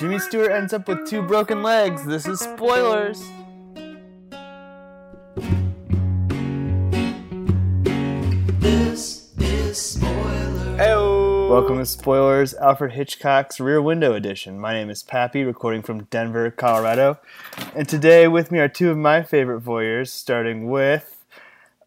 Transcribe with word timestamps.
Jimmy 0.00 0.18
Stewart 0.18 0.50
ends 0.50 0.72
up 0.72 0.88
with 0.88 1.06
two 1.06 1.20
broken 1.20 1.62
legs. 1.62 2.06
This 2.06 2.26
is 2.26 2.40
spoilers. 2.40 3.22
This 8.60 9.28
is 9.38 9.78
spoiler. 9.78 11.48
Welcome 11.50 11.76
to 11.76 11.84
Spoilers, 11.84 12.54
Alfred 12.54 12.92
Hitchcock's 12.92 13.60
Rear 13.60 13.82
Window 13.82 14.14
Edition. 14.14 14.58
My 14.58 14.72
name 14.72 14.88
is 14.88 15.02
Pappy, 15.02 15.44
recording 15.44 15.82
from 15.82 16.04
Denver, 16.04 16.50
Colorado. 16.50 17.18
And 17.74 17.86
today 17.86 18.26
with 18.26 18.50
me 18.50 18.58
are 18.60 18.68
two 18.68 18.90
of 18.90 18.96
my 18.96 19.22
favorite 19.22 19.62
voyeurs, 19.62 20.08
starting 20.08 20.70
with 20.70 21.19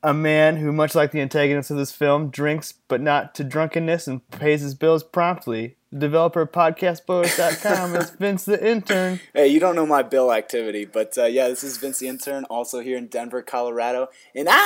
a 0.04 0.14
man 0.14 0.58
who, 0.58 0.72
much 0.74 0.94
like 0.96 1.12
the 1.12 1.22
antagonist 1.22 1.72
of 1.72 1.78
this 1.78 1.94
film, 1.94 2.30
drinks 2.30 2.74
but 2.90 3.00
not 3.02 3.34
to 3.36 3.44
drunkenness 3.44 4.06
and 4.08 4.30
pays 4.32 4.62
his 4.62 4.76
bills 4.76 5.04
promptly. 5.04 5.78
The 5.92 6.00
developer 6.00 6.42
of 6.42 6.52
podcastboys.com 6.52 7.96
is 7.96 8.10
Vince 8.20 8.44
the 8.46 8.62
Intern. 8.68 9.22
Hey, 9.34 9.48
you 9.48 9.60
don't 9.62 9.76
know 9.76 9.86
my 9.86 10.04
bill 10.04 10.34
activity, 10.34 10.86
but 10.86 11.18
uh, 11.18 11.26
yeah, 11.26 11.48
this 11.48 11.64
is 11.64 11.78
Vince 11.78 12.00
the 12.00 12.08
Intern, 12.10 12.44
also 12.46 12.82
here 12.82 12.98
in 12.98 13.08
Denver, 13.08 13.42
Colorado, 13.42 14.10
and 14.36 14.48
I'm 14.52 14.58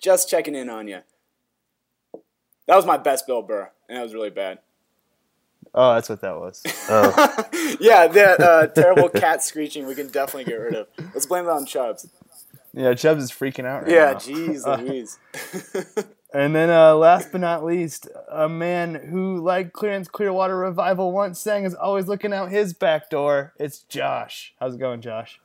just 0.00 0.30
checking 0.30 0.54
in 0.54 0.70
on 0.70 0.88
you. 0.88 1.00
That 2.66 2.76
was 2.76 2.86
my 2.86 2.96
best 2.96 3.26
Bill 3.26 3.42
Burr, 3.42 3.70
and 3.88 3.98
that 3.98 4.02
was 4.02 4.14
really 4.14 4.30
bad. 4.30 4.60
Oh, 5.74 5.94
that's 5.94 6.08
what 6.08 6.20
that 6.20 6.36
was. 6.36 6.62
Yeah, 7.80 8.06
that 8.06 8.40
uh, 8.40 8.66
terrible 8.68 9.08
cat 9.08 9.42
screeching 9.42 9.86
we 9.86 9.94
can 9.94 10.08
definitely 10.08 10.44
get 10.44 10.56
rid 10.56 10.74
of. 10.74 10.86
Let's 11.14 11.26
blame 11.26 11.46
it 11.46 11.50
on 11.50 11.66
Chubbs. 11.66 12.06
Yeah, 12.74 12.94
Chubbs 12.94 13.24
is 13.24 13.30
freaking 13.30 13.66
out 13.66 13.82
right 13.82 13.92
Yeah, 13.92 14.12
now. 14.12 14.18
jeez 14.18 14.66
Louise. 14.86 15.18
And 16.34 16.54
then, 16.56 16.70
uh, 16.70 16.94
last 16.94 17.30
but 17.30 17.42
not 17.42 17.62
least, 17.62 18.08
a 18.30 18.48
man 18.48 18.94
who, 18.94 19.38
like 19.44 19.74
Creedence 19.74 20.08
Clearwater 20.08 20.56
Revival 20.56 21.12
once 21.12 21.38
sang, 21.38 21.64
is 21.64 21.74
always 21.74 22.08
looking 22.08 22.32
out 22.32 22.50
his 22.50 22.72
back 22.72 23.10
door. 23.10 23.52
It's 23.58 23.80
Josh. 23.80 24.54
How's 24.58 24.76
it 24.76 24.78
going, 24.78 25.02
Josh? 25.02 25.38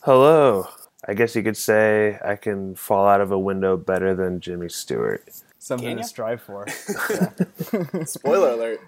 Hello. 0.00 0.66
I 1.06 1.14
guess 1.14 1.36
you 1.36 1.44
could 1.44 1.56
say 1.56 2.18
I 2.24 2.34
can 2.34 2.74
fall 2.74 3.06
out 3.06 3.20
of 3.20 3.30
a 3.30 3.38
window 3.38 3.76
better 3.76 4.12
than 4.12 4.40
Jimmy 4.40 4.70
Stewart. 4.70 5.22
Something 5.60 5.98
to 5.98 6.02
strive 6.04 6.42
for. 6.42 6.66
Spoiler 8.04 8.50
alert. 8.50 8.80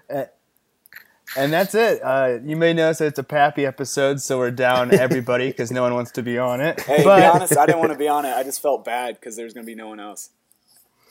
And 1.35 1.51
that's 1.51 1.75
it. 1.75 2.01
Uh, 2.03 2.39
you 2.43 2.55
may 2.55 2.73
notice 2.73 2.99
that 2.99 3.07
it's 3.07 3.19
a 3.19 3.23
Pappy 3.23 3.65
episode, 3.65 4.21
so 4.21 4.37
we're 4.37 4.51
down 4.51 4.93
everybody 4.99 5.47
because 5.47 5.71
no 5.71 5.81
one 5.81 5.93
wants 5.93 6.11
to 6.11 6.23
be 6.23 6.37
on 6.37 6.61
it. 6.61 6.79
Hey, 6.81 7.03
but 7.03 7.15
to 7.17 7.21
be 7.21 7.27
honest, 7.27 7.57
I 7.57 7.65
didn't 7.65 7.79
want 7.79 7.91
to 7.91 7.97
be 7.97 8.07
on 8.07 8.25
it. 8.25 8.33
I 8.33 8.43
just 8.43 8.61
felt 8.61 8.85
bad 8.85 9.15
because 9.15 9.35
there's 9.35 9.53
going 9.53 9.65
to 9.65 9.69
be 9.69 9.75
no 9.75 9.87
one 9.89 9.99
else. 9.99 10.29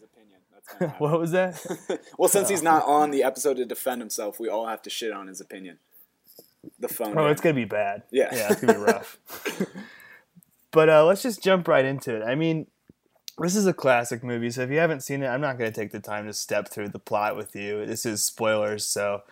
what 0.98 1.18
was 1.18 1.32
that? 1.32 1.64
Well, 2.18 2.28
since 2.28 2.48
he's 2.48 2.62
not 2.62 2.84
on 2.86 3.10
the 3.10 3.22
episode 3.22 3.56
to 3.58 3.64
defend 3.64 4.00
himself, 4.00 4.40
we 4.40 4.48
all 4.48 4.66
have 4.66 4.82
to 4.82 4.90
shit 4.90 5.12
on 5.12 5.26
his 5.26 5.40
opinion. 5.40 5.78
The 6.78 6.88
phone. 6.88 7.16
Oh, 7.16 7.26
it's 7.26 7.40
gonna 7.40 7.54
be 7.54 7.66
bad. 7.66 8.02
Yeah. 8.10 8.28
yeah, 8.32 8.48
it's 8.50 8.60
gonna 8.60 8.74
be 8.74 8.80
rough. 8.80 9.18
But 10.76 10.90
uh, 10.90 11.06
let's 11.06 11.22
just 11.22 11.42
jump 11.42 11.68
right 11.68 11.86
into 11.86 12.14
it. 12.14 12.22
I 12.22 12.34
mean, 12.34 12.66
this 13.38 13.56
is 13.56 13.66
a 13.66 13.72
classic 13.72 14.22
movie, 14.22 14.50
so 14.50 14.60
if 14.60 14.70
you 14.70 14.76
haven't 14.76 15.00
seen 15.00 15.22
it, 15.22 15.26
I'm 15.26 15.40
not 15.40 15.56
gonna 15.56 15.72
take 15.72 15.90
the 15.90 16.00
time 16.00 16.26
to 16.26 16.34
step 16.34 16.68
through 16.68 16.90
the 16.90 16.98
plot 16.98 17.34
with 17.34 17.56
you. 17.56 17.86
This 17.86 18.04
is 18.04 18.22
spoilers, 18.22 18.86
so 18.86 19.22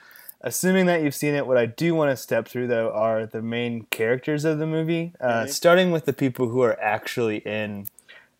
assuming 0.40 0.86
that 0.86 1.02
you've 1.02 1.14
seen 1.14 1.34
it, 1.34 1.46
what 1.46 1.58
I 1.58 1.66
do 1.66 1.94
want 1.94 2.10
to 2.10 2.16
step 2.16 2.48
through 2.48 2.68
though 2.68 2.90
are 2.92 3.26
the 3.26 3.42
main 3.42 3.82
characters 3.90 4.46
of 4.46 4.58
the 4.58 4.66
movie, 4.66 5.12
uh, 5.20 5.44
starting 5.44 5.90
with 5.90 6.06
the 6.06 6.14
people 6.14 6.48
who 6.48 6.62
are 6.62 6.80
actually 6.80 7.38
in 7.38 7.88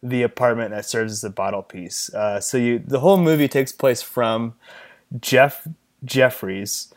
the 0.03 0.23
apartment 0.23 0.71
that 0.71 0.87
serves 0.87 1.13
as 1.13 1.21
the 1.21 1.29
bottle 1.29 1.63
piece. 1.63 2.13
Uh, 2.15 2.41
so 2.41 2.57
you, 2.57 2.79
the 2.79 3.01
whole 3.01 3.19
movie 3.19 3.49
takes 3.49 3.71
place 3.71 4.01
from 4.01 4.55
Jeff 5.21 5.69
Jeffries, 6.03 6.93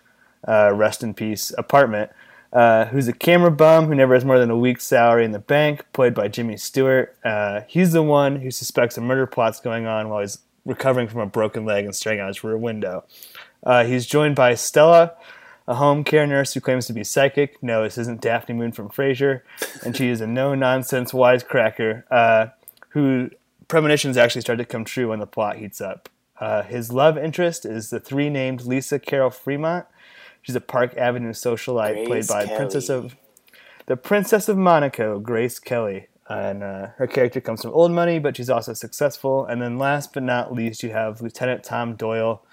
uh, 0.47 0.71
rest 0.73 1.03
in 1.03 1.13
peace, 1.13 1.53
apartment, 1.57 2.11
uh, 2.53 2.85
who's 2.85 3.07
a 3.07 3.13
camera 3.13 3.51
bum 3.51 3.87
who 3.87 3.95
never 3.95 4.13
has 4.13 4.25
more 4.25 4.39
than 4.39 4.49
a 4.49 4.57
week's 4.57 4.85
salary 4.85 5.25
in 5.25 5.31
the 5.31 5.39
bank, 5.39 5.85
played 5.93 6.13
by 6.13 6.27
Jimmy 6.27 6.57
Stewart. 6.57 7.15
Uh, 7.23 7.61
he's 7.67 7.91
the 7.91 8.03
one 8.03 8.37
who 8.37 8.51
suspects 8.51 8.97
a 8.97 9.01
murder 9.01 9.27
plot's 9.27 9.59
going 9.59 9.85
on 9.85 10.09
while 10.09 10.21
he's 10.21 10.39
recovering 10.65 11.07
from 11.07 11.21
a 11.21 11.25
broken 11.25 11.65
leg 11.65 11.85
and 11.85 11.95
staring 11.95 12.19
out 12.19 12.27
his 12.27 12.43
rear 12.43 12.57
window. 12.57 13.03
Uh, 13.63 13.83
he's 13.83 14.05
joined 14.05 14.35
by 14.35 14.55
Stella, 14.55 15.13
a 15.67 15.75
home 15.75 16.03
care 16.03 16.25
nurse 16.27 16.53
who 16.53 16.61
claims 16.61 16.87
to 16.87 16.93
be 16.93 17.03
psychic. 17.03 17.61
No, 17.61 17.83
this 17.83 17.97
isn't 17.97 18.21
Daphne 18.21 18.55
Moon 18.55 18.71
from 18.71 18.89
Frasier, 18.89 19.41
and 19.83 19.95
she 19.95 20.09
is 20.09 20.21
a 20.21 20.27
no-nonsense 20.27 21.11
wisecracker 21.11 22.03
uh, 22.11 22.47
who 22.89 23.29
premonitions 23.67 24.17
actually 24.17 24.41
start 24.41 24.59
to 24.59 24.65
come 24.65 24.85
true 24.85 25.09
when 25.09 25.19
the 25.19 25.27
plot 25.27 25.57
heats 25.57 25.81
up. 25.81 26.09
Uh, 26.39 26.63
his 26.63 26.91
love 26.91 27.17
interest 27.17 27.65
is 27.65 27.89
the 27.89 27.99
three 27.99 28.29
named 28.29 28.61
Lisa 28.61 28.99
Carol 28.99 29.31
Fremont. 29.31 29.85
She's 30.47 30.55
a 30.55 30.61
Park 30.61 30.95
Avenue 30.95 31.33
socialite 31.33 32.05
played 32.05 32.07
Grace 32.07 32.27
by 32.29 32.45
Princess 32.45 32.87
of 32.87 33.17
the 33.85 33.97
Princess 33.97 34.47
of 34.47 34.55
Monaco, 34.55 35.19
Grace 35.19 35.59
Kelly. 35.59 36.07
And 36.29 36.63
uh, 36.63 36.87
her 36.95 37.05
character 37.05 37.41
comes 37.41 37.63
from 37.63 37.71
old 37.71 37.91
money, 37.91 38.17
but 38.17 38.37
she's 38.37 38.49
also 38.49 38.71
successful. 38.71 39.45
And 39.45 39.61
then 39.61 39.77
last 39.77 40.13
but 40.13 40.23
not 40.23 40.53
least, 40.53 40.83
you 40.83 40.91
have 40.91 41.19
Lieutenant 41.19 41.65
Tom 41.65 41.97
Doyle, 41.97 42.45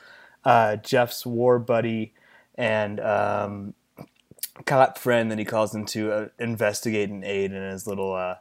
uh, 0.45 0.75
Jeff's 0.75 1.25
war 1.25 1.61
buddy, 1.61 2.15
and 2.57 2.99
um, 2.99 3.75
cop 4.67 4.99
friend 4.99 5.31
that 5.31 5.39
he 5.39 5.45
calls 5.45 5.73
him 5.73 5.87
to 5.87 6.11
uh, 6.11 6.29
investigate 6.41 7.11
and 7.11 7.23
aid 7.23 7.53
in 7.53 7.63
his 7.63 7.87
little 7.87 8.13
uh, 8.13 8.39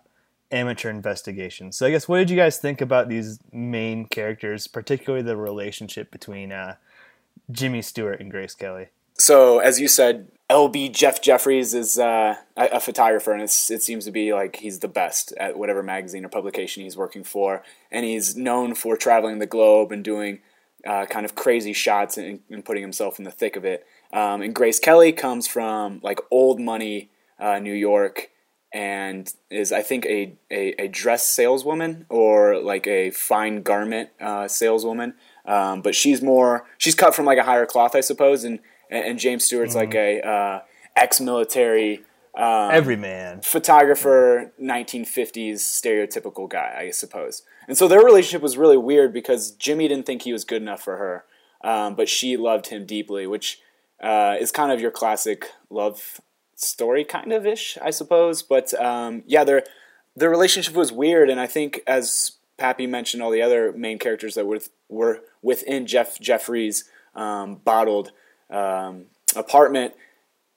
amateur 0.52 0.90
investigation. 0.90 1.72
So 1.72 1.86
I 1.86 1.92
guess 1.92 2.08
what 2.08 2.18
did 2.18 2.31
you 2.31 2.38
guys 2.38 2.58
think 2.58 2.81
about 2.81 3.08
these 3.08 3.38
main 3.52 4.08
characters, 4.08 4.66
particularly 4.66 5.24
the 5.24 5.38
relationship 5.38 6.09
between 6.09 6.52
uh, 6.52 6.78
Jimmy 7.52 7.84
Stewart 7.84 8.19
and 8.19 8.31
Grace 8.31 8.56
Kelly? 8.56 8.88
So, 9.18 9.59
as 9.59 9.79
you 9.79 9.88
said, 9.88 10.28
LB 10.50 10.91
Jeff 10.91 11.22
Jeffries 11.22 11.74
is 11.74 11.97
uh, 11.97 12.35
a, 12.57 12.79
photographer, 12.79 13.31
and 13.31 13.41
it 13.41 13.50
seems 13.50 14.06
to 14.06 14.12
be 14.12 14.34
like 14.34 14.57
he's 14.57 14.79
the 14.79 14.88
best 14.88 15.34
at 15.40 15.57
whatever 15.57 15.81
magazine 15.81 16.25
or 16.25 16.29
publication 16.29 16.84
he's 16.84 16.97
working 16.97 17.24
for. 17.24 17.63
And 17.91 18.06
he's 18.06 18.35
known 18.35 18.75
for 18.75 18.97
traveling 18.97 19.40
the 19.40 19.47
globe 19.47 19.91
and 19.91 20.03
doing 20.03 20.40
uh, 20.85 21.06
kind 21.06 21.25
of 21.25 21.35
crazy 21.35 21.74
shots 21.74 22.18
and, 22.18 22.41
and 22.50 22.66
putting 22.66 22.84
himself 22.84 23.18
in 23.18 23.25
the 23.25 23.31
thick 23.31 23.56
of 23.56 23.66
it. 23.66 23.85
Um, 24.12 24.41
and 24.41 24.53
Grace 24.53 24.79
Kelly 24.79 25.12
comes 25.12 25.47
from 25.47 26.00
like 26.03 26.19
old 26.30 26.59
money 26.59 27.09
uh, 27.40 27.59
New 27.59 27.74
York 27.74 28.30
and 28.74 29.31
is, 29.50 29.72
I 29.72 29.81
think, 29.81 30.06
a, 30.06 30.34
a, 30.51 30.84
a 30.84 30.88
dress 30.88 31.28
saleswoman 31.28 32.06
or 32.09 32.59
like 32.59 32.85
a 32.85 33.12
fine 33.12 33.63
garment 33.63 34.09
uh, 34.19 34.47
saleswoman. 34.47 35.13
Um, 35.45 35.81
but 35.81 35.95
she's 35.95 36.22
more, 36.22 36.66
she's 36.78 36.95
cut 36.95 37.16
from 37.16 37.25
like 37.25 37.38
a 37.38 37.44
higher 37.44 37.66
cloth, 37.66 37.95
I 37.95 38.01
suppose. 38.01 38.44
And, 38.44 38.59
and 38.96 39.20
James 39.20 39.46
Stewart's 39.46 39.76
like 39.76 39.96
a 39.96 40.22
uh, 40.22 40.59
ex-military 40.96 42.04
um, 42.36 42.72
Everyman. 42.72 43.42
photographer, 43.42 44.52
1950s 44.62 45.56
stereotypical 45.56 46.50
guy, 46.50 46.76
I 46.80 46.92
suppose. 46.92 47.44
And 47.68 47.78
so 47.78 47.88
their 47.88 48.04
relationship 48.04 48.42
was 48.42 48.58
really 48.58 48.78
weird 48.78 49.14
because 49.14 49.52
Jimmy 49.52 49.88
didn't 49.88 50.06
think 50.06 50.24
he 50.24 50.34
was 50.34 50.44
good 50.44 50.62
enough 50.62 50.81
for 50.81 50.98
her, 50.98 51.26
um, 51.64 51.96
but 51.96 52.09
she 52.09 52.36
loved 52.36 52.68
him 52.68 52.86
deeply, 52.86 53.28
which 53.28 53.60
uh, 54.01 54.36
is 54.40 54.51
kind 54.51 54.72
of 54.72 54.81
your 54.81 54.92
classic 54.92 55.50
love 55.69 56.19
story, 56.56 57.04
kind 57.04 57.31
of 57.31 57.45
ish, 57.45 57.78
I 57.81 57.92
suppose. 57.92 58.42
But 58.42 58.74
um, 58.81 59.24
yeah, 59.28 59.44
their 59.44 59.63
their 60.16 60.30
relationship 60.30 60.74
was 60.74 60.92
weird, 60.92 61.30
and 61.30 61.40
I 61.40 61.48
think 61.48 61.81
as 61.88 62.34
Pappy 62.57 62.88
mentioned, 62.88 63.22
all 63.22 63.31
the 63.31 63.42
other 63.42 63.72
main 63.74 64.00
characters 64.00 64.36
that 64.36 64.45
were 64.45 64.60
were 64.90 65.22
within 65.42 65.86
Jeff 65.86 66.19
Jeffrey's 66.19 66.86
um, 67.16 67.56
bottled 67.63 68.12
um, 68.54 69.06
apartment 69.36 69.94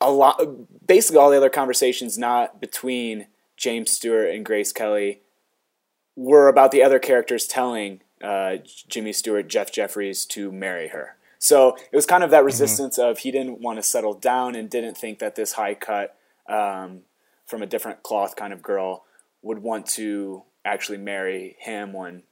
a 0.00 0.10
lot 0.10 0.40
basically 0.86 1.18
all 1.18 1.30
the 1.30 1.36
other 1.36 1.50
conversations 1.50 2.18
not 2.18 2.60
between 2.60 3.26
James 3.56 3.90
Stewart 3.90 4.28
and 4.28 4.44
Grace 4.44 4.72
Kelly 4.72 5.20
were 6.14 6.48
about 6.48 6.70
the 6.70 6.82
other 6.82 6.98
characters 6.98 7.46
telling 7.46 8.00
uh, 8.22 8.56
Jimmy 8.88 9.12
Stewart 9.12 9.48
Jeff 9.48 9.72
Jeffries 9.72 10.24
to 10.26 10.52
marry 10.52 10.88
her. 10.88 11.16
So 11.38 11.76
it 11.76 11.96
was 11.96 12.06
kind 12.06 12.24
of 12.24 12.30
that 12.30 12.44
resistance 12.44 12.98
of 12.98 13.18
he 13.18 13.30
didn't 13.30 13.60
want 13.60 13.78
to 13.78 13.82
settle 13.82 14.14
down 14.14 14.54
and 14.54 14.70
didn't 14.70 14.96
think 14.96 15.18
that 15.18 15.36
this 15.36 15.52
high 15.52 15.74
cut 15.74 16.16
um, 16.48 17.02
from 17.46 17.62
a 17.62 17.66
different 17.66 18.02
cloth 18.02 18.36
kind 18.36 18.52
of 18.52 18.62
girl 18.62 19.04
would 19.42 19.58
want 19.58 19.86
to 19.86 20.42
actually 20.64 20.98
marry 20.98 21.56
him 21.58 21.92
when 21.92 22.22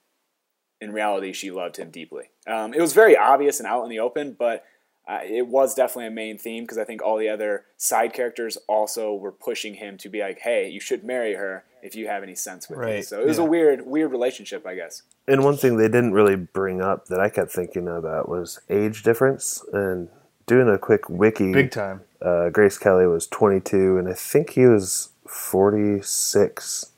in 0.81 0.93
reality 0.93 1.33
she 1.33 1.51
loved 1.51 1.77
him 1.77 1.91
deeply. 1.91 2.31
Um, 2.47 2.75
it 2.75 2.81
was 2.81 2.93
very 2.93 3.17
obvious 3.17 3.61
and 3.61 3.67
out 3.67 3.85
in 3.85 3.91
the 3.91 4.01
open, 4.01 4.35
but 4.39 4.65
uh, 5.06 5.21
it 5.23 5.47
was 5.49 5.75
definitely 5.75 6.06
a 6.06 6.11
main 6.11 6.39
theme 6.39 6.65
because 6.65 6.79
I 6.79 6.85
think 6.85 7.03
all 7.03 7.19
the 7.19 7.29
other 7.29 7.65
side 7.77 8.12
characters 8.12 8.56
also 8.69 9.15
were 9.15 9.33
pushing 9.33 9.75
him 9.75 9.99
to 9.99 10.09
be 10.09 10.21
like, 10.21 10.39
"Hey, 10.41 10.69
you 10.69 10.81
should 10.81 11.05
marry 11.05 11.35
her 11.35 11.65
if 11.83 11.95
you 11.95 12.06
have 12.09 12.23
any 12.23 12.35
sense 12.35 12.69
with 12.69 12.79
me." 12.79 12.85
Right, 12.87 13.05
So 13.05 13.21
it 13.21 13.27
was 13.27 13.39
yeah. 13.39 13.45
a 13.45 13.47
weird, 13.47 13.87
weird 13.87 14.11
relationship, 14.12 14.67
I 14.67 14.75
guess. 14.75 15.03
And 15.29 15.45
one 15.45 15.56
thing 15.56 15.77
they 15.77 15.89
didn't 15.89 16.12
really 16.15 16.37
bring 16.37 16.81
up 16.81 17.06
that 17.06 17.21
I 17.21 17.29
kept 17.29 17.51
thinking 17.53 17.87
about 17.89 18.29
was 18.29 18.61
age 18.71 19.03
difference. 19.03 19.62
And 19.73 20.09
doing 20.47 20.69
a 20.69 20.79
quick 20.79 21.09
wiki, 21.09 21.53
Big 21.53 21.71
time. 21.71 22.03
uh, 22.23 22.49
Grace 22.51 22.77
Kelly 22.79 23.06
was 23.06 23.27
22, 23.27 23.97
and 23.99 24.09
I 24.09 24.12
think 24.15 24.51
he 24.51 24.67
was 24.67 25.11
46. 25.27 26.93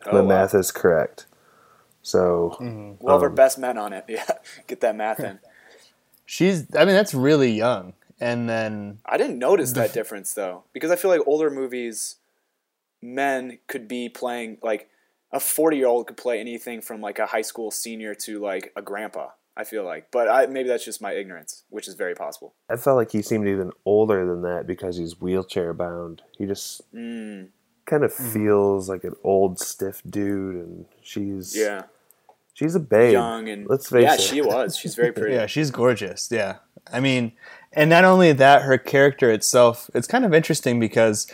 If 0.00 0.06
my 0.12 0.18
Oh, 0.18 0.22
wow. 0.22 0.28
math 0.28 0.54
is 0.54 0.70
correct. 0.70 1.26
So 2.02 2.56
We'll 2.60 3.12
have 3.14 3.22
our 3.22 3.28
Um, 3.28 3.34
best 3.34 3.58
men 3.58 3.76
on 3.78 3.92
it. 3.92 4.04
Yeah, 4.08 4.24
get 4.68 4.80
that 4.80 4.94
math 4.96 5.18
in. 5.20 5.38
She's. 6.26 6.66
I 6.76 6.84
mean, 6.84 6.94
that's 6.94 7.14
really 7.14 7.52
young. 7.52 7.94
And 8.20 8.48
then 8.48 8.98
I 9.06 9.16
didn't 9.16 9.38
notice 9.38 9.72
that 9.72 9.92
difference 9.92 10.34
though, 10.34 10.64
because 10.72 10.90
I 10.90 10.96
feel 10.96 11.10
like 11.10 11.20
older 11.26 11.50
movies, 11.50 12.16
men 13.02 13.58
could 13.68 13.88
be 13.88 14.08
playing 14.08 14.58
like 14.62 14.88
a 15.32 15.40
forty-year-old 15.40 16.06
could 16.06 16.16
play 16.16 16.40
anything 16.40 16.80
from 16.80 17.00
like 17.00 17.18
a 17.18 17.26
high 17.26 17.42
school 17.42 17.70
senior 17.70 18.14
to 18.14 18.38
like 18.40 18.72
a 18.76 18.82
grandpa. 18.82 19.28
I 19.58 19.64
feel 19.64 19.84
like, 19.84 20.10
but 20.10 20.28
I, 20.28 20.44
maybe 20.44 20.68
that's 20.68 20.84
just 20.84 21.00
my 21.00 21.12
ignorance, 21.14 21.62
which 21.70 21.88
is 21.88 21.94
very 21.94 22.14
possible. 22.14 22.52
I 22.68 22.76
felt 22.76 22.98
like 22.98 23.10
he 23.12 23.22
seemed 23.22 23.48
even 23.48 23.72
older 23.86 24.26
than 24.26 24.42
that 24.42 24.66
because 24.66 24.98
he's 24.98 25.18
wheelchair 25.18 25.72
bound. 25.72 26.20
He 26.36 26.44
just 26.44 26.82
Mm, 26.92 27.48
kind 27.86 28.04
of 28.04 28.12
feels 28.12 28.90
like 28.90 29.04
an 29.04 29.14
old 29.24 29.58
stiff 29.58 30.02
dude, 30.08 30.56
and 30.56 30.84
she's 31.00 31.56
yeah, 31.56 31.84
she's 32.56 32.74
a 32.74 32.80
babe. 32.80 33.12
young 33.12 33.48
and 33.48 33.68
Let's 33.68 33.88
face 33.90 34.02
yeah, 34.02 34.14
it. 34.14 34.20
she 34.20 34.40
was. 34.40 34.76
She's 34.76 34.94
very 34.96 35.12
pretty. 35.12 35.34
Yeah, 35.36 35.46
she's 35.46 35.70
gorgeous. 35.70 36.28
Yeah. 36.32 36.56
I 36.92 37.00
mean, 37.00 37.32
and 37.72 37.90
not 37.90 38.04
only 38.04 38.32
that, 38.32 38.62
her 38.62 38.78
character 38.78 39.30
itself, 39.30 39.90
it's 39.94 40.06
kind 40.06 40.24
of 40.24 40.32
interesting 40.32 40.80
because 40.80 41.26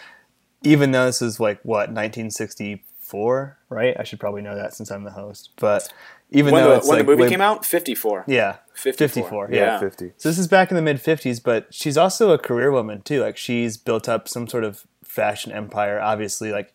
even 0.62 0.90
though 0.92 1.06
this 1.06 1.22
is 1.22 1.38
like, 1.38 1.60
what, 1.62 1.90
1964, 1.90 3.58
right? 3.68 3.96
I 3.98 4.02
should 4.04 4.20
probably 4.20 4.42
know 4.42 4.56
that 4.56 4.74
since 4.74 4.90
I'm 4.90 5.04
the 5.04 5.10
host. 5.12 5.50
But 5.56 5.92
even 6.30 6.52
when 6.52 6.64
though 6.64 6.70
the, 6.70 6.76
it's 6.78 6.88
when 6.88 6.98
like 6.98 7.06
the 7.06 7.12
movie 7.12 7.22
way- 7.24 7.28
came 7.30 7.40
out, 7.40 7.64
fifty-four. 7.64 8.24
Yeah. 8.26 8.56
54. 8.74 9.08
54, 9.08 9.48
yeah, 9.52 9.56
yeah. 9.60 9.78
fifty. 9.80 10.12
So 10.16 10.28
this 10.30 10.38
is 10.38 10.48
back 10.48 10.70
in 10.70 10.76
the 10.76 10.82
mid 10.82 10.96
50s, 10.96 11.42
but 11.42 11.72
she's 11.72 11.96
also 11.98 12.30
a 12.32 12.38
career 12.38 12.72
woman 12.72 13.02
too. 13.02 13.20
Like 13.20 13.36
she's 13.36 13.76
built 13.76 14.08
up 14.08 14.28
some 14.28 14.48
sort 14.48 14.64
of 14.64 14.86
fashion 15.04 15.52
empire, 15.52 16.00
obviously, 16.00 16.50
like 16.50 16.72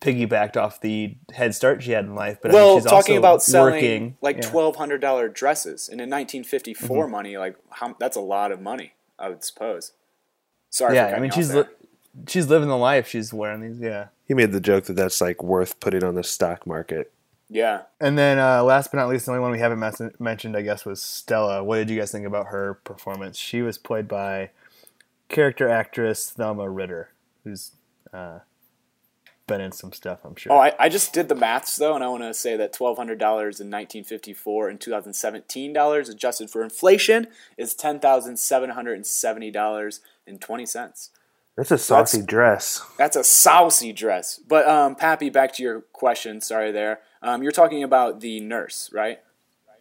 piggybacked 0.00 0.56
off 0.56 0.80
the 0.80 1.16
head 1.34 1.54
start 1.54 1.82
she 1.82 1.90
had 1.92 2.04
in 2.04 2.14
life. 2.14 2.38
But 2.40 2.50
I 2.50 2.54
mean, 2.54 2.62
Well, 2.62 2.76
she's 2.76 2.84
talking 2.84 3.16
also 3.16 3.18
about 3.18 3.42
selling 3.42 3.74
working, 3.74 4.16
like 4.20 4.36
yeah. 4.36 4.42
Mm-hmm. 4.42 4.50
twelve 4.52 4.76
hundred 4.76 5.00
dollar 5.00 5.28
dresses, 5.28 5.88
and 5.88 6.00
in 6.00 6.08
nineteen 6.08 6.44
fifty-four 6.44 7.08
money, 7.08 7.36
like 7.36 7.56
how, 7.70 7.96
that's 7.98 8.16
a 8.16 8.20
lot 8.20 8.52
of 8.52 8.60
money, 8.60 8.94
I 9.18 9.28
would 9.28 9.44
suppose. 9.44 9.92
Sorry, 10.70 10.94
Yeah, 10.94 11.04
cutting 11.10 11.18
I 11.18 11.20
mean 11.22 11.30
she's 11.32 11.54
li- 11.54 11.64
she's 12.26 12.46
living 12.48 12.68
the 12.68 12.76
life. 12.76 13.08
She's 13.08 13.32
wearing 13.32 13.60
these, 13.62 13.80
yeah. 13.80 14.08
He 14.26 14.34
made 14.34 14.52
the 14.52 14.60
joke 14.60 14.84
that 14.84 14.92
that's 14.94 15.20
like 15.20 15.42
worth 15.42 15.80
putting 15.80 16.04
on 16.04 16.14
the 16.14 16.22
stock 16.24 16.66
market. 16.66 17.10
yeah. 17.48 17.82
And 17.98 18.18
then 18.18 18.38
uh, 18.38 18.62
last 18.62 18.90
but 18.92 18.98
not 18.98 19.08
least, 19.08 19.24
the 19.26 19.32
only 19.32 19.40
one 19.40 19.50
we 19.52 19.58
haven't 19.58 19.78
mes- 19.80 20.20
mentioned, 20.20 20.54
I 20.56 20.60
guess, 20.62 20.84
was 20.84 21.00
Stella. 21.02 21.64
What 21.64 21.76
did 21.76 21.88
you 21.90 21.98
guys 21.98 22.12
think 22.12 22.26
about 22.26 22.48
her 22.48 22.74
performance? 22.84 23.38
She 23.38 23.62
was 23.62 23.78
played 23.78 24.06
by 24.06 24.50
character 25.30 25.68
actress 25.68 26.30
Thelma 26.30 26.68
Ritter, 26.68 27.08
who's 27.44 27.72
uh, 28.12 28.40
been 29.48 29.60
in 29.60 29.72
some 29.72 29.92
stuff, 29.92 30.20
I'm 30.24 30.36
sure. 30.36 30.52
Oh, 30.52 30.58
I, 30.58 30.72
I 30.78 30.88
just 30.88 31.12
did 31.12 31.28
the 31.28 31.34
maths 31.34 31.76
though, 31.76 31.96
and 31.96 32.04
I 32.04 32.08
want 32.08 32.22
to 32.22 32.32
say 32.32 32.56
that 32.56 32.72
twelve 32.72 32.96
hundred 32.96 33.18
dollars 33.18 33.58
in 33.58 33.68
nineteen 33.68 34.04
fifty-four 34.04 34.68
and 34.68 34.80
two 34.80 34.92
thousand 34.92 35.14
seventeen 35.14 35.72
dollars 35.72 36.08
adjusted 36.08 36.50
for 36.50 36.62
inflation 36.62 37.26
is 37.56 37.74
ten 37.74 37.98
thousand 37.98 38.38
seven 38.38 38.70
hundred 38.70 38.94
and 38.94 39.06
seventy 39.06 39.50
dollars 39.50 40.00
and 40.24 40.40
twenty 40.40 40.66
cents. 40.66 41.10
That's 41.56 41.72
a 41.72 41.78
saucy 41.78 42.22
dress. 42.22 42.80
That's 42.98 43.16
a 43.16 43.24
saucy 43.24 43.92
dress. 43.92 44.38
But 44.46 44.68
um, 44.68 44.94
Pappy, 44.94 45.28
back 45.28 45.52
to 45.54 45.62
your 45.64 45.80
question. 45.92 46.40
Sorry, 46.40 46.70
there. 46.70 47.00
Um, 47.20 47.42
you're 47.42 47.50
talking 47.50 47.82
about 47.82 48.20
the 48.20 48.38
nurse, 48.38 48.90
right? 48.92 49.18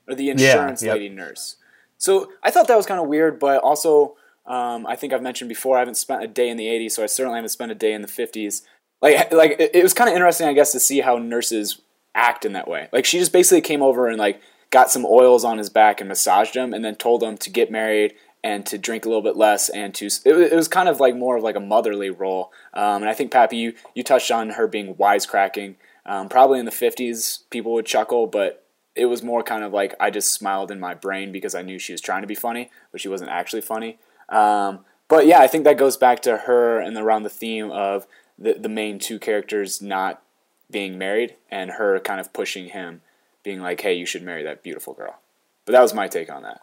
Or 0.08 0.16
the 0.16 0.32
insurance 0.32 0.82
yep. 0.82 0.96
lady 0.96 1.10
nurse. 1.10 1.58
So 2.00 2.32
I 2.42 2.50
thought 2.50 2.68
that 2.68 2.78
was 2.78 2.88
kind 2.88 3.00
of 3.00 3.08
weird, 3.08 3.38
but 3.38 3.62
also 3.62 4.16
um, 4.48 4.88
I 4.88 4.96
think 4.96 5.14
I've 5.14 5.22
mentioned 5.22 5.50
before 5.50 5.76
I 5.76 5.80
haven't 5.80 5.98
spent 5.98 6.24
a 6.24 6.28
day 6.28 6.50
in 6.50 6.58
the 6.58 6.66
'80s, 6.66 6.92
so 6.94 7.04
I 7.04 7.06
certainly 7.06 7.38
haven't 7.38 7.50
spent 7.50 7.72
a 7.72 7.76
day 7.76 7.94
in 7.94 8.02
the 8.02 8.08
'50s. 8.08 8.62
Like, 9.02 9.32
like 9.32 9.56
it, 9.60 9.84
was 9.84 9.94
kind 9.94 10.10
of 10.10 10.16
interesting, 10.16 10.48
I 10.48 10.54
guess, 10.54 10.72
to 10.72 10.80
see 10.80 11.02
how 11.02 11.18
nurses 11.18 11.82
act 12.16 12.46
in 12.46 12.54
that 12.54 12.68
way. 12.68 12.90
Like 12.92 13.06
she 13.06 13.20
just 13.20 13.32
basically 13.32 13.62
came 13.62 13.84
over 13.84 14.08
and 14.08 14.18
like 14.18 14.42
got 14.72 14.90
some 14.90 15.06
oils 15.06 15.44
on 15.44 15.60
his 15.60 15.70
back 15.70 16.02
and 16.02 16.08
massaged 16.08 16.56
him, 16.56 16.74
and 16.74 16.84
then 16.84 16.96
told 16.96 17.22
him 17.22 17.38
to 17.38 17.50
get 17.50 17.72
married 17.72 18.16
and 18.44 18.66
to 18.66 18.78
drink 18.78 19.06
a 19.06 19.10
little 19.10 19.22
bit 19.22 19.36
less 19.36 19.68
and 19.70 19.94
to 19.96 20.06
it, 20.06 20.26
it 20.26 20.56
was 20.56 20.68
kind 20.68 20.88
of 20.88 21.00
like 21.00 21.16
more 21.16 21.38
of 21.38 21.44
like 21.44 21.56
a 21.56 21.60
motherly 21.60 22.10
role. 22.10 22.52
Um, 22.74 23.02
and 23.02 23.10
i 23.10 23.14
think 23.14 23.32
pappy 23.32 23.58
you, 23.58 23.74
you 23.94 24.04
touched 24.04 24.32
on 24.32 24.52
her 24.52 24.68
being 24.68 24.96
wisecracking. 24.96 25.76
Um, 26.06 26.30
probably 26.30 26.60
in 26.60 26.66
the 26.66 26.72
50s 26.72 27.50
people 27.50 27.74
would 27.74 27.86
chuckle 27.86 28.28
but 28.28 28.64
it 28.96 29.08
was 29.08 29.22
more 29.22 29.44
kind 29.44 29.66
of 29.66 29.74
like 29.74 29.94
i 30.00 30.10
just 30.10 30.34
smiled 30.34 30.72
in 30.72 30.80
my 30.80 30.94
brain 30.94 31.34
because 31.34 31.54
i 31.54 31.62
knew 31.62 31.78
she 31.78 31.92
was 31.92 32.00
trying 32.00 32.22
to 32.22 32.28
be 32.28 32.36
funny 32.36 32.72
but 32.94 33.02
she 33.02 33.10
wasn't 33.10 33.30
actually 33.30 33.62
funny. 33.62 34.00
Um, 34.30 34.86
but 35.10 35.26
yeah 35.26 35.40
i 35.40 35.48
think 35.48 35.66
that 35.66 35.78
goes 35.78 35.98
back 35.98 36.22
to 36.22 36.38
her 36.38 36.80
and 36.80 36.96
around 36.96 37.24
the 37.24 37.30
theme 37.30 37.72
of 37.72 38.08
the, 38.38 38.54
the 38.54 38.70
main 38.70 39.00
two 39.00 39.20
characters 39.20 39.82
not 39.82 40.22
being 40.70 40.98
married 40.98 41.36
and 41.50 41.72
her 41.72 42.00
kind 42.00 42.20
of 42.20 42.34
pushing 42.34 42.70
him 42.70 43.02
being 43.44 43.62
like 43.62 43.82
hey 43.82 43.94
you 43.94 44.06
should 44.06 44.24
marry 44.24 44.44
that 44.44 44.62
beautiful 44.64 44.94
girl 44.94 45.20
but 45.66 45.72
that 45.72 45.82
was 45.82 45.94
my 45.94 46.08
take 46.08 46.30
on 46.32 46.44
that 46.44 46.62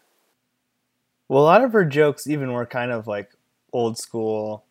Well, 1.28 1.42
a 1.42 1.44
lot 1.44 1.64
of 1.64 1.72
her 1.72 1.84
jokes 1.84 2.26
even 2.26 2.52
were 2.52 2.66
kind 2.66 2.92
of 2.92 3.06
like 3.06 3.30
old 3.72 3.96
school 3.98 4.64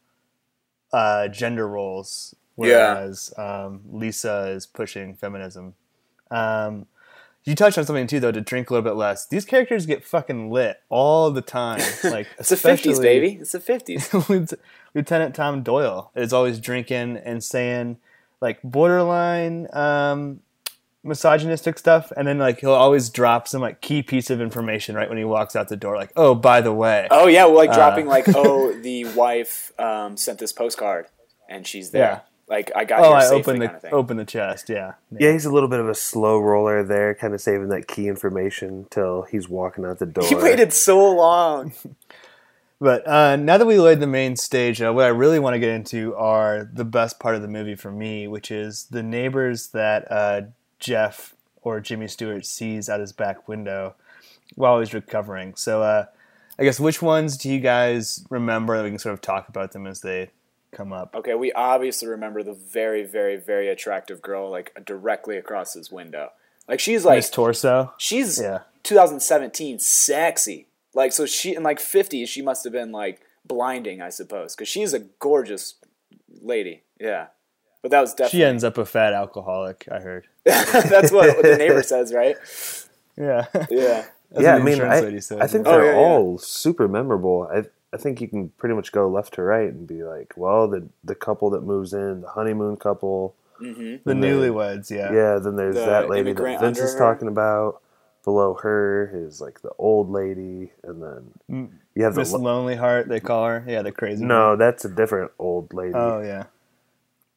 uh, 0.92 1.28
gender 1.28 1.68
roles, 1.68 2.36
Yeah. 2.58 2.94
whereas 2.94 3.34
um, 3.38 3.82
Lisa 3.92 4.50
is 4.50 4.68
pushing 4.68 5.16
feminism. 5.16 5.74
Um, 6.30 6.86
you 7.46 7.56
touched 7.56 7.78
on 7.78 7.86
something 7.86 8.08
too, 8.08 8.20
though, 8.20 8.32
to 8.32 8.42
drink 8.42 8.70
a 8.70 8.74
little 8.74 8.90
bit 8.90 8.96
less. 8.98 9.26
These 9.28 9.46
characters 9.46 9.86
get 9.86 10.04
fucking 10.06 10.50
lit 10.52 10.78
all 10.90 11.32
the 11.32 11.42
time. 11.42 11.82
Like 12.04 12.28
It's 12.40 12.50
the 12.50 12.58
fifties, 12.58 13.00
baby. 13.00 13.38
It's 13.42 13.52
the 13.52 13.60
fifties. 13.60 14.14
Lieutenant- 14.96 15.36
Tom 15.36 15.64
Doyle 15.64 16.12
is 16.16 16.32
always 16.34 16.60
drinking 16.60 17.18
and 17.18 17.44
saying 17.44 17.98
like 18.42 18.62
borderline 18.64 19.68
um, 19.74 20.42
misogynistic 21.04 21.78
stuff, 21.80 22.12
and 22.16 22.28
then 22.28 22.38
like 22.40 22.60
he'll 22.60 22.72
always 22.72 23.10
drop 23.10 23.48
some 23.48 23.62
like 23.62 23.82
key 23.82 24.04
piece 24.04 24.30
of 24.30 24.40
information 24.42 24.96
right 24.96 25.10
when 25.10 25.18
he 25.18 25.24
walks 25.24 25.56
out 25.56 25.70
the 25.70 25.76
door, 25.78 25.96
like, 25.96 26.12
"Oh, 26.16 26.36
by 26.36 26.62
the 26.62 26.74
way." 26.74 27.08
Oh 27.12 27.28
yeah, 27.28 27.46
well, 27.46 27.56
like 27.56 27.70
Uh, 27.72 27.76
dropping 27.76 28.06
like, 28.08 28.26
oh, 28.36 28.74
the 28.74 29.06
wife 29.06 29.72
um, 29.80 30.18
sent 30.18 30.40
this 30.40 30.52
postcard, 30.54 31.08
and 31.50 31.66
she's 31.66 31.92
there. 31.92 32.02
Yeah. 32.02 32.20
Like 32.54 32.72
I 32.76 32.86
got 32.86 33.00
Oh, 33.00 33.08
here 33.08 33.16
I 33.16 33.24
safely, 33.24 33.40
opened 33.40 33.62
the 33.64 33.68
kind 33.68 33.86
of 33.86 33.94
open 33.94 34.18
the 34.18 34.26
chest. 34.26 34.70
Yeah. 34.70 34.94
Yeah, 35.18 35.32
he's 35.32 35.46
a 35.46 35.52
little 35.52 35.68
bit 35.68 35.80
of 35.80 35.90
a 35.90 35.96
slow 35.96 36.38
roller 36.38 36.84
there, 36.84 37.16
kind 37.16 37.34
of 37.34 37.42
saving 37.42 37.70
that 37.70 37.88
key 37.88 38.08
information 38.08 38.86
till 38.92 39.24
he's 39.24 39.50
walking 39.50 39.86
out 39.86 39.98
the 39.98 40.06
door. 40.06 40.28
He 40.28 40.36
waited 40.36 40.72
so 40.72 41.12
long. 41.12 41.74
But 42.80 43.08
uh, 43.08 43.38
now 43.38 43.58
that 43.58 43.66
we 43.66 43.80
laid 43.80 44.02
the 44.02 44.08
main 44.08 44.36
stage, 44.36 44.82
uh, 44.82 44.92
what 44.92 45.06
I 45.06 45.10
really 45.10 45.40
want 45.40 45.54
to 45.54 45.60
get 45.60 45.70
into 45.70 46.14
are 46.16 46.70
the 46.70 46.84
best 46.84 47.18
part 47.18 47.34
of 47.34 47.42
the 47.42 47.48
movie 47.48 47.76
for 47.76 47.90
me, 47.90 48.28
which 48.28 48.52
is 48.52 48.88
the 48.92 49.02
neighbors 49.02 49.68
that 49.68 50.12
uh, 50.12 50.42
Jeff 50.80 51.34
or 51.62 51.80
Jimmy 51.80 52.10
Stewart 52.10 52.46
sees 52.46 52.90
out 52.90 53.00
his 53.00 53.14
back 53.14 53.48
window 53.48 53.96
while 54.56 54.82
he's 54.82 54.94
recovering. 54.94 55.56
So, 55.56 55.82
uh, 55.82 56.08
I 56.60 56.64
guess 56.66 56.78
which 56.78 57.02
ones 57.02 57.38
do 57.38 57.50
you 57.50 57.62
guys 57.62 58.26
remember 58.30 58.76
that 58.76 58.84
we 58.84 58.90
can 58.90 59.00
sort 59.00 59.14
of 59.14 59.22
talk 59.22 59.48
about 59.48 59.72
them 59.72 59.88
as 59.88 60.02
they 60.02 60.32
come 60.74 60.92
up? 60.94 61.16
Okay, 61.16 61.36
we 61.36 61.52
obviously 61.54 62.08
remember 62.08 62.44
the 62.44 62.54
very, 62.54 63.04
very, 63.04 63.38
very 63.38 63.70
attractive 63.70 64.22
girl 64.22 64.50
like 64.50 64.74
directly 64.86 65.38
across 65.38 65.74
his 65.74 65.92
window. 65.92 66.30
Like 66.68 66.80
she's 66.80 67.06
like 67.06 67.18
Miss 67.18 67.30
Torso. 67.30 67.94
she's 67.98 68.40
Yeah. 68.42 68.60
2017 68.84 69.80
sexy. 69.80 70.68
Like 70.94 71.12
so 71.14 71.26
she 71.26 71.56
in 71.56 71.64
like 71.64 71.80
50s 71.80 72.28
she 72.28 72.42
must 72.42 72.64
have 72.64 72.74
been 72.74 72.92
like 72.92 73.22
blinding, 73.46 74.02
I 74.02 74.10
suppose, 74.10 74.56
because 74.56 74.68
she's 74.68 74.94
a 74.94 75.00
gorgeous 75.00 75.76
lady. 76.42 76.84
Yeah, 77.00 77.28
but 77.82 77.92
that 77.92 78.02
was 78.02 78.14
definitely 78.14 78.40
She 78.40 78.46
ends 78.46 78.64
up 78.64 78.78
a 78.78 78.86
fat 78.86 79.14
alcoholic, 79.14 79.88
I 79.92 80.00
heard. 80.00 80.28
that's 80.46 81.12
what, 81.12 81.36
what 81.36 81.44
the 81.44 81.58
neighbor 81.60 81.84
says, 81.84 82.14
right? 82.14 82.38
Yeah. 83.18 83.46
Yeah. 83.70 84.06
That's 84.32 84.46
yeah, 84.46 84.56
I 84.56 84.64
mean, 84.64 84.82
I, 84.82 85.20
said, 85.20 85.42
I 85.44 85.46
think 85.46 85.68
yeah. 85.68 85.74
Oh, 85.74 85.78
they're 85.78 85.86
yeah, 85.86 85.92
yeah. 85.92 85.98
all 85.98 86.40
super 86.40 86.88
memorable. 86.88 87.48
I 87.54 87.66
I 87.94 87.98
think 87.98 88.20
you 88.22 88.28
can 88.28 88.50
pretty 88.58 88.76
much 88.76 88.92
go 88.92 89.08
left 89.08 89.36
to 89.36 89.44
right 89.44 89.72
and 89.72 89.88
be 89.88 90.04
like, 90.04 90.34
well, 90.36 90.68
the 90.68 90.88
the 91.04 91.16
couple 91.16 91.50
that 91.52 91.62
moves 91.64 91.94
in, 91.94 92.22
the 92.22 92.30
honeymoon 92.30 92.78
couple. 92.78 93.36
Mm-hmm. 93.62 94.10
the 94.10 94.16
newlyweds, 94.16 94.90
yeah. 94.90 95.14
Yeah, 95.14 95.40
then 95.40 95.56
there's 95.56 95.76
The 95.76 95.86
that 95.86 96.10
lady 96.10 96.34
that 96.34 96.60
Vince 96.60 96.80
is 96.80 96.94
her. 96.94 97.00
talking 97.00 97.28
about. 97.28 97.80
Below 98.26 98.56
her 98.56 99.12
is 99.14 99.42
like 99.42 99.62
the 99.62 99.72
old 99.78 100.10
lady, 100.10 100.72
and 100.84 101.04
then 101.04 101.34
mm. 101.52 101.70
you 101.94 102.04
have 102.06 102.16
the 102.16 102.24
lo- 102.24 102.40
Lonely 102.40 102.76
Heart, 102.76 103.10
they 103.10 103.20
call 103.20 103.46
her. 103.46 103.66
Yeah, 103.68 103.82
the 103.82 103.92
crazy. 103.92 104.24
no, 104.24 104.56
that's 104.56 104.86
a 104.86 104.90
different 104.90 105.32
old 105.38 105.74
lady. 105.74 105.94
Oh 105.94 106.22
yeah. 106.22 106.46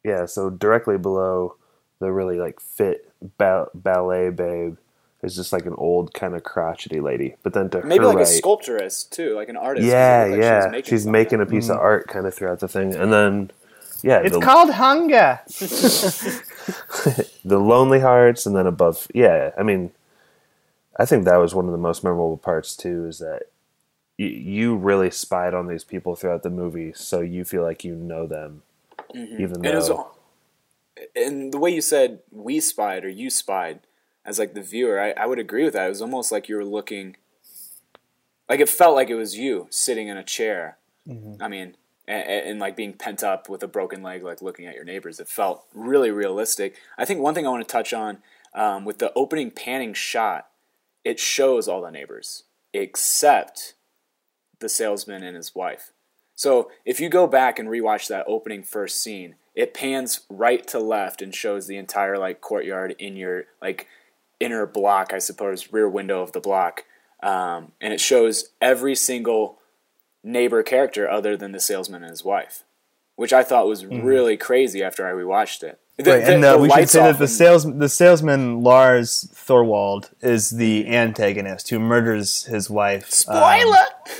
Yeah, 0.03 0.25
so 0.25 0.49
directly 0.49 0.97
below 0.97 1.55
the 1.99 2.11
really 2.11 2.39
like 2.39 2.61
fit 2.61 3.11
ba- 3.37 3.67
ballet 3.73 4.29
babe 4.29 4.77
is 5.27 5.35
just 5.35 5.53
like 5.53 5.65
an 5.65 5.75
old 5.77 6.13
kind 6.13 6.33
of 6.33 6.43
crotchety 6.43 6.99
lady. 6.99 7.35
But 7.43 7.53
then 7.53 7.69
to 7.69 7.83
Maybe 7.83 7.99
her 7.99 8.07
like 8.07 8.17
right, 8.17 8.27
a 8.27 8.41
sculptress 8.41 9.09
too, 9.09 9.35
like 9.35 9.49
an 9.49 9.57
artist. 9.57 9.85
yeah, 9.85 10.27
like 10.29 10.41
yeah, 10.41 10.61
She 10.61 10.65
was 10.65 10.71
making 10.71 10.89
she's 10.89 11.05
making 11.05 11.41
a 11.41 11.45
piece 11.45 11.69
of 11.69 11.77
mm. 11.77 11.81
art 11.81 12.07
kind 12.07 12.25
of 12.25 12.33
throughout 12.33 12.59
the 12.59 12.67
thing, 12.67 12.95
and 12.95 13.13
then 13.13 13.51
yeah, 14.01 14.19
It's 14.19 14.35
the, 14.35 14.41
called 14.41 14.71
hunger. 14.71 15.39
the 17.45 17.59
lonely 17.59 17.99
hearts, 17.99 18.45
and 18.45 18.55
then 18.55 18.67
above, 18.67 19.07
yeah. 19.13 19.51
I 19.57 19.63
mean, 19.63 19.91
I 20.97 21.05
think 21.05 21.25
that 21.25 21.37
was 21.37 21.55
one 21.55 21.65
of 21.65 21.71
the 21.71 21.77
most 21.77 22.03
memorable 22.03 22.37
parts 22.37 22.75
too. 22.75 23.05
Is 23.05 23.19
that 23.19 23.43
you, 24.17 24.27
you 24.27 24.75
really 24.75 25.11
spied 25.11 25.53
on 25.53 25.67
these 25.67 25.83
people 25.83 26.15
throughout 26.15 26.43
the 26.43 26.49
movie, 26.49 26.93
so 26.93 27.21
you 27.21 27.43
feel 27.43 27.63
like 27.63 27.83
you 27.83 27.95
know 27.95 28.27
them, 28.27 28.63
mm-hmm. 29.13 29.41
even 29.41 29.57
And 29.57 29.65
it 29.65 29.75
was, 29.75 29.87
though. 29.87 30.11
and 31.15 31.51
the 31.51 31.57
way 31.57 31.71
you 31.71 31.81
said 31.81 32.19
we 32.31 32.59
spied 32.59 33.03
or 33.03 33.09
you 33.09 33.29
spied 33.29 33.79
as 34.27 34.37
like 34.37 34.53
the 34.53 34.61
viewer, 34.61 34.99
I, 34.99 35.11
I 35.11 35.25
would 35.25 35.39
agree 35.39 35.63
with 35.63 35.73
that. 35.73 35.85
It 35.85 35.89
was 35.89 36.01
almost 36.01 36.31
like 36.31 36.49
you 36.49 36.57
were 36.57 36.65
looking, 36.65 37.15
like 38.49 38.59
it 38.59 38.69
felt 38.69 38.93
like 38.93 39.09
it 39.09 39.15
was 39.15 39.37
you 39.37 39.67
sitting 39.69 40.09
in 40.09 40.17
a 40.17 40.23
chair. 40.23 40.77
I 41.41 41.47
mean, 41.47 41.77
and, 42.07 42.23
and 42.29 42.59
like 42.59 42.75
being 42.75 42.93
pent 42.93 43.23
up 43.23 43.47
with 43.47 43.63
a 43.63 43.67
broken 43.67 44.03
leg, 44.03 44.23
like 44.23 44.41
looking 44.41 44.65
at 44.65 44.75
your 44.75 44.83
neighbors. 44.83 45.19
It 45.19 45.29
felt 45.29 45.65
really 45.73 46.11
realistic. 46.11 46.75
I 46.97 47.05
think 47.05 47.21
one 47.21 47.33
thing 47.33 47.47
I 47.47 47.49
want 47.49 47.67
to 47.67 47.71
touch 47.71 47.93
on 47.93 48.19
um, 48.53 48.83
with 48.83 48.99
the 48.99 49.13
opening 49.15 49.49
panning 49.49 49.93
shot, 49.93 50.47
it 51.05 51.19
shows 51.19 51.69
all 51.69 51.81
the 51.81 51.89
neighbors 51.89 52.43
except 52.73 53.75
the 54.59 54.67
salesman 54.67 55.23
and 55.23 55.37
his 55.37 55.55
wife. 55.55 55.91
So 56.35 56.69
if 56.85 56.99
you 56.99 57.09
go 57.09 57.27
back 57.27 57.57
and 57.57 57.69
rewatch 57.69 58.07
that 58.09 58.25
opening 58.27 58.61
first 58.61 59.01
scene, 59.01 59.35
it 59.55 59.73
pans 59.73 60.21
right 60.29 60.67
to 60.67 60.79
left 60.79 61.21
and 61.21 61.33
shows 61.33 61.65
the 61.65 61.77
entire 61.77 62.17
like 62.17 62.41
courtyard 62.41 62.95
in 62.99 63.15
your 63.15 63.45
like 63.61 63.87
inner 64.39 64.65
block, 64.65 65.13
I 65.13 65.19
suppose, 65.19 65.71
rear 65.71 65.89
window 65.89 66.21
of 66.21 66.31
the 66.31 66.39
block, 66.39 66.83
um, 67.23 67.71
and 67.81 67.93
it 67.93 67.99
shows 67.99 68.49
every 68.61 68.95
single 68.95 69.57
neighbor 70.23 70.61
character 70.63 71.09
other 71.09 71.35
than 71.37 71.51
the 71.51 71.59
salesman 71.59 72.03
and 72.03 72.11
his 72.11 72.23
wife, 72.23 72.63
which 73.15 73.33
I 73.33 73.43
thought 73.43 73.67
was 73.67 73.85
really 73.85 74.37
crazy 74.37 74.83
after 74.83 75.07
I 75.07 75.11
rewatched 75.11 75.63
it. 75.63 75.79
The, 75.97 76.03
Mm-hmm. 76.03 76.11
Right, 76.11 76.25
the- 76.27 76.33
and 76.35 76.45
uh, 76.45 76.51
the 76.53 76.57
we 76.59 76.69
should 76.69 76.89
say 76.89 77.01
that 77.01 77.17
the 77.17 77.27
sales 77.27 77.63
the 77.77 77.89
salesman 77.89 78.61
Lars 78.61 79.27
Thorwald 79.33 80.11
is 80.21 80.51
the 80.51 80.87
antagonist 80.87 81.69
who 81.69 81.79
murders 81.79 82.45
his 82.45 82.69
wife. 82.69 83.05
um, 83.27 83.35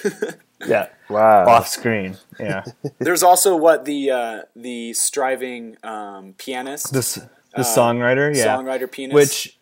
Spoiler. 0.03 0.35
yeah, 0.67 0.87
Wow. 1.07 1.45
off 1.47 1.67
screen. 1.67 2.17
Yeah, 2.39 2.63
There's 2.97 3.21
also 3.21 3.55
what 3.55 3.85
the 3.85 4.09
uh, 4.09 4.41
the 4.55 4.93
striving 4.93 5.77
um, 5.83 6.33
pianist, 6.39 6.93
the 6.93 6.99
s- 6.99 7.19
the 7.55 7.61
songwriter. 7.61 8.35
Yeah, 8.35 8.57
songwriter 8.57 8.91
pianist, 8.91 9.13
which 9.13 9.56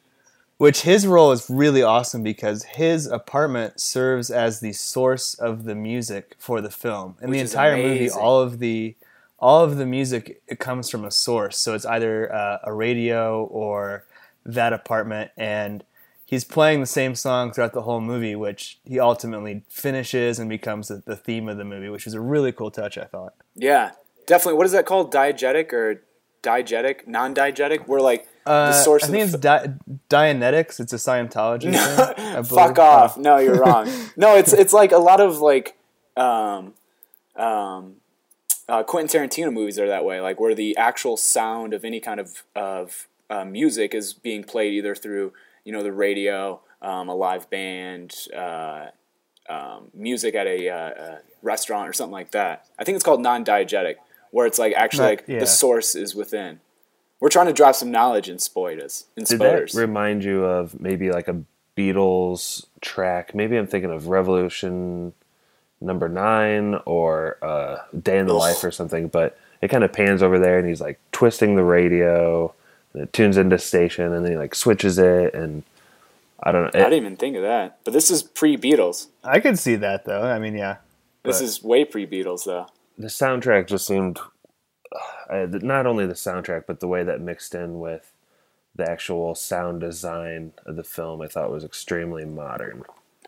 which 0.58 0.82
his 0.82 1.06
role 1.06 1.32
is 1.32 1.50
really 1.50 1.84
awesome 1.84 2.24
because 2.24 2.64
his 2.64 3.08
apartment 3.08 3.80
serves 3.80 4.30
as 4.30 4.60
the 4.60 4.74
source 4.74 5.34
of 5.34 5.66
the 5.66 5.76
music 5.76 6.36
for 6.40 6.62
the 6.62 6.70
film. 6.70 7.16
In 7.22 7.30
Which 7.30 7.38
the 7.38 7.42
entire 7.42 7.78
movie, 7.78 8.10
all 8.10 8.42
of 8.42 8.60
the 8.60 8.96
all 9.38 9.64
of 9.64 9.76
the 9.76 9.86
music 9.86 10.42
it 10.48 10.60
comes 10.60 10.90
from 10.90 11.04
a 11.04 11.12
source. 11.12 11.58
So 11.58 11.74
it's 11.74 11.86
either 11.86 12.34
uh, 12.34 12.60
a 12.64 12.74
radio 12.74 13.44
or 13.44 14.06
that 14.46 14.72
apartment, 14.72 15.32
and 15.36 15.84
he's 16.26 16.46
playing 16.46 16.80
the 16.80 16.86
same 16.86 17.16
song 17.16 17.52
throughout 17.52 17.74
the 17.74 17.82
whole 17.82 18.00
movie, 18.00 18.36
which 18.36 18.80
he 18.86 19.00
ultimately 19.00 19.64
finishes 19.70 20.40
and 20.40 20.50
becomes 20.50 20.88
the, 20.88 21.04
the 21.06 21.18
theme 21.18 21.50
of 21.50 21.58
the 21.58 21.66
movie, 21.66 21.90
which 21.90 22.08
is 22.08 22.14
a 22.14 22.22
really 22.22 22.54
cool 22.54 22.72
touch. 22.72 22.98
I 22.98 23.06
thought. 23.06 23.34
Yeah, 23.56 23.92
definitely. 24.26 24.58
What 24.58 24.68
is 24.68 24.72
that 24.72 24.86
called? 24.86 25.14
Diegetic 25.14 25.74
or 25.74 26.04
diegetic? 26.42 27.06
Non-diegetic? 27.06 27.88
Where 27.88 28.00
like 28.00 28.30
the 28.46 28.52
Uh, 28.52 28.72
source 28.72 29.04
I 29.04 29.08
think 29.08 29.32
the 29.32 29.38
it's 29.38 29.42
Di- 29.42 29.74
Dianetics. 30.10 30.80
It's 30.80 30.94
a 30.94 30.98
Scientology. 30.98 31.74
thing, 32.16 32.44
Fuck 32.44 32.80
off! 32.80 33.18
No, 33.18 33.38
you're 33.38 33.60
wrong. 33.60 33.90
no, 34.18 34.36
it's 34.36 34.54
it's 34.54 34.74
like 34.74 34.92
a 34.92 34.98
lot 34.98 35.20
of 35.20 35.40
like 35.40 35.76
um, 36.16 36.74
um, 37.36 37.96
uh, 38.70 38.84
Quentin 38.84 39.22
Tarantino 39.22 39.52
movies 39.52 39.78
are 39.80 39.88
that 39.88 40.06
way. 40.06 40.22
Like 40.22 40.40
where 40.40 40.56
the 40.56 40.78
actual 40.78 41.18
sound 41.18 41.74
of 41.74 41.84
any 41.84 42.00
kind 42.00 42.20
of 42.20 42.44
of 42.56 43.08
uh, 43.30 43.46
music 43.46 43.94
is 43.94 44.14
being 44.14 44.44
played 44.44 44.74
either 44.74 44.96
through 44.96 45.34
you 45.64 45.72
know 45.74 45.84
the 45.84 45.92
radio, 45.92 46.62
um, 46.82 47.10
a 47.10 47.16
live 47.16 47.50
band, 47.50 48.14
uh, 48.36 48.88
um, 49.50 49.90
music 49.94 50.36
at 50.36 50.48
a, 50.48 50.70
uh, 50.70 50.78
a 50.78 51.20
restaurant 51.42 51.90
or 51.90 51.94
something 51.94 52.14
like 52.14 52.32
that. 52.32 52.68
I 52.78 52.84
think 52.84 52.96
it's 52.96 53.04
called 53.04 53.22
non-diegetic, 53.22 53.96
where 54.32 54.46
it's 54.46 54.60
like 54.60 54.74
actually 54.74 55.08
like 55.08 55.24
yeah. 55.28 55.40
the 55.40 55.48
source 55.48 55.96
is 55.96 56.16
within. 56.16 56.60
We're 57.20 57.30
trying 57.30 57.48
to 57.48 57.54
drop 57.54 57.76
some 57.76 57.92
knowledge 57.92 58.30
in 58.30 58.40
spoilers. 58.40 59.06
In 59.16 59.24
Did 59.24 59.38
spoilers. 59.38 59.72
that 59.74 59.82
remind 59.82 60.24
you 60.24 60.44
of 60.44 60.80
maybe 60.80 61.12
like 61.12 61.28
a 61.28 61.42
Beatles 61.78 62.66
track? 62.82 63.34
Maybe 63.34 63.58
I'm 63.58 63.68
thinking 63.68 63.92
of 63.92 64.08
Revolution 64.08 65.14
number 65.82 66.10
nine 66.10 66.76
or 66.86 67.38
uh, 67.42 67.78
Day 67.98 68.20
in 68.20 68.28
the 68.28 68.34
Ugh. 68.34 68.40
Life 68.40 68.64
or 68.64 68.72
something, 68.72 69.08
but 69.08 69.38
it 69.62 69.70
kind 69.70 69.84
of 69.84 69.94
pans 69.94 70.22
over 70.22 70.40
there 70.40 70.60
and 70.60 70.68
he's 70.68 70.82
like 70.82 71.00
twisting 71.12 71.56
the 71.56 71.64
radio 71.64 72.54
and 72.94 73.04
it 73.04 73.14
tunes 73.14 73.38
into 73.38 73.58
station 73.58 74.14
and 74.14 74.24
then 74.26 74.32
he 74.34 74.38
like 74.38 74.56
switches 74.56 74.98
it 74.98 75.34
and 75.34 75.64
I 76.44 76.52
don't 76.52 76.64
know. 76.64 76.80
I 76.80 76.84
didn't 76.84 77.06
even 77.06 77.18
think 77.18 77.36
of 77.38 77.44
that. 77.44 77.80
But 77.84 77.94
this 77.94 78.12
is 78.12 78.22
pre 78.24 78.58
Beatles. 78.58 79.08
I 79.24 79.40
could 79.40 79.58
see 79.58 79.76
that 79.78 80.06
though. 80.06 80.24
I 80.24 80.38
mean, 80.38 80.56
yeah. 80.56 80.78
This 81.24 81.42
is 81.42 81.64
way 81.64 81.86
pre 81.86 82.06
Beatles 82.06 82.46
though. 82.46 82.68
the 82.98 83.08
soundtrack 83.08 83.68
just 83.68 83.88
seemed 83.88 84.20
uh, 85.30 85.48
not 85.50 85.86
only 85.86 86.06
the 86.06 86.14
soundtrack 86.14 86.64
but 86.68 86.80
the 86.80 86.88
way 86.88 87.04
that 87.04 87.22
mixed 87.22 87.56
in 87.56 87.80
with 87.80 88.14
the 88.76 88.90
actual 88.90 89.36
sound 89.36 89.82
design 89.82 90.54
of 90.66 90.76
the 90.76 90.84
film 90.84 91.22
I 91.22 91.28
thought 91.28 91.52
was 91.52 91.64
extremely 91.64 92.26
modern. 92.26 92.84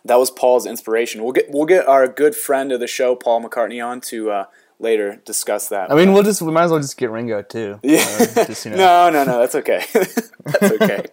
That 0.05 0.19
was 0.19 0.31
Paul's 0.31 0.65
inspiration. 0.65 1.23
We'll 1.23 1.33
get 1.33 1.49
we'll 1.49 1.65
get 1.65 1.87
our 1.87 2.07
good 2.07 2.35
friend 2.35 2.71
of 2.71 2.79
the 2.79 2.87
show, 2.87 3.15
Paul 3.15 3.43
McCartney, 3.43 3.85
on 3.85 3.99
to 4.01 4.31
uh, 4.31 4.45
later 4.79 5.21
discuss 5.25 5.69
that. 5.69 5.91
I 5.91 5.95
mean, 5.95 6.13
we'll 6.13 6.23
just 6.23 6.41
we 6.41 6.51
might 6.51 6.63
as 6.63 6.71
well 6.71 6.79
just 6.79 6.97
get 6.97 7.09
Ringo 7.09 7.41
too. 7.41 7.79
yeah. 7.83 8.05
Uh, 8.19 8.45
just, 8.45 8.65
you 8.65 8.71
know. 8.71 8.77
no, 8.77 9.09
no, 9.09 9.23
no. 9.23 9.39
That's 9.39 9.55
okay. 9.55 9.83
that's 9.93 10.81
okay. 10.81 11.05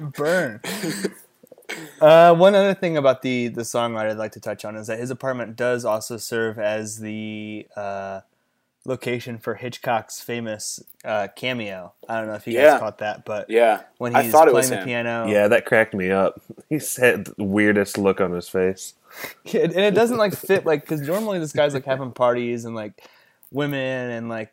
burn. 0.16 0.60
Uh, 2.00 2.34
one 2.34 2.54
other 2.54 2.74
thing 2.74 2.96
about 2.96 3.22
the 3.22 3.48
the 3.48 3.62
songwriter 3.62 4.10
I'd 4.10 4.18
like 4.18 4.32
to 4.32 4.40
touch 4.40 4.64
on 4.64 4.76
is 4.76 4.86
that 4.86 4.98
his 4.98 5.10
apartment 5.10 5.56
does 5.56 5.84
also 5.84 6.16
serve 6.16 6.58
as 6.58 6.98
the 6.98 7.66
uh, 7.76 8.20
location 8.88 9.38
for 9.38 9.54
Hitchcock's 9.54 10.20
famous 10.20 10.82
uh, 11.04 11.28
cameo. 11.36 11.92
I 12.08 12.18
don't 12.18 12.26
know 12.26 12.34
if 12.34 12.46
you 12.46 12.54
Yeah. 12.54 12.70
guys 12.72 12.80
caught 12.80 12.98
that, 12.98 13.24
but 13.24 13.48
Yeah. 13.50 13.82
when 13.98 14.16
I 14.16 14.22
he's 14.24 14.32
thought 14.32 14.48
it 14.48 14.52
playing 14.52 14.62
was 14.62 14.70
the 14.70 14.76
him. 14.78 14.84
piano, 14.84 15.26
Yeah, 15.28 15.46
that 15.48 15.66
cracked 15.66 15.94
me 15.94 16.10
up. 16.10 16.40
He 16.68 16.78
said 16.78 17.26
the 17.26 17.44
weirdest 17.44 17.98
look 17.98 18.20
on 18.20 18.32
his 18.32 18.48
face. 18.48 18.94
and 19.54 19.72
it 19.76 19.94
doesn't 19.94 20.16
like 20.16 20.34
fit 20.34 20.66
like 20.66 20.80
because 20.82 21.00
normally 21.02 21.38
this 21.38 21.52
guy's 21.52 21.74
like 21.74 21.84
having 21.84 22.12
parties 22.12 22.64
and 22.64 22.74
like 22.74 23.02
women 23.52 24.10
and 24.10 24.28
like 24.28 24.52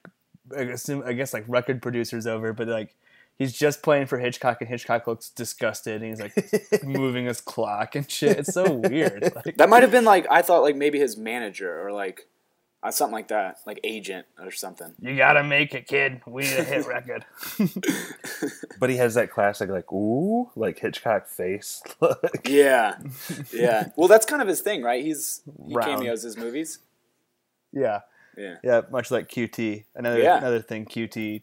I 0.55 0.61
assume 0.61 1.03
I 1.05 1.13
guess 1.13 1.33
like 1.33 1.45
record 1.47 1.81
producers 1.81 2.27
over, 2.27 2.53
but 2.53 2.67
like 2.67 2.93
he's 3.37 3.51
just 3.53 3.81
playing 3.83 4.05
for 4.07 4.17
Hitchcock 4.17 4.61
and 4.61 4.69
Hitchcock 4.69 5.07
looks 5.07 5.29
disgusted 5.29 6.01
and 6.01 6.09
he's 6.09 6.21
like 6.21 6.83
moving 6.83 7.25
his 7.25 7.41
clock 7.41 7.95
and 7.95 8.09
shit. 8.09 8.37
It's 8.39 8.53
so 8.53 8.71
weird. 8.71 9.23
Like, 9.45 9.57
That 9.57 9.69
might 9.69 9.81
have 9.83 9.91
been 9.91 10.05
like 10.05 10.25
I 10.29 10.41
thought 10.41 10.61
like 10.61 10.75
maybe 10.75 10.99
his 10.99 11.17
manager 11.17 11.85
or 11.85 11.91
like 11.91 12.27
uh, 12.85 12.91
something 12.91 13.13
like 13.13 13.27
that, 13.29 13.57
like 13.65 13.79
agent 13.83 14.25
or 14.39 14.51
something. 14.51 14.93
you 15.01 15.15
gotta 15.17 15.43
make 15.43 15.73
it, 15.73 15.87
kid. 15.87 16.21
We 16.25 16.43
need 16.43 16.57
a 16.57 16.63
hit 16.63 16.85
record. 16.95 17.25
But 18.79 18.89
he 18.89 18.97
has 18.97 19.15
that 19.15 19.31
classic 19.31 19.69
like 19.69 19.91
ooh, 19.91 20.49
like 20.55 20.79
Hitchcock 20.79 21.27
face 21.27 21.81
look. 22.01 22.47
Yeah. 22.47 22.95
Yeah. 23.53 23.89
Well, 23.97 24.07
that's 24.07 24.25
kind 24.25 24.41
of 24.41 24.47
his 24.47 24.61
thing, 24.61 24.83
right? 24.83 25.03
He's 25.03 25.41
he 25.67 25.75
Round. 25.75 25.99
cameos 25.99 26.23
his 26.23 26.37
movies. 26.37 26.79
yeah, 27.71 28.01
Yeah. 28.37 28.55
yeah, 28.63 28.81
much 28.91 29.11
like 29.11 29.29
QT. 29.29 29.85
Another 29.95 30.19
Yeah. 30.19 30.37
another 30.37 30.61
thing 30.61 30.85
QT 30.85 31.41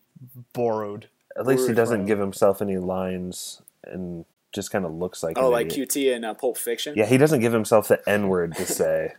borrowed. 0.52 1.08
At 1.36 1.46
least 1.46 1.66
he 1.68 1.74
doesn't 1.74 2.00
from- 2.00 2.06
give 2.06 2.18
himself 2.18 2.60
any 2.60 2.76
lines 2.76 3.62
and 3.84 4.24
just 4.52 4.70
kind 4.70 4.84
of 4.84 4.92
looks 4.92 5.22
like 5.22 5.38
Oh, 5.38 5.46
an 5.46 5.52
like 5.52 5.66
idiot. 5.68 5.88
QT 5.88 6.14
in 6.16 6.24
uh, 6.24 6.34
Pulp 6.34 6.58
Fiction. 6.58 6.94
Yeah, 6.94 7.06
he 7.06 7.16
doesn't 7.16 7.40
give 7.40 7.54
himself 7.54 7.88
the 7.88 8.06
N 8.08 8.28
word 8.28 8.54
to 8.56 8.66
say. 8.66 9.14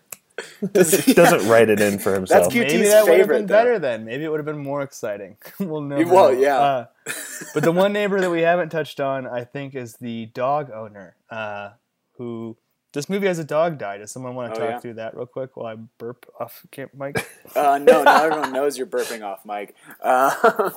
He 0.62 0.68
doesn't 1.14 1.48
write 1.48 1.70
it 1.70 1.80
in 1.80 2.00
for 2.00 2.14
himself. 2.14 2.44
That's 2.44 2.54
cute. 2.54 2.68
Maybe 2.68 2.80
QT's 2.84 2.90
that 2.92 3.04
would 3.04 3.12
have 3.12 3.20
favorite, 3.22 3.38
been 3.40 3.46
though. 3.48 3.54
better 3.56 3.80
then. 3.80 4.06
Maybe 4.06 4.24
it 4.24 4.30
would 4.30 4.40
have 4.40 4.46
been 4.46 4.58
more 4.64 4.82
exciting. 4.82 5.38
we'll 5.60 5.82
never 5.82 6.06
Well, 6.06 6.34
know. 6.34 6.40
yeah. 6.40 6.58
Uh, 6.60 6.86
but 7.54 7.64
the 7.64 7.72
one 7.72 7.94
neighbor 7.94 8.20
that 8.22 8.30
we 8.32 8.42
haven't 8.42 8.70
touched 8.70 9.00
on, 9.00 9.28
I 9.28 9.44
think, 9.44 9.76
is 9.76 9.96
the 9.98 10.28
dog 10.28 10.72
owner, 10.72 11.16
uh, 11.30 11.72
who 12.18 12.58
this 12.94 13.10
movie 13.10 13.28
has 13.28 13.40
a 13.40 13.44
dog 13.44 13.78
die. 13.78 13.98
Does 13.98 14.12
someone 14.12 14.36
want 14.36 14.54
to 14.54 14.60
Oh, 14.60 14.64
talk 14.64 14.74
yeah. 14.76 14.80
through 14.80 14.94
that 14.96 15.16
real 15.16 15.26
quick 15.26 15.56
while 15.58 15.68
I 15.68 15.76
burp 15.98 16.26
off 16.40 16.66
camp 16.72 16.94
mic? 16.94 17.28
Uh, 17.56 17.78
no, 17.80 18.04
now 18.04 18.24
everyone 18.24 18.54
knows 18.54 18.78
you're 18.78 18.88
burping 18.88 19.24
off, 19.24 19.46
Mike. 19.46 19.76
Uh, 20.02 20.70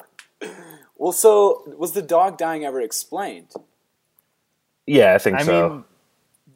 well, 0.96 1.12
so 1.12 1.62
was 1.78 1.92
the 1.92 2.02
dog 2.02 2.36
dying 2.38 2.64
ever 2.64 2.80
explained? 2.80 3.52
Yeah, 4.86 5.14
I 5.14 5.18
think 5.18 5.38
I 5.38 5.42
so. 5.44 5.84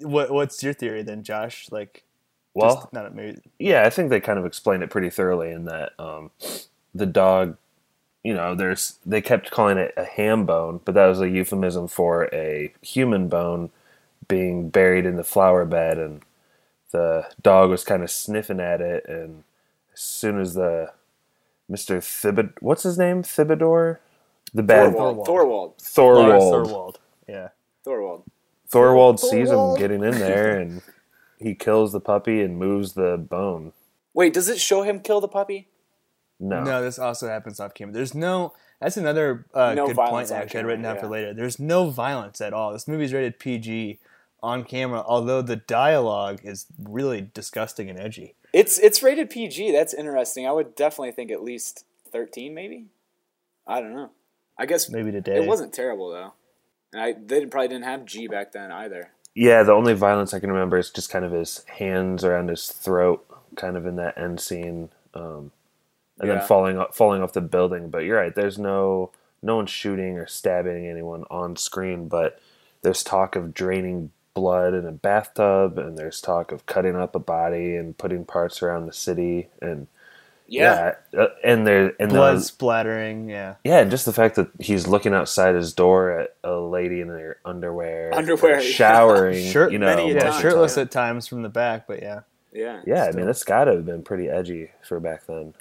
mean, 0.00 0.10
what 0.10 0.30
what's 0.30 0.62
your 0.62 0.72
theory 0.72 1.02
then, 1.02 1.22
Josh? 1.24 1.66
Like, 1.70 2.04
well, 2.54 2.76
just, 2.76 2.92
not 2.92 3.14
maybe. 3.14 3.38
yeah, 3.58 3.84
I 3.84 3.90
think 3.90 4.10
they 4.10 4.20
kind 4.20 4.38
of 4.38 4.46
explained 4.46 4.82
it 4.82 4.90
pretty 4.90 5.10
thoroughly 5.10 5.50
in 5.50 5.64
that 5.66 5.92
um, 5.98 6.30
the 6.94 7.06
dog, 7.06 7.56
you 8.24 8.34
know, 8.34 8.54
there's 8.54 8.98
they 9.06 9.20
kept 9.20 9.50
calling 9.50 9.78
it 9.78 9.94
a 9.96 10.04
ham 10.04 10.46
bone, 10.46 10.80
but 10.84 10.94
that 10.94 11.06
was 11.06 11.20
a 11.20 11.28
euphemism 11.28 11.88
for 11.88 12.28
a 12.32 12.72
human 12.82 13.28
bone 13.28 13.70
being 14.28 14.68
buried 14.68 15.06
in 15.06 15.16
the 15.16 15.24
flower 15.24 15.64
bed, 15.64 15.98
and 15.98 16.22
the 16.90 17.26
dog 17.42 17.70
was 17.70 17.84
kind 17.84 18.02
of 18.02 18.10
sniffing 18.10 18.60
at 18.60 18.80
it. 18.80 19.06
And 19.08 19.44
as 19.92 20.00
soon 20.00 20.40
as 20.40 20.54
the 20.54 20.92
Mister 21.68 21.98
Thibid, 21.98 22.52
what's 22.60 22.82
his 22.82 22.98
name, 22.98 23.22
Thibidor, 23.22 23.98
the 24.52 24.62
bad 24.62 24.94
Thorwald. 24.94 25.26
Thorwald. 25.26 25.78
Thorwald. 25.78 26.28
Lars 26.28 26.42
Thorwald. 26.42 26.66
Thorwald. 26.66 26.96
Yeah. 27.28 27.48
Thorwald. 27.86 28.22
Thorwald 28.70 29.18
sees 29.18 29.50
him 29.50 29.74
getting 29.76 30.02
in 30.04 30.18
there, 30.18 30.58
and 30.58 30.82
he 31.40 31.54
kills 31.54 31.92
the 31.92 32.00
puppy 32.00 32.40
and 32.42 32.58
moves 32.58 32.92
the 32.92 33.16
bone. 33.16 33.72
Wait, 34.14 34.32
does 34.32 34.48
it 34.48 34.58
show 34.58 34.82
him 34.82 35.00
kill 35.00 35.20
the 35.20 35.28
puppy? 35.28 35.68
No, 36.38 36.62
No, 36.62 36.82
this 36.82 36.98
also 36.98 37.28
happens 37.28 37.60
off 37.60 37.74
camera. 37.74 37.92
There's 37.94 38.14
no. 38.14 38.54
That's 38.80 38.96
another 38.96 39.44
uh, 39.52 39.74
No 39.74 39.88
good 39.88 39.96
point. 39.96 40.30
on 40.30 40.38
Actually, 40.38 40.60
I'd 40.60 40.66
written 40.66 40.82
down 40.82 40.98
for 40.98 41.06
later. 41.06 41.34
There's 41.34 41.58
no 41.58 41.90
violence 41.90 42.40
at 42.40 42.54
all. 42.54 42.72
This 42.72 42.88
movie's 42.88 43.12
rated 43.12 43.38
PG 43.38 43.98
on 44.42 44.64
camera, 44.64 45.04
although 45.06 45.42
the 45.42 45.56
dialogue 45.56 46.40
is 46.42 46.66
really 46.82 47.28
disgusting 47.34 47.90
and 47.90 47.98
edgy. 47.98 48.36
It's 48.54 48.78
it's 48.78 49.02
rated 49.02 49.28
PG. 49.28 49.70
That's 49.72 49.92
interesting. 49.92 50.46
I 50.46 50.52
would 50.52 50.74
definitely 50.74 51.12
think 51.12 51.30
at 51.30 51.42
least 51.42 51.84
thirteen, 52.10 52.54
maybe. 52.54 52.86
I 53.66 53.80
don't 53.80 53.94
know. 53.94 54.10
I 54.58 54.66
guess 54.66 54.90
Maybe 54.90 55.12
today. 55.12 55.36
it 55.42 55.46
wasn't 55.46 55.72
terrible 55.72 56.10
though, 56.10 56.32
and 56.92 57.00
I 57.02 57.12
they 57.12 57.44
probably 57.46 57.68
didn't 57.68 57.84
have 57.84 58.04
G 58.04 58.26
back 58.28 58.52
then 58.52 58.72
either. 58.72 59.10
Yeah, 59.34 59.62
the 59.62 59.72
only 59.72 59.94
violence 59.94 60.34
I 60.34 60.40
can 60.40 60.50
remember 60.50 60.76
is 60.78 60.90
just 60.90 61.10
kind 61.10 61.24
of 61.24 61.32
his 61.32 61.64
hands 61.66 62.24
around 62.24 62.48
his 62.48 62.68
throat, 62.68 63.24
kind 63.56 63.76
of 63.76 63.86
in 63.86 63.96
that 63.96 64.18
end 64.18 64.40
scene, 64.40 64.90
um, 65.14 65.52
and 66.18 66.28
Yeah. 66.28 66.36
then 66.38 66.46
falling 66.46 66.78
off, 66.78 66.96
falling 66.96 67.22
off 67.22 67.32
the 67.32 67.40
building. 67.40 67.90
But 67.90 68.04
you're 68.04 68.18
right. 68.18 68.34
There's 68.34 68.58
no 68.58 69.10
no 69.42 69.56
one 69.56 69.66
shooting 69.66 70.18
or 70.18 70.26
stabbing 70.26 70.86
anyone 70.86 71.24
on 71.30 71.56
screen, 71.56 72.08
but 72.08 72.40
there's 72.82 73.02
talk 73.02 73.36
of 73.36 73.54
draining 73.54 74.10
blood 74.34 74.74
in 74.74 74.86
a 74.86 74.92
bathtub, 74.92 75.78
and 75.78 75.96
there's 75.98 76.20
talk 76.20 76.52
of 76.52 76.66
cutting 76.66 76.96
up 76.96 77.14
a 77.14 77.18
body 77.20 77.76
and 77.76 77.96
putting 77.98 78.24
parts 78.24 78.62
around 78.62 78.86
the 78.86 78.92
city, 78.92 79.48
and 79.62 79.86
Yeah, 80.50 80.94
yeah, 81.12 81.20
uh, 81.20 81.28
and 81.44 81.64
there 81.64 81.92
and 82.00 82.10
blood 82.10 82.38
the, 82.38 82.40
splattering. 82.40 83.30
Yeah. 83.30 83.54
yeah, 83.62 83.78
and 83.78 83.90
just 83.90 84.04
the 84.04 84.12
fact 84.12 84.34
that 84.34 84.48
he's 84.58 84.88
looking 84.88 85.14
outside 85.14 85.54
his 85.54 85.72
door 85.72 86.10
at 86.18 86.36
a 86.42 86.56
lady 86.56 87.00
in 87.00 87.08
her 87.08 87.38
underwear, 87.44 88.12
Underwear, 88.12 88.56
or 88.56 88.60
yeah. 88.60 88.68
showering, 88.70 89.50
Shirt, 89.50 89.70
you 89.70 89.78
know, 89.78 89.86
many 89.86 90.10
a 90.10 90.14
yeah, 90.14 90.30
time. 90.30 90.42
shirtless 90.42 90.76
at 90.76 90.90
times 90.90 91.28
from 91.28 91.42
the 91.42 91.48
back, 91.48 91.86
but 91.86 92.02
yeah. 92.02 92.22
yeah, 92.52 92.82
Yeah, 92.84 93.04
I 93.04 93.12
mean 93.12 93.26
that's 93.26 93.44
got 93.44 93.64
to 93.64 93.72
have 93.74 93.86
been 93.86 94.02
pretty 94.02 94.28
edgy 94.28 94.70
for 94.82 94.98
back 94.98 95.26
then. 95.26 95.54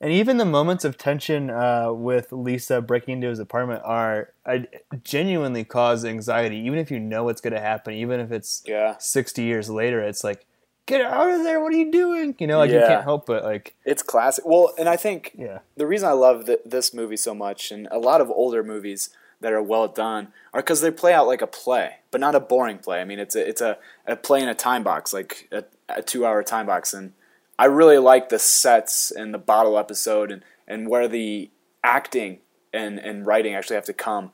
And 0.00 0.12
even 0.12 0.36
the 0.36 0.44
moments 0.44 0.84
of 0.84 0.98
tension 0.98 1.48
uh, 1.48 1.90
with 1.92 2.30
Lisa 2.30 2.82
breaking 2.82 3.14
into 3.14 3.28
his 3.28 3.38
apartment 3.38 3.82
are 3.84 4.32
uh, 4.44 4.58
genuinely 5.04 5.64
cause 5.64 6.04
anxiety. 6.04 6.58
Even 6.58 6.78
if 6.78 6.90
you 6.90 7.00
know 7.00 7.24
what's 7.24 7.40
going 7.40 7.54
to 7.54 7.60
happen, 7.60 7.94
even 7.94 8.20
if 8.20 8.30
it's 8.30 8.62
yeah. 8.66 8.96
60 8.98 9.42
years 9.42 9.70
later, 9.70 10.00
it's 10.02 10.22
like, 10.22 10.45
get 10.86 11.00
out 11.02 11.30
of 11.30 11.42
there! 11.42 11.60
What 11.60 11.72
are 11.72 11.76
you 11.76 11.90
doing? 11.90 12.34
You 12.38 12.46
know, 12.46 12.58
like 12.58 12.70
you 12.70 12.78
can't 12.78 13.02
help 13.02 13.26
but 13.26 13.44
like, 13.44 13.74
It's 13.84 14.02
classic. 14.02 14.44
Well, 14.46 14.72
and 14.78 14.88
I 14.88 14.96
think 14.96 15.32
yeah, 15.36 15.58
the 15.76 15.86
reason 15.86 16.08
I 16.08 16.12
love 16.12 16.46
th- 16.46 16.60
this 16.64 16.94
movie 16.94 17.16
so 17.16 17.34
much, 17.34 17.70
and 17.70 17.88
a 17.90 17.98
lot 17.98 18.20
of 18.20 18.30
older 18.30 18.62
movies 18.62 19.10
that 19.40 19.52
are 19.52 19.62
well 19.62 19.88
done, 19.88 20.28
are 20.54 20.62
because 20.62 20.80
they 20.80 20.90
play 20.90 21.12
out 21.12 21.26
like 21.26 21.42
a 21.42 21.46
play, 21.46 21.96
but 22.10 22.20
not 22.20 22.34
a 22.34 22.40
boring 22.40 22.78
play. 22.78 23.00
I 23.00 23.04
mean, 23.04 23.18
it's 23.18 23.36
a 23.36 23.46
it's 23.46 23.60
a, 23.60 23.78
a 24.06 24.16
play 24.16 24.42
in 24.42 24.48
a 24.48 24.54
time 24.54 24.82
box, 24.82 25.12
like 25.12 25.48
a, 25.52 25.64
a 25.88 26.02
two 26.02 26.24
hour 26.24 26.42
time 26.42 26.66
box, 26.66 26.94
and 26.94 27.12
I 27.58 27.66
really 27.66 27.98
like 27.98 28.28
the 28.28 28.38
sets 28.38 29.10
and 29.10 29.34
the 29.34 29.38
bottle 29.38 29.78
episode, 29.78 30.30
and 30.30 30.42
and 30.66 30.88
where 30.88 31.08
the 31.08 31.50
acting 31.82 32.38
and 32.72 32.98
and 32.98 33.26
writing 33.26 33.54
actually 33.54 33.76
have 33.76 33.84
to 33.86 33.92
come 33.92 34.32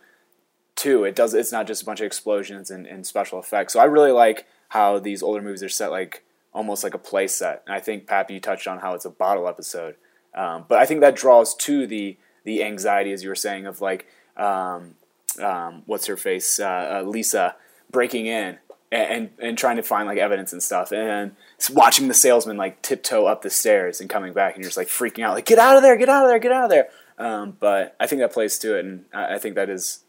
to. 0.77 1.05
It 1.05 1.15
does. 1.15 1.35
It's 1.35 1.53
not 1.53 1.67
just 1.67 1.83
a 1.83 1.87
bunch 1.87 2.01
of 2.01 2.07
explosions 2.07 2.71
and, 2.71 2.87
and 2.87 3.07
special 3.07 3.39
effects. 3.39 3.73
So 3.73 3.81
I 3.81 3.85
really 3.85 4.13
like 4.13 4.47
how 4.69 4.99
these 4.99 5.23
older 5.23 5.43
movies 5.43 5.63
are 5.63 5.69
set 5.69 5.91
like 5.91 6.25
almost 6.53 6.85
like 6.85 6.95
a 6.95 6.99
play 6.99 7.27
set. 7.27 7.63
And 7.67 7.75
I 7.75 7.81
think 7.81 8.07
Pappy 8.07 8.35
you 8.35 8.41
touched 8.41 8.67
on 8.67 8.79
how 8.79 8.95
it's 8.95 9.05
a 9.05 9.11
bottle 9.11 9.49
episode, 9.49 9.97
um, 10.35 10.65
but 10.69 10.79
I 10.79 10.87
think 10.87 11.01
that 11.01 11.17
draws 11.17 11.55
to 11.57 11.87
the 11.87 12.17
the 12.45 12.65
anxiety, 12.65 13.13
as 13.13 13.23
you 13.23 13.29
were 13.29 13.35
saying, 13.37 13.67
of 13.67 13.81
like 13.81 14.07
um, 14.37 14.95
um, 15.41 15.83
what's 15.87 16.07
her 16.07 16.17
face, 16.17 16.59
uh, 16.59 17.01
uh, 17.01 17.09
Lisa 17.09 17.57
breaking 17.91 18.27
in. 18.27 18.59
And, 18.91 19.11
and, 19.11 19.31
and 19.39 19.59
trying 19.59 19.77
to 19.77 19.83
find 19.83 20.07
like 20.07 20.19
evidence 20.19 20.53
and 20.53 20.63
stuff, 20.63 20.93
and 20.93 21.35
watching 21.73 22.09
the 22.09 22.15
salesman 22.15 22.59
like 22.59 22.83
tiptoe 22.83 23.25
up 23.25 23.41
the 23.41 23.49
stairs 23.49 24.03
and 24.03 24.11
coming 24.11 24.35
back, 24.35 24.55
and 24.55 24.63
you're 24.63 24.69
just 24.69 24.77
like 24.77 24.89
freaking 24.89 25.25
out, 25.25 25.33
like 25.33 25.47
get 25.47 25.59
out 25.59 25.79
of 25.79 25.83
there, 25.83 25.97
get 25.97 26.11
out 26.11 26.25
of 26.25 26.29
there, 26.29 26.39
get 26.39 26.53
out 26.53 26.65
of 26.65 26.69
there. 26.69 26.89
Um, 27.19 27.57
but 27.59 27.95
I 28.01 28.07
think 28.07 28.21
that 28.21 28.33
plays 28.33 28.59
to 28.59 28.77
it, 28.77 28.85
and 28.85 29.05
I, 29.13 29.39
think 29.39 29.55
that 29.55 29.71
is 29.71 30.01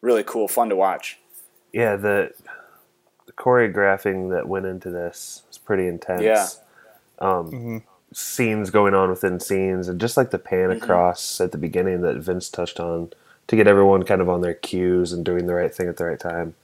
really 0.00 0.22
cool, 0.22 0.48
fun 0.48 0.68
to 0.70 0.76
watch. 0.76 1.18
Yeah, 1.72 1.96
the, 1.96 2.32
the 3.26 3.32
choreographing 3.32 4.30
that 4.30 4.48
went 4.48 4.66
into 4.66 4.90
this 4.90 5.42
is 5.50 5.53
pretty 5.64 5.86
intense. 5.86 6.22
Yeah. 6.22 6.46
Um, 7.18 7.82
Scenes 8.12 8.70
going 8.70 8.94
on 8.94 9.10
within 9.10 9.40
scenes, 9.40 9.88
and 9.88 10.00
just 10.00 10.16
like 10.16 10.30
the 10.30 10.38
pan 10.38 10.70
across 10.70 11.40
at 11.40 11.50
the 11.50 11.58
beginning 11.58 12.02
that 12.02 12.16
Vince 12.18 12.48
touched 12.48 12.78
on 12.78 13.10
to 13.48 13.56
get 13.56 13.66
everyone 13.66 14.04
kind 14.04 14.20
of 14.20 14.28
on 14.28 14.40
their 14.40 14.54
cues 14.54 15.12
and 15.12 15.24
doing 15.24 15.46
the 15.46 15.54
right 15.54 15.74
thing 15.74 15.88
at 15.88 15.96
the 15.96 16.04
right 16.04 16.20
time. 16.20 16.54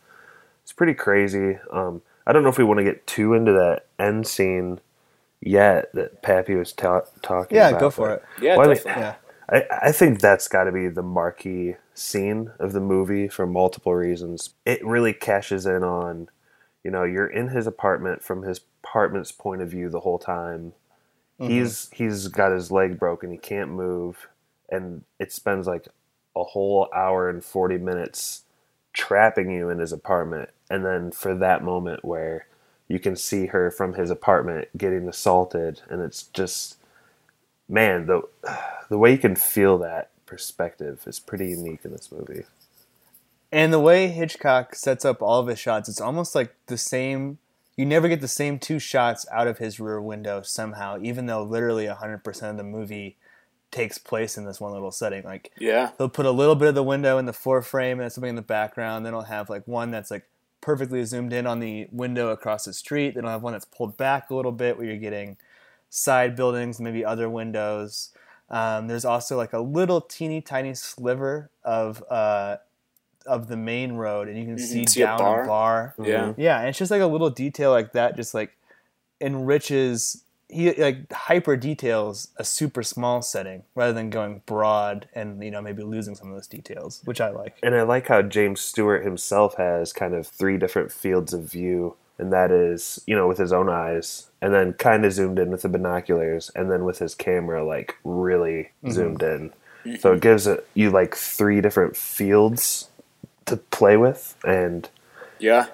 It's 0.63 0.73
pretty 0.73 0.95
crazy. 0.95 1.59
Um, 1.73 2.03
I 2.27 2.33
don't 2.33 2.45
know 2.45 2.49
if 2.49 2.59
we 2.59 2.65
want 2.65 2.79
to 2.79 2.85
get 2.85 3.07
too 3.07 3.35
into 3.35 3.53
that 3.53 3.87
end 3.99 4.27
scene 4.29 4.81
yet 5.41 5.93
that 5.95 6.23
Pappy 6.23 6.55
was 6.55 6.73
ta- 6.73 7.03
talking 7.23 7.57
yeah, 7.57 7.71
about. 7.71 7.81
go 7.81 7.91
for 7.91 8.11
it. 8.13 8.25
Yeah, 8.41 8.57
Well, 8.57 8.71
I 8.71 8.75
mean. 8.75 8.83
Yeah, 8.87 9.15
I, 9.49 9.65
I 9.83 9.93
think 9.93 10.21
that's 10.21 10.47
got 10.47 10.65
to 10.65 10.73
be 10.73 10.89
the 10.89 11.03
marquee 11.03 11.77
scene 11.95 12.53
of 12.59 12.73
the 12.73 12.81
movie 12.81 13.29
for 13.29 13.47
multiple 13.47 13.95
reasons. 13.95 14.51
It 14.65 14.85
really 14.85 15.13
cashes 15.13 15.67
in 15.67 15.83
on, 15.83 16.29
you 16.85 16.91
know, 16.91 17.05
you're 17.05 17.27
in 17.27 17.49
his 17.49 17.67
apartment 17.67 18.23
from 18.23 18.43
his 18.43 18.61
apartment's 18.83 19.33
point 19.33 19.63
of 19.63 19.71
view 19.71 19.89
the 19.89 20.01
whole 20.01 20.19
time. 20.19 20.73
Mm-hmm. 21.39 21.51
He's 21.51 21.91
he's 21.93 22.29
got 22.29 22.53
his 22.53 22.71
leg 22.71 22.99
broken, 22.99 23.31
he 23.31 23.39
can't 23.39 23.71
move, 23.71 24.29
and 24.69 25.05
it 25.19 25.33
spends 25.33 25.67
like 25.67 25.89
a 26.37 26.45
whole 26.45 26.89
hour 26.95 27.29
and 27.29 27.45
forty 27.45 27.79
minutes 27.79 28.43
trapping 28.93 29.51
you 29.51 29.69
in 29.71 29.79
his 29.79 29.93
apartment, 29.93 30.51
and 30.71 30.85
then 30.85 31.11
for 31.11 31.35
that 31.35 31.63
moment 31.63 32.05
where 32.05 32.47
you 32.89 32.99
can 32.99 33.15
see 33.17 33.47
her 33.47 33.71
from 33.71 33.95
his 33.95 34.11
apartment 34.11 34.69
getting 34.77 35.09
assaulted, 35.09 35.83
and 35.89 36.03
it's 36.03 36.25
just 36.25 36.77
man 37.69 38.07
the 38.07 38.23
the 38.89 38.99
way 38.99 39.13
you 39.13 39.19
can 39.19 39.37
feel 39.37 39.79
that 39.79 40.11
perspective 40.27 41.03
is 41.07 41.19
pretty 41.19 41.49
unique 41.49 41.85
in 41.85 41.93
this 41.93 42.11
movie. 42.11 42.45
And 43.53 43.73
the 43.73 43.81
way 43.81 44.09
Hitchcock 44.09 44.75
sets 44.75 45.05
up 45.05 45.23
all 45.23 45.41
of 45.41 45.49
his 45.49 45.59
shots, 45.59 45.89
it's 45.89 46.01
almost 46.01 46.35
like 46.35 46.55
the 46.67 46.79
same. 46.79 47.39
You 47.77 47.87
never 47.87 48.09
get 48.09 48.21
the 48.21 48.29
same 48.29 48.59
two 48.59 48.79
shots 48.79 49.27
out 49.33 49.47
of 49.47 49.59
his 49.59 49.81
rear 49.81 50.01
window 50.01 50.43
somehow, 50.43 50.99
even 51.01 51.27
though 51.27 51.43
literally 51.43 51.87
100% 51.87 52.51
of 52.51 52.57
the 52.57 52.63
movie 52.63 53.17
takes 53.71 53.99
place 53.99 54.37
in 54.37 54.45
this 54.45 54.61
one 54.61 54.73
little 54.73 54.91
setting. 54.91 55.25
Like, 55.25 55.51
Yeah, 55.59 55.91
they'll 55.97 56.09
put 56.09 56.27
a 56.27 56.31
little 56.31 56.57
bit 56.57 56.69
of 56.69 56.75
the 56.75 56.83
window 56.83 57.19
in 57.19 57.27
the 57.27 57.33
foreframe 57.33 58.01
and 58.01 58.13
something 58.13 58.31
in 58.31 58.37
the 58.37 58.43
background. 58.43 59.07
Then 59.07 59.13
they'll 59.13 59.23
have 59.23 59.49
like 59.49 59.67
one 59.67 59.91
that's 59.91 60.11
like 60.11 60.29
perfectly 60.61 61.05
zoomed 61.05 61.33
in 61.33 61.47
on 61.47 61.61
the 61.61 61.89
window 61.91 62.31
across 62.31 62.65
the 62.65 62.73
street. 62.73 63.15
Then 63.15 63.25
they'll 63.25 63.33
have 63.33 63.43
one 63.43 63.53
that's 63.53 63.65
pulled 63.65 63.97
back 63.97 64.31
a 64.31 64.35
little 64.35 64.53
bit 64.53 64.77
where 64.77 64.87
you're 64.87 64.97
getting 64.97 65.37
side 65.89 66.37
buildings, 66.37 66.81
maybe 66.81 67.05
other 67.05 67.29
windows. 67.29 68.11
Um, 68.51 68.89
there's 68.89 69.05
also 69.05 69.37
like 69.37 69.53
a 69.53 69.61
little 69.61 70.01
teeny 70.01 70.41
tiny 70.41 70.75
sliver 70.75 71.51
of 71.65 72.03
uh, 72.11 72.57
of 73.27 73.49
the 73.49 73.57
main 73.57 73.93
road, 73.93 74.29
and 74.29 74.39
you 74.39 74.45
can 74.45 74.59
see, 74.59 74.81
mm-hmm. 74.81 74.87
see 74.87 75.03
a 75.03 75.07
down 75.07 75.19
bar? 75.19 75.43
a 75.43 75.47
bar. 75.47 75.95
yeah, 76.03 76.33
Yeah, 76.37 76.59
and 76.59 76.69
it's 76.69 76.79
just 76.79 76.91
like 76.91 77.03
a 77.03 77.07
little 77.07 77.31
detail 77.31 77.71
like 77.71 77.93
that, 77.93 78.17
just 78.17 78.35
like 78.35 78.57
enriches. 79.21 80.25
He 80.49 80.73
like 80.73 81.13
hyper 81.13 81.57
details 81.57 82.29
a 82.37 82.43
super 82.43 82.83
small 82.83 83.23
setting 83.23 83.63
rather 83.77 83.93
than 83.93 84.11
going 84.11 84.43
broad 84.47 85.09
and 85.15 85.41
you 85.45 85.51
know 85.53 85.63
maybe 85.63 85.85
losing 85.85 86.17
some 86.17 86.29
of 86.29 86.35
those 86.35 86.49
details, 86.49 87.03
which 87.05 87.21
I 87.21 87.31
like. 87.31 87.59
And 87.63 87.75
I 87.75 87.83
like 87.83 88.09
how 88.09 88.23
James 88.23 88.61
Stewart 88.61 89.05
himself 89.05 89.57
has 89.59 89.93
kind 89.93 90.13
of 90.13 90.27
three 90.27 90.59
different 90.59 90.91
fields 90.91 91.33
of 91.33 91.45
view, 91.45 91.95
and 92.19 92.33
that 92.33 92.51
is, 92.51 93.01
you 93.07 93.15
know, 93.15 93.29
with 93.29 93.39
his 93.39 93.53
own 93.53 93.69
eyes, 93.69 94.29
and 94.43 94.53
then 94.53 94.73
kind 94.73 95.05
of 95.05 95.13
zoomed 95.13 95.39
in 95.39 95.51
with 95.51 95.63
the 95.63 95.69
binoculars, 95.69 96.51
and 96.57 96.69
then 96.69 96.85
with 96.85 96.99
his 96.99 97.15
camera, 97.15 97.65
like 97.65 97.97
really 98.03 98.71
mm-hmm. 98.83 98.91
zoomed 98.91 99.23
in. 99.23 99.51
Mm-hmm. 99.85 99.97
So 99.97 100.13
it 100.13 100.21
gives 100.21 100.47
it, 100.47 100.67
you 100.75 100.91
like 100.91 101.15
three 101.15 101.61
different 101.61 101.97
fields 101.97 102.90
to 103.51 103.57
play 103.57 103.97
with, 103.97 104.37
and 104.45 104.89
yeah. 105.39 105.67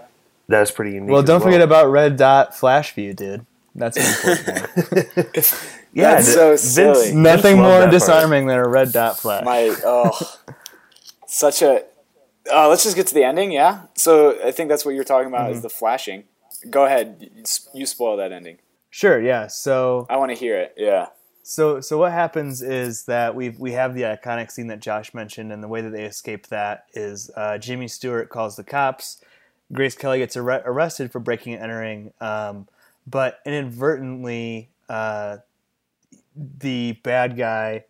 that's 0.49 0.71
pretty 0.71 0.93
unique. 0.93 1.11
Well, 1.11 1.23
don't 1.23 1.43
forget 1.43 1.61
about 1.63 1.91
red 1.91 2.17
dot 2.17 2.55
flash 2.57 2.93
view, 2.95 3.15
dude. 3.15 3.47
That's 3.75 3.97
an 3.99 4.05
important 4.35 5.15
one. 5.17 5.35
yeah, 5.93 6.15
That's 6.15 6.33
so 6.33 6.51
Vince- 6.51 6.63
silly. 6.63 7.05
Vince 7.11 7.15
Nothing 7.15 7.57
more 7.59 7.69
that 7.73 7.79
part. 7.81 7.91
disarming 7.91 8.47
than 8.47 8.57
a 8.59 8.67
red 8.69 8.91
dot 8.93 9.19
flash. 9.19 9.45
My 9.45 9.75
oh, 9.85 10.11
such 11.27 11.63
a. 11.63 11.85
Uh, 12.53 12.69
let's 12.69 12.85
just 12.85 12.97
get 12.97 13.07
to 13.09 13.15
the 13.15 13.25
ending. 13.25 13.53
Yeah. 13.53 13.83
So 13.95 14.39
I 14.43 14.51
think 14.53 14.69
that's 14.71 14.85
what 14.87 14.95
you're 14.95 15.05
talking 15.05 15.29
about 15.29 15.47
Mm-hmm. 15.49 15.57
is 15.57 15.63
the 15.63 15.69
flashing. 15.71 16.25
Go 16.71 16.85
ahead. 16.87 17.29
You 17.75 17.85
spoil 17.87 18.17
that 18.17 18.33
ending. 18.33 18.59
sure, 18.91 19.21
yeah. 19.21 19.47
So 19.49 20.07
I 20.09 20.17
want 20.17 20.31
to 20.31 20.37
hear 20.37 20.59
it. 20.59 20.75
Yeah. 20.77 21.09
So, 21.49 21.81
so 21.81 21.97
what 21.97 22.11
happens 22.11 22.61
is 22.61 23.05
that 23.05 23.37
we 23.37 23.51
we 23.51 23.71
have 23.71 23.95
the 23.95 24.03
iconic 24.03 24.51
scene 24.51 24.67
that 24.67 24.81
Josh 24.81 25.15
mentioned, 25.15 25.53
and 25.53 25.63
the 25.63 25.69
way 25.69 25.81
that 25.81 25.91
they 25.91 26.03
escape 26.03 26.49
that 26.49 26.87
is 26.93 27.31
uh, 27.37 27.57
Jimmy 27.59 27.87
Stewart 27.87 28.31
calls 28.31 28.57
the 28.57 28.65
cops, 28.65 29.23
Grace 29.73 29.95
Kelly 29.95 30.19
gets 30.19 30.37
arre- 30.37 30.63
arrested 30.65 31.13
for 31.13 31.21
breaking 31.21 31.55
and 31.55 31.63
entering, 31.63 32.13
um, 32.21 32.67
but 33.07 33.39
inadvertently, 33.47 34.71
uh, 34.89 35.37
the 36.35 36.99
bad 37.05 37.37
guy, 37.37 37.85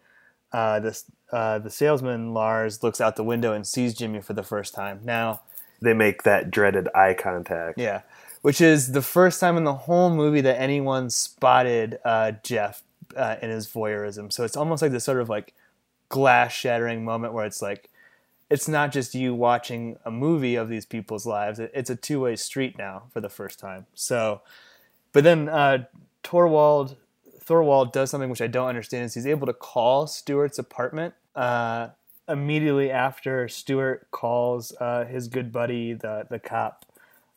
uh, 0.53 0.79
the 0.81 1.03
uh, 1.33 1.59
the 1.59 1.71
salesman 1.71 2.35
Lars, 2.35 2.83
looks 2.83 3.01
out 3.01 3.17
the 3.17 3.25
window 3.25 3.55
and 3.55 3.67
sees 3.67 3.95
Jimmy 3.95 4.21
for 4.21 4.35
the 4.35 4.43
first 4.43 4.75
time. 4.75 5.01
Now, 5.03 5.41
They 5.81 5.95
make 5.95 6.25
that 6.25 6.51
dreaded 6.51 6.89
eye 6.95 7.15
contact. 7.15 7.79
yeah, 7.79 8.03
which 8.43 8.61
is 8.61 8.93
the 8.93 9.01
first 9.01 9.41
time 9.41 9.57
in 9.57 9.65
the 9.65 9.73
whole 9.75 10.11
movie 10.11 10.43
that 10.43 10.61
anyone 10.61 11.09
spotted 11.09 11.99
uh, 12.05 12.33
Jeff 12.43 12.83
uh, 13.17 13.37
in 13.43 13.51
his 13.51 13.67
voyeurism. 13.67 14.33
So 14.33 14.45
it's 14.45 14.57
almost 14.57 14.83
like 14.83 14.93
this 14.93 15.05
sort 15.05 15.21
of 15.21 15.29
like 15.29 15.55
glass 16.09 16.53
shattering 16.53 17.05
moment 17.05 17.33
where 17.33 17.47
it's 17.47 17.63
like 17.63 17.91
it's 18.49 18.69
not 18.69 18.93
just 18.93 19.15
you 19.15 19.35
watching 19.35 19.99
a 20.05 20.11
movie 20.11 20.55
of 20.55 20.69
these 20.69 20.87
people's 20.87 21.27
lives; 21.27 21.59
it's 21.59 21.91
a 21.91 21.97
two 21.97 22.21
way 22.21 22.37
street 22.37 22.79
now 22.79 23.05
for 23.13 23.21
the 23.21 23.29
first 23.29 23.59
time. 23.59 23.87
So, 23.95 24.43
but 25.13 25.25
then 25.25 25.49
uh, 25.49 25.85
Torwald 26.23 26.97
Thorwald 27.45 27.93
does 27.93 28.11
something 28.11 28.31
which 28.31 28.41
I 28.41 28.49
don't 28.49 28.69
understand 28.69 29.05
is 29.05 29.15
he's 29.15 29.27
able 29.27 29.47
to 29.47 29.53
call 29.53 30.07
Stewart's 30.07 30.59
apartment 30.59 31.15
uh, 31.37 31.89
immediately 32.29 32.91
after 32.91 33.49
Stewart 33.49 34.09
calls 34.11 34.73
uh, 34.81 35.05
his 35.05 35.29
good 35.29 35.53
buddy, 35.53 35.93
the 35.93 36.27
the 36.29 36.39
cop, 36.39 36.85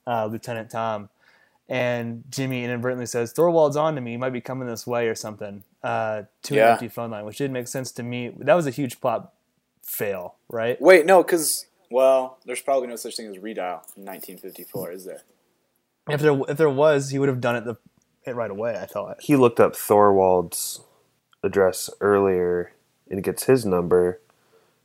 uh, 0.08 0.26
Lieutenant 0.26 0.72
Tom, 0.72 1.10
and 1.70 2.24
Jimmy 2.30 2.64
inadvertently 2.66 3.06
says 3.06 3.34
Thorwald's 3.34 3.78
on 3.78 3.96
to 3.96 4.02
me. 4.02 4.12
He 4.12 4.18
might 4.18 4.32
be 4.34 4.42
coming 4.42 4.68
this 4.68 4.86
way 4.88 5.08
or 5.08 5.16
something. 5.16 5.64
Uh, 5.84 6.24
to 6.44 6.56
Yeah. 6.56 6.66
an 6.66 6.72
empty 6.74 6.88
phone 6.90 7.12
line, 7.12 7.24
which 7.24 7.38
didn't 7.38 7.54
make 7.54 7.68
sense 7.68 7.92
to 7.94 8.04
me. 8.04 8.34
That 8.38 8.56
was 8.56 8.68
a 8.68 8.72
huge 8.72 9.00
plot 9.00 9.32
fail, 9.84 10.36
right? 10.50 10.82
Wait, 10.82 11.06
no, 11.06 11.24
because 11.24 11.68
well, 11.90 12.38
there's 12.46 12.62
probably 12.62 12.88
no 12.88 12.96
such 12.98 13.16
thing 13.16 13.28
as 13.28 13.38
redial 13.38 13.82
in 13.96 14.04
1954, 14.06 14.92
is 14.92 15.06
there? 15.06 15.22
If 16.10 16.20
there 16.22 16.38
if 16.50 16.58
there 16.58 16.70
was, 16.70 17.12
he 17.12 17.20
would 17.20 17.30
have 17.30 17.40
done 17.40 17.56
it 17.56 17.66
the 17.66 17.78
it 18.26 18.36
right 18.36 18.52
away. 18.52 18.78
I 18.82 18.86
thought. 18.86 19.22
He 19.22 19.36
looked 19.36 19.60
up 19.60 19.74
Thorwald's 19.76 20.82
address 21.44 21.90
earlier 22.02 22.74
and 23.10 23.24
gets 23.24 23.44
his 23.46 23.66
number. 23.66 24.20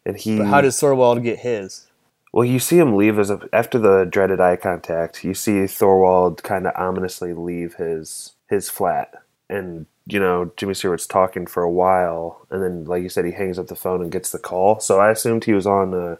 And 0.06 0.16
he 0.18 0.38
But 0.38 0.46
how 0.48 0.60
does 0.60 0.76
Thorwald 0.78 1.22
get 1.22 1.40
his? 1.40 1.86
Well, 2.34 2.44
you 2.44 2.58
see 2.58 2.78
him 2.78 2.96
leave 2.96 3.20
as 3.20 3.30
a, 3.30 3.48
after 3.52 3.78
the 3.78 4.04
dreaded 4.04 4.40
eye 4.40 4.56
contact. 4.56 5.22
You 5.22 5.34
see 5.34 5.52
Thorwald 5.52 6.42
kind 6.42 6.66
of 6.66 6.74
ominously 6.74 7.32
leave 7.32 7.74
his 7.74 8.32
his 8.50 8.68
flat, 8.68 9.22
and 9.48 9.86
you 10.08 10.18
know 10.18 10.50
Jimmy 10.56 10.74
Stewart's 10.74 11.06
talking 11.06 11.46
for 11.46 11.62
a 11.62 11.70
while, 11.70 12.44
and 12.50 12.60
then, 12.60 12.86
like 12.86 13.04
you 13.04 13.08
said, 13.08 13.24
he 13.24 13.30
hangs 13.30 13.56
up 13.56 13.68
the 13.68 13.76
phone 13.76 14.02
and 14.02 14.10
gets 14.10 14.32
the 14.32 14.40
call. 14.40 14.80
So 14.80 14.98
I 14.98 15.12
assumed 15.12 15.44
he 15.44 15.52
was 15.52 15.64
on 15.64 15.94
a 15.94 16.18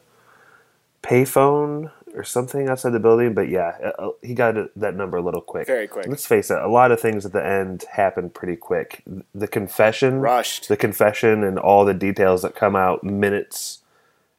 payphone 1.02 1.90
or 2.14 2.22
something 2.22 2.68
outside 2.68 2.90
the 2.90 3.00
building. 3.00 3.34
But 3.34 3.48
yeah, 3.48 3.92
uh, 3.98 4.10
he 4.22 4.34
got 4.34 4.54
that 4.76 4.94
number 4.94 5.16
a 5.16 5.22
little 5.22 5.40
quick. 5.40 5.66
Very 5.66 5.88
quick. 5.88 6.06
Let's 6.06 6.26
face 6.26 6.48
it, 6.48 6.58
a 6.58 6.68
lot 6.68 6.92
of 6.92 7.00
things 7.00 7.26
at 7.26 7.32
the 7.32 7.44
end 7.44 7.86
happen 7.90 8.30
pretty 8.30 8.54
quick. 8.54 9.02
The 9.34 9.48
confession, 9.48 10.20
Rushed. 10.20 10.68
the 10.68 10.76
confession, 10.76 11.42
and 11.42 11.58
all 11.58 11.84
the 11.84 11.92
details 11.92 12.42
that 12.42 12.54
come 12.54 12.76
out 12.76 13.02
minutes 13.02 13.80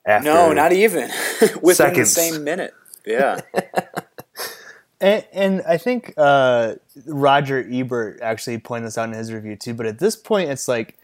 after. 0.05 0.29
No, 0.29 0.53
not 0.53 0.71
even 0.73 1.09
within 1.61 1.75
Seconds. 1.75 2.15
the 2.15 2.21
same 2.21 2.43
minute. 2.43 2.73
Yeah, 3.05 3.41
And, 5.01 5.25
and 5.33 5.61
I 5.67 5.77
think 5.77 6.13
uh, 6.17 6.75
Roger 7.05 7.67
Ebert 7.69 8.21
actually 8.21 8.57
pointed 8.59 8.87
this 8.87 8.97
out 8.97 9.09
in 9.09 9.15
his 9.15 9.31
review 9.31 9.55
too. 9.55 9.73
But 9.73 9.85
at 9.85 9.99
this 9.99 10.15
point, 10.15 10.49
it's 10.49 10.67
like 10.67 10.97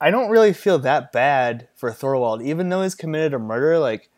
I 0.00 0.10
don't 0.10 0.30
really 0.30 0.52
feel 0.52 0.78
that 0.80 1.12
bad 1.12 1.68
for 1.74 1.90
Thorwald, 1.90 2.44
even 2.44 2.68
though 2.68 2.82
he's 2.82 2.94
committed 2.94 3.32
a 3.32 3.38
murder. 3.38 3.78
Like 3.78 4.10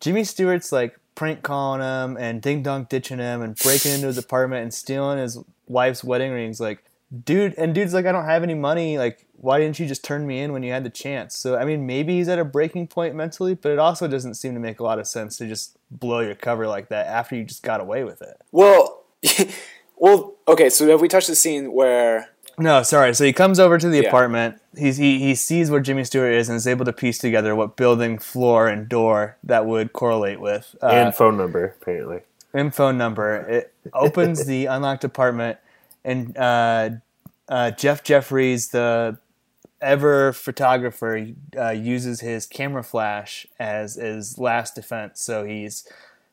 Jimmy 0.00 0.24
Stewart's 0.24 0.72
like 0.72 0.98
prank 1.14 1.42
calling 1.42 1.80
him 1.82 2.16
and 2.16 2.40
ding 2.40 2.62
dong 2.62 2.86
ditching 2.88 3.18
him 3.18 3.42
and 3.42 3.54
breaking 3.56 3.92
into 3.92 4.06
his 4.06 4.18
apartment 4.18 4.62
and 4.62 4.74
stealing 4.74 5.18
his 5.18 5.38
wife's 5.66 6.02
wedding 6.02 6.32
rings. 6.32 6.60
Like, 6.60 6.84
dude, 7.24 7.54
and 7.58 7.74
dude's 7.74 7.94
like, 7.94 8.06
I 8.06 8.12
don't 8.12 8.24
have 8.24 8.42
any 8.42 8.54
money. 8.54 8.98
Like, 8.98 9.26
why 9.36 9.58
didn't 9.58 9.78
you 9.78 9.86
just 9.86 10.02
turn 10.04 10.26
me 10.26 10.40
in 10.40 10.52
when 10.52 10.62
you 10.62 10.72
had 10.72 10.84
the 10.84 10.90
chance? 10.90 11.36
So 11.36 11.56
I 11.56 11.64
mean, 11.64 11.86
maybe 11.86 12.16
he's 12.16 12.28
at 12.28 12.38
a 12.38 12.44
breaking 12.44 12.88
point 12.88 13.14
mentally, 13.14 13.54
but 13.54 13.72
it 13.72 13.78
also 13.78 14.08
doesn't 14.08 14.34
seem 14.34 14.54
to 14.54 14.60
make 14.60 14.80
a 14.80 14.82
lot 14.82 14.98
of 14.98 15.06
sense 15.06 15.36
to 15.38 15.46
just 15.46 15.76
blow 15.90 16.20
your 16.20 16.34
cover 16.34 16.66
like 16.66 16.88
that 16.88 17.06
after 17.06 17.36
you 17.36 17.44
just 17.44 17.62
got 17.62 17.80
away 17.80 18.04
with 18.04 18.22
it. 18.22 18.40
Well, 18.52 19.02
well, 19.96 20.34
okay. 20.48 20.70
So 20.70 20.86
have 20.88 21.00
we 21.00 21.08
touched 21.08 21.28
the 21.28 21.34
scene 21.36 21.72
where? 21.72 22.30
No, 22.56 22.82
sorry. 22.84 23.14
So 23.14 23.24
he 23.24 23.32
comes 23.32 23.58
over 23.58 23.78
to 23.78 23.88
the 23.88 23.98
Yeah. 24.00 24.08
apartment. 24.08 24.60
He's, 24.76 24.96
he 24.96 25.18
he 25.18 25.34
sees 25.34 25.70
where 25.70 25.80
Jimmy 25.80 26.04
Stewart 26.04 26.32
is 26.32 26.48
and 26.48 26.56
is 26.56 26.66
able 26.66 26.84
to 26.84 26.92
piece 26.92 27.18
together 27.18 27.54
what 27.54 27.76
building, 27.76 28.18
floor, 28.18 28.68
and 28.68 28.88
door 28.88 29.36
that 29.44 29.66
would 29.66 29.92
correlate 29.92 30.40
with. 30.40 30.74
Uh, 30.82 30.86
and 30.86 31.14
phone 31.14 31.36
number 31.36 31.74
apparently. 31.80 32.20
and 32.52 32.74
phone 32.74 32.96
number. 32.96 33.36
It 33.40 33.74
opens 33.92 34.44
the 34.46 34.66
unlocked 34.66 35.02
apartment, 35.04 35.58
and 36.04 36.36
uh, 36.38 36.90
uh, 37.48 37.70
Jeff 37.70 38.02
Jeffries, 38.02 38.68
the 38.68 39.18
ever 39.80 40.32
photographer, 40.32 41.28
uh, 41.58 41.70
uses 41.70 42.20
his 42.20 42.46
camera 42.46 42.82
flash 42.82 43.46
as 43.58 43.96
his 43.96 44.38
last 44.38 44.74
defense. 44.74 45.20
So 45.20 45.44
he's 45.44 45.86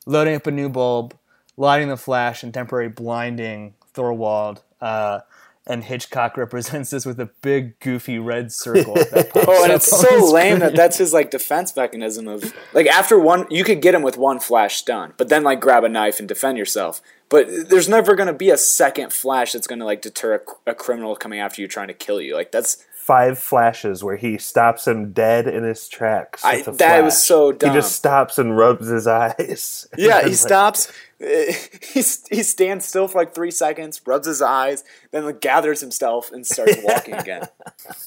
loading 0.06 0.36
up 0.36 0.48
a 0.48 0.52
new 0.52 0.70
bulb, 0.70 1.16
lighting 1.58 1.90
the 1.90 1.98
flash, 1.98 2.44
and 2.44 2.54
temporarily 2.54 2.92
blinding 2.92 3.74
Thorwald. 3.94 4.62
Uh, 4.80 5.20
and 5.68 5.84
Hitchcock 5.84 6.38
represents 6.38 6.90
this 6.90 7.06
with 7.06 7.20
a 7.20 7.30
big, 7.42 7.80
goofy 7.80 8.20
red 8.20 8.52
circle. 8.52 8.98
Oh, 9.44 9.64
and 9.64 9.74
it's 9.74 9.88
so 9.88 10.32
lame 10.32 10.60
that 10.60 10.76
that's 10.76 10.98
his 10.98 11.14
like 11.14 11.32
defense 11.32 11.76
mechanism 11.76 12.28
of 12.28 12.54
like 12.74 12.88
after 12.88 13.18
one 13.20 13.48
you 13.50 13.64
could 13.64 13.82
get 13.82 13.96
him 13.96 14.02
with 14.02 14.18
one 14.18 14.40
flash 14.40 14.76
stun, 14.76 15.14
but 15.18 15.30
then 15.30 15.44
like 15.44 15.60
grab 15.60 15.84
a 15.84 15.90
knife 15.90 16.20
and 16.20 16.28
defend 16.28 16.58
yourself. 16.58 17.02
But 17.32 17.70
there's 17.70 17.88
never 17.88 18.14
going 18.16 18.28
to 18.28 18.34
be 18.34 18.50
a 18.50 18.58
second 18.58 19.14
flash 19.14 19.54
that's 19.54 19.66
going 19.66 19.80
to 19.80 19.86
like 19.86 20.02
deter 20.02 20.36
a, 20.36 20.72
a 20.72 20.76
criminal 20.76 21.16
coming 21.16 21.40
after 21.40 21.62
you 21.62 21.68
trying 21.68 21.88
to 21.88 21.94
kill 21.94 22.22
you. 22.22 22.36
Like 22.36 22.52
that's 22.52 22.86
Five 22.94 23.40
flashes 23.40 24.04
where 24.04 24.16
he 24.16 24.38
stops 24.38 24.86
him 24.86 25.12
dead 25.12 25.48
in 25.48 25.64
his 25.64 25.88
tracks. 25.90 26.46
I- 26.46 26.58
with 26.58 26.68
a 26.68 26.72
that 26.74 27.04
was 27.04 27.22
so 27.22 27.52
dumb. 27.52 27.72
He 27.72 27.76
just 27.76 27.96
stops 27.96 28.38
and 28.38 28.56
rubs 28.56 28.88
his 28.88 29.08
eyes. 29.08 29.88
Yeah, 29.98 30.20
he 30.22 30.28
like, 30.28 30.36
stops. 30.36 30.92
He 31.20 32.04
he 32.32 32.44
stands 32.44 32.86
still 32.86 33.08
for 33.08 33.20
like 33.20 33.34
three 33.34 33.52
seconds, 33.52 34.02
rubs 34.06 34.28
his 34.28 34.42
eyes, 34.42 34.84
then 35.12 35.26
like, 35.26 35.40
gathers 35.42 35.80
himself 35.80 36.32
and 36.32 36.46
starts 36.46 36.78
walking 36.84 37.16
again. 37.16 37.48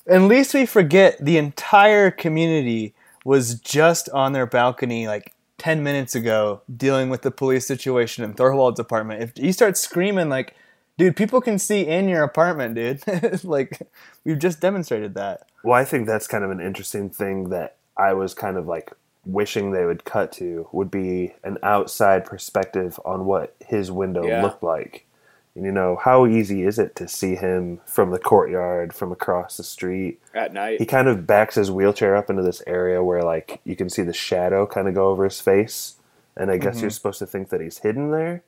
At 0.06 0.22
least 0.22 0.54
we 0.54 0.66
forget 0.66 1.24
the 1.24 1.38
entire 1.38 2.10
community 2.10 2.94
was 3.24 3.54
just 3.60 4.08
on 4.10 4.32
their 4.32 4.46
balcony 4.46 5.06
like 5.06 5.32
10 5.59 5.83
minutes 5.83 6.14
ago 6.14 6.62
dealing 6.75 7.09
with 7.11 7.23
the 7.23 7.31
police 7.31 7.67
situation 7.67 8.25
in 8.25 8.35
Thorwald's 8.35 8.81
apartment. 8.81 9.23
If 9.23 9.38
you 9.38 9.53
start 9.53 9.77
screaming 9.77 10.29
like, 10.29 10.55
dude, 10.99 11.17
people 11.17 11.40
can 11.40 11.59
see 11.59 11.83
in 11.87 12.09
your 12.09 12.23
apartment, 12.23 12.75
dude. 12.75 13.03
like 13.45 13.81
we've 14.25 14.38
just 14.38 14.61
demonstrated 14.61 15.14
that. 15.14 15.49
Well, 15.62 15.79
I 15.79 15.85
think 15.85 16.07
that's 16.07 16.27
kind 16.27 16.45
of 16.45 16.51
an 16.51 16.61
interesting 16.61 17.09
thing 17.11 17.51
that 17.51 17.77
I 17.97 18.12
was 18.14 18.35
kind 18.35 18.57
of 18.57 18.67
like 18.67 18.93
wishing 19.25 19.71
they 19.71 19.87
would 19.87 20.05
cut 20.05 20.31
to 20.33 20.69
would 20.73 20.90
be 20.90 21.35
an 21.45 21.57
outside 21.62 22.27
perspective 22.27 23.01
on 23.05 23.25
what 23.25 23.55
his 23.67 23.90
window 23.90 24.27
Yeah. 24.27 24.43
looked 24.43 24.62
like. 24.62 25.07
And 25.55 25.64
you 25.64 25.73
know, 25.73 25.97
how 25.97 26.27
easy 26.27 26.64
is 26.64 26.79
it 26.79 26.97
to 26.97 27.07
see 27.07 27.37
him 27.37 27.81
from 27.87 28.11
the 28.11 28.19
courtyard, 28.19 28.93
from 28.93 29.12
across 29.12 29.57
the 29.57 29.62
street? 29.62 30.21
At 30.35 30.53
night, 30.53 30.81
He 30.81 30.87
kind 30.87 31.07
of 31.07 31.27
backs 31.27 31.55
his 31.55 31.71
wheelchair 31.71 32.17
up 32.17 32.29
into 32.29 32.43
this 32.43 32.62
area 32.67 33.03
where 33.05 33.23
like 33.23 33.61
you 33.64 33.77
can 33.77 33.88
see 33.88 34.03
the 34.03 34.12
shadow 34.12 34.67
kind 34.67 34.88
of 34.88 34.95
go 34.95 35.09
over 35.09 35.25
his 35.25 35.40
face. 35.40 35.97
And 36.37 36.51
I 36.51 36.57
guess 36.57 36.81
you're 36.81 36.90
supposed 36.90 37.21
to 37.21 37.27
think 37.27 37.51
that 37.51 37.61
he's 37.61 37.79
hidden 37.79 38.11
there, 38.11 38.43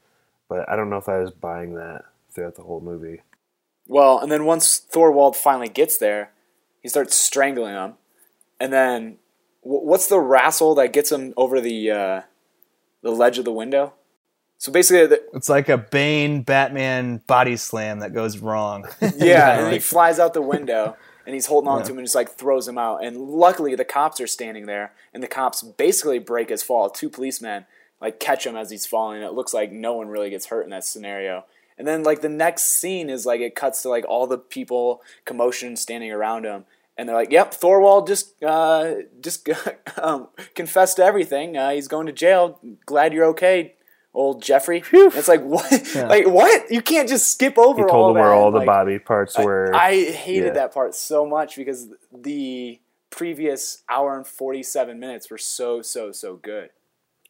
but 0.49 0.69
I 0.69 0.75
don't 0.75 0.91
know 0.91 0.97
if 0.97 1.09
I 1.09 1.19
was 1.19 1.31
buying 1.31 1.75
that 1.75 2.05
throughout 2.33 2.57
the 2.57 2.65
whole 2.65 2.81
movie. 2.81 3.23
Well, 3.87 4.19
and 4.19 4.31
then 4.33 4.45
once 4.45 4.81
Thorwald 4.93 5.37
finally 5.37 5.69
gets 5.69 5.97
there, 5.97 6.33
he 6.83 6.89
starts 6.89 7.15
strangling 7.15 7.75
him, 7.75 7.95
and 8.59 8.73
then 8.73 9.19
what's 9.61 10.09
the 10.09 10.19
wrestle 10.19 10.75
that 10.75 10.93
gets 10.93 11.13
him 11.13 11.33
over 11.37 11.61
the 11.61 11.91
uh, 11.93 12.21
the 13.03 13.13
ledge 13.13 13.39
of 13.39 13.45
the 13.45 13.53
window? 13.53 13.95
So 14.59 14.73
basically, 14.73 15.07
the, 15.07 15.23
It's 15.35 15.49
like 15.49 15.69
a 15.69 15.79
Bane 15.79 16.43
Batman 16.43 17.19
body 17.27 17.57
slam 17.57 18.01
that 18.01 18.15
goes 18.15 18.39
wrong. 18.39 18.87
yeah, 19.17 19.61
and 19.65 19.73
he 19.73 19.79
flies 19.79 20.19
out 20.19 20.33
the 20.35 20.43
window, 20.43 20.97
and 21.27 21.35
he's 21.35 21.47
holding 21.47 21.69
on 21.69 21.79
Yeah. 21.79 21.85
to 21.85 21.93
him 21.93 21.99
and 21.99 22.07
just 22.07 22.15
like 22.15 22.31
throws 22.31 22.67
him 22.67 22.79
out. 22.79 23.05
And 23.05 23.17
luckily, 23.19 23.75
the 23.75 23.85
cops 23.85 24.21
are 24.21 24.27
standing 24.27 24.67
there, 24.67 24.93
and 25.13 25.23
the 25.23 25.29
cops 25.29 25.63
basically 25.63 26.19
break 26.19 26.49
his 26.49 26.63
fall. 26.63 26.89
Two 26.91 27.11
policemen 27.11 27.67
like 28.01 28.21
catch 28.21 28.47
him 28.47 28.57
as 28.57 28.71
he's 28.71 28.85
falling. 28.87 29.23
It 29.23 29.33
looks 29.33 29.55
like 29.55 29.73
no 29.73 29.95
one 29.95 30.09
really 30.09 30.29
gets 30.31 30.47
hurt 30.47 30.65
in 30.65 30.71
that 30.71 30.85
scenario. 30.85 31.45
And 31.79 31.87
then 31.89 32.03
like 32.03 32.21
the 32.21 32.29
next 32.29 32.65
scene 32.65 33.09
is 33.11 33.25
like 33.27 33.41
it 33.41 33.55
cuts 33.55 33.83
to 33.83 33.89
like 33.89 34.05
all 34.09 34.27
the 34.27 34.39
people 34.39 35.03
commotion 35.25 35.77
standing 35.77 36.11
around 36.13 36.45
him. 36.45 36.65
And 36.99 37.09
they're 37.09 37.17
like, 37.17 37.31
"Yep, 37.31 37.53
Thorwald 37.53 38.07
just 38.07 38.43
uh, 38.43 38.95
just 39.21 39.49
um, 40.03 40.29
confessed 40.55 40.97
to 40.97 41.05
everything. 41.05 41.57
Uh, 41.57 41.71
he's 41.71 41.89
going 41.89 42.07
to 42.07 42.13
jail. 42.13 42.59
Glad 42.87 43.13
you're 43.13 43.27
okay, 43.27 43.75
old 44.17 44.43
Jeffrey." 44.43 44.83
And 44.93 45.15
it's 45.15 45.29
like 45.29 45.43
what? 45.43 45.71
Like 45.95 46.27
what? 46.27 46.71
You 46.71 46.83
can't 46.83 47.09
just 47.09 47.31
skip 47.31 47.57
over 47.59 47.79
He 47.79 47.83
all 47.85 47.89
told 47.89 48.17
him 48.17 48.21
where 48.21 48.31
that. 48.31 48.37
all 48.37 48.51
the 48.51 48.59
Like, 48.59 48.67
body 48.67 48.99
parts 48.99 49.39
were. 49.39 49.75
I 49.75 50.11
hated 50.11 50.47
yeah. 50.47 50.53
that 50.53 50.75
part 50.75 50.95
so 50.95 51.27
much 51.27 51.57
because 51.57 51.89
the 52.13 52.81
previous 53.11 53.83
hour 53.89 54.17
and 54.17 54.27
47 54.27 54.99
minutes 54.99 55.31
were 55.31 55.39
so 55.39 55.83
so 55.83 56.13
so 56.13 56.37
good. 56.37 56.71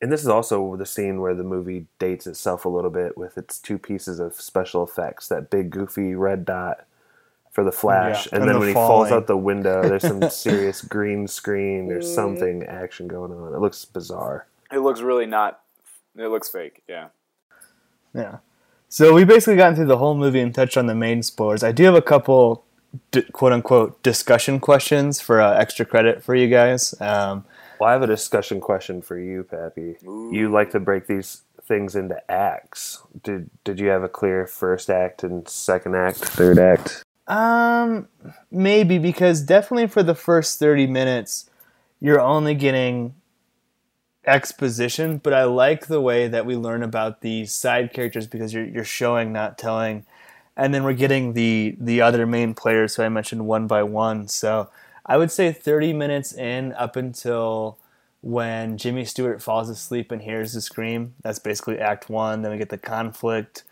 And 0.00 0.12
this 0.12 0.20
is 0.20 0.28
also 0.28 0.76
the 0.76 0.86
scene 0.86 1.20
where 1.20 1.34
the 1.34 1.44
movie 1.44 1.86
dates 1.98 2.26
itself 2.26 2.64
a 2.64 2.68
little 2.68 2.90
bit 2.90 3.16
with 3.16 3.38
its 3.38 3.58
two 3.58 3.78
pieces 3.78 4.20
of 4.20 4.34
special 4.34 4.84
effects 4.84 5.28
that 5.28 5.48
big, 5.48 5.70
goofy 5.70 6.14
red 6.14 6.44
dot 6.44 6.86
for 7.50 7.64
the 7.64 7.72
flash. 7.72 8.26
Yeah, 8.26 8.30
And, 8.34 8.42
and 8.42 8.48
then 8.48 8.54
the 8.56 8.60
when 8.60 8.68
he 8.68 8.74
falls 8.74 9.10
out 9.10 9.26
the 9.26 9.36
window, 9.36 9.82
there's 9.82 10.02
some 10.02 10.28
serious 10.30 10.82
green 10.82 11.26
screen. 11.26 11.88
There's 11.88 12.04
mm-hmm. 12.06 12.14
something 12.14 12.62
action 12.64 13.08
going 13.08 13.32
on. 13.32 13.54
It 13.54 13.60
looks 13.60 13.84
bizarre. 13.86 14.46
It 14.70 14.80
looks 14.80 15.00
really 15.00 15.26
not. 15.26 15.60
It 16.18 16.28
looks 16.28 16.48
fake. 16.48 16.82
Yeah. 16.88 17.08
Yeah. 18.14 18.38
So 18.88 19.12
we 19.12 19.24
basically 19.24 19.56
gotten 19.56 19.74
through 19.76 19.86
the 19.86 19.98
whole 19.98 20.14
movie 20.14 20.40
and 20.40 20.54
touched 20.54 20.76
on 20.76 20.86
the 20.86 20.94
main 20.94 21.22
spoilers. 21.22 21.62
I 21.62 21.72
do 21.72 21.84
have 21.84 21.94
a 21.94 22.02
couple, 22.02 22.64
d- 23.10 23.22
quote 23.32 23.52
unquote, 23.52 24.02
discussion 24.02 24.60
questions 24.60 25.20
for 25.20 25.40
uh, 25.40 25.52
extra 25.54 25.84
credit 25.84 26.22
for 26.22 26.34
you 26.34 26.48
guys. 26.48 26.94
Um, 27.00 27.44
Well, 27.80 27.90
I 27.90 27.92
have 27.92 28.02
a 28.02 28.06
discussion 28.06 28.60
question 28.60 29.02
for 29.02 29.18
you, 29.18 29.42
Pappy. 29.44 29.96
You 30.02 30.50
like 30.50 30.70
to 30.70 30.80
break 30.80 31.06
these 31.06 31.42
things 31.64 31.96
into 31.96 32.18
acts. 32.30 33.02
Did 33.22 33.50
did 33.64 33.80
you 33.80 33.88
have 33.88 34.02
a 34.02 34.08
clear 34.08 34.46
first 34.46 34.88
act 34.88 35.22
and 35.24 35.46
second 35.48 35.94
act, 35.96 36.18
third 36.18 36.58
act? 36.58 37.02
Um, 37.26 38.06
maybe 38.52 38.98
because 38.98 39.42
definitely 39.42 39.88
for 39.88 40.02
the 40.04 40.14
first 40.14 40.58
thirty 40.60 40.86
minutes, 40.86 41.50
you're 42.00 42.20
only 42.20 42.54
getting 42.54 43.14
exposition. 44.26 45.18
But 45.18 45.32
I 45.32 45.44
like 45.44 45.86
the 45.86 46.00
way 46.00 46.28
that 46.28 46.46
we 46.46 46.56
learn 46.56 46.82
about 46.82 47.20
the 47.20 47.46
side 47.46 47.92
characters 47.92 48.26
because 48.26 48.52
you're 48.52 48.66
you're 48.66 48.84
showing, 48.84 49.32
not 49.32 49.58
telling, 49.58 50.04
and 50.56 50.74
then 50.74 50.84
we're 50.84 50.92
getting 50.94 51.32
the 51.32 51.76
the 51.80 52.00
other 52.00 52.26
main 52.26 52.54
players 52.54 52.96
who 52.96 53.02
I 53.02 53.08
mentioned 53.08 53.46
one 53.46 53.66
by 53.66 53.82
one. 53.82 54.28
So 54.28 54.70
I 55.04 55.16
would 55.16 55.30
say 55.30 55.52
thirty 55.52 55.92
minutes 55.92 56.32
in 56.32 56.72
up 56.74 56.96
until 56.96 57.78
when 58.22 58.76
Jimmy 58.76 59.04
Stewart 59.04 59.40
falls 59.42 59.68
asleep 59.68 60.10
and 60.10 60.22
hears 60.22 60.52
the 60.52 60.60
scream. 60.60 61.14
That's 61.22 61.38
basically 61.38 61.78
Act 61.78 62.10
One. 62.10 62.42
Then 62.42 62.50
we 62.52 62.58
get 62.58 62.70
the 62.70 62.78
conflict. 62.78 63.62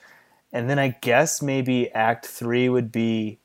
And 0.53 0.71
then 0.71 0.79
I 0.79 0.97
guess 1.01 1.43
maybe 1.43 1.91
Act 1.93 2.27
Three 2.27 2.69
would 2.69 2.93
be 2.93 3.39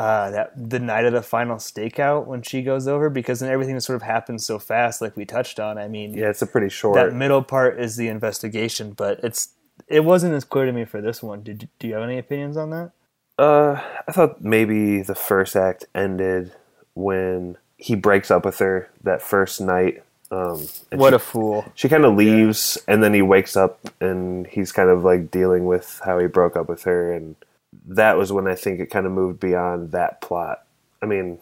uh, 0.00 0.30
that 0.30 0.52
the 0.56 0.78
night 0.78 1.04
of 1.04 1.12
the 1.12 1.22
final 1.22 1.56
stakeout 1.56 2.26
when 2.26 2.40
she 2.42 2.62
goes 2.62 2.88
over 2.88 3.10
because 3.10 3.40
then 3.40 3.50
everything 3.50 3.78
sort 3.80 3.96
of 3.96 4.02
happens 4.02 4.46
so 4.46 4.58
fast, 4.58 5.02
like 5.02 5.14
we 5.14 5.26
touched 5.26 5.60
on. 5.60 5.76
I 5.76 5.88
mean, 5.88 6.14
Yeah, 6.14 6.30
it's 6.30 6.40
a 6.40 6.46
pretty 6.46 6.70
short. 6.70 6.94
that 6.94 7.12
middle 7.14 7.42
part 7.42 7.78
is 7.78 7.96
the 7.96 8.08
investigation, 8.08 8.92
but 8.92 9.20
it's 9.22 9.50
it 9.88 10.04
wasn't 10.04 10.34
as 10.34 10.44
clear 10.44 10.64
to 10.66 10.72
me 10.72 10.84
for 10.86 11.00
this 11.02 11.22
one. 11.22 11.42
Did 11.42 11.68
do 11.78 11.86
you 11.86 11.94
have 11.94 12.02
any 12.02 12.18
opinions 12.18 12.56
on 12.56 12.70
that? 12.70 12.92
Uh, 13.38 13.80
I 14.08 14.12
thought 14.12 14.40
maybe 14.42 15.02
the 15.02 15.14
first 15.14 15.54
act 15.56 15.84
ended 15.94 16.52
when 16.94 17.56
he 17.76 17.94
breaks 17.94 18.30
up 18.30 18.44
with 18.44 18.58
her 18.58 18.88
that 19.02 19.20
first 19.22 19.60
night. 19.60 20.02
Um, 20.30 20.66
What 20.92 21.10
she, 21.10 21.16
a 21.16 21.18
fool! 21.18 21.64
she 21.74 21.88
kind 21.88 22.04
of 22.04 22.14
leaves, 22.14 22.78
and 22.88 23.02
then 23.02 23.12
he 23.12 23.22
wakes 23.22 23.56
up 23.56 23.80
and 24.00 24.46
he's 24.46 24.72
kind 24.72 24.88
of 24.88 25.04
like 25.04 25.30
dealing 25.30 25.64
with 25.66 26.00
how 26.04 26.18
he 26.18 26.26
broke 26.26 26.56
up 26.56 26.68
with 26.68 26.84
her, 26.84 27.12
and 27.12 27.36
that 27.88 28.16
was 28.16 28.32
when 28.32 28.46
I 28.46 28.54
think 28.54 28.80
it 28.80 28.86
kind 28.86 29.06
of 29.06 29.12
moved 29.12 29.40
beyond 29.40 29.92
that 29.92 30.20
plot. 30.20 30.64
I 31.02 31.06
mean, 31.06 31.38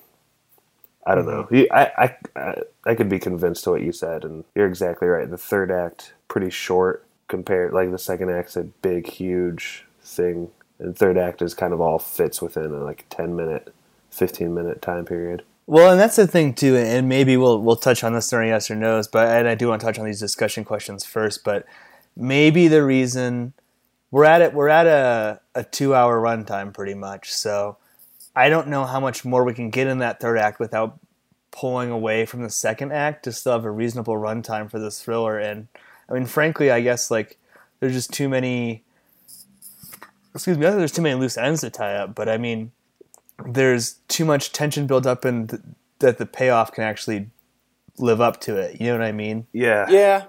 I 1.07 1.15
don't 1.15 1.27
know. 1.27 1.45
Mm-hmm. 1.51 1.73
I, 1.73 1.91
I 1.97 2.17
I 2.37 2.63
I 2.85 2.95
could 2.95 3.09
be 3.09 3.19
convinced 3.19 3.65
to 3.65 3.71
what 3.71 3.83
you 3.83 3.93
said, 3.93 4.25
and 4.25 4.45
you're 4.55 4.67
exactly 4.67 5.09
right. 5.09 5.29
The 5.29 5.39
third 5.39 5.71
act 5.71 6.13
pretty 6.29 6.51
short 6.51 7.05
compared, 7.29 7.73
like 7.73 7.91
the 7.91 7.99
second 7.99 8.31
act's 8.31 8.57
a 8.57 8.65
big, 8.65 9.07
huge 9.07 9.85
thing, 10.03 10.51
and 10.79 10.97
third 10.97 11.19
act 11.19 11.43
is 11.43 11.55
kind 11.55 11.73
of 11.73 11.81
all 11.81 11.99
fits 11.99 12.41
within 12.43 12.67
a, 12.67 12.85
like 12.85 13.07
a 13.11 13.15
ten 13.15 13.35
minute, 13.35 13.73
fifteen 14.11 14.55
minute 14.55 14.83
time 14.83 15.05
period. 15.05 15.45
Well, 15.67 15.91
and 15.91 16.01
that's 16.01 16.17
the 16.17 16.27
thing 16.27 16.55
too, 16.55 16.77
and 16.77 17.09
maybe 17.09 17.37
we'll 17.37 17.61
we'll 17.61 17.77
touch 17.77 18.03
on 18.03 18.15
this 18.15 18.29
during 18.29 18.49
yes 18.49 18.71
or 18.71 18.75
no's, 18.75 19.09
but 19.09 19.29
and 19.29 19.49
I 19.49 19.55
do 19.55 19.69
want 19.69 19.81
to 19.81 19.87
touch 19.87 19.99
on 19.99 20.07
these 20.07 20.21
discussion 20.21 20.65
questions 20.65 21.05
first. 21.05 21.45
But 21.45 21.67
maybe 22.17 22.69
the 22.69 22.83
reason 22.83 23.53
we're 24.11 24.25
at 24.25 24.41
it, 24.43 24.55
we're 24.55 24.69
at 24.69 24.87
a 24.87 25.41
a 25.55 25.65
two 25.65 25.95
hour 25.95 26.21
runtime 26.21 26.73
pretty 26.73 26.95
much. 26.95 27.33
So 27.33 27.77
I 28.35 28.49
don't 28.49 28.69
know 28.69 28.85
how 28.85 29.01
much 29.01 29.25
more 29.25 29.45
we 29.45 29.55
can 29.55 29.71
get 29.71 29.87
in 29.87 29.99
that 29.99 30.21
third 30.21 30.39
act 30.39 30.61
without 30.61 30.99
pulling 31.51 31.91
away 31.91 32.25
from 32.27 32.43
the 32.43 32.51
second 32.51 32.93
act 32.93 33.25
to 33.25 33.33
still 33.33 33.53
have 33.53 33.65
a 33.65 33.71
reasonable 33.71 34.15
runtime 34.15 34.71
for 34.71 34.79
this 34.79 35.03
thriller. 35.03 35.39
And 35.39 35.67
I 36.09 36.15
mean, 36.15 36.27
frankly, 36.27 36.71
I 36.71 36.81
guess 36.81 37.11
like 37.11 37.37
there's 37.81 37.93
just 37.95 38.13
too 38.13 38.29
many. 38.29 38.85
Excuse 40.35 40.57
me, 40.59 40.67
there's 40.67 40.93
too 40.93 41.03
many 41.03 41.19
loose 41.19 41.37
ends 41.37 41.63
to 41.63 41.71
tie 41.71 41.95
up. 41.97 42.15
But 42.15 42.29
I 42.29 42.39
mean, 42.39 42.71
there's 43.45 43.95
too 44.09 44.25
much 44.25 44.53
tension 44.53 44.87
built 44.87 45.07
up 45.07 45.25
and 45.25 45.49
th- 45.51 45.63
that 45.99 46.19
the 46.19 46.27
payoff 46.27 46.71
can 46.73 46.85
actually 46.85 47.31
live 47.99 48.21
up 48.21 48.41
to 48.43 48.57
it. 48.57 48.81
You 48.81 48.89
know 48.89 48.99
what 48.99 49.07
I 49.07 49.11
mean? 49.13 49.47
Yeah, 49.53 49.87
Yeah. 49.91 50.27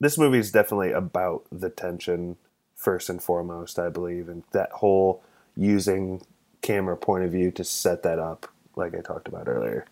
this 0.00 0.18
movie 0.18 0.38
is 0.38 0.52
definitely 0.52 0.92
about 0.92 1.44
the 1.50 1.70
tension 1.70 2.36
first 2.84 3.08
and 3.08 3.22
foremost, 3.22 3.78
I 3.78 3.88
believe, 3.88 4.28
and 4.28 4.44
that 4.52 4.70
whole 4.70 5.22
using 5.56 6.22
camera 6.62 6.96
point 6.96 7.24
of 7.24 7.32
view 7.32 7.50
to 7.52 7.64
set 7.64 8.02
that 8.02 8.18
up, 8.18 8.46
like 8.76 8.94
I 8.94 9.00
talked 9.00 9.26
about 9.26 9.48
earlier. 9.48 9.86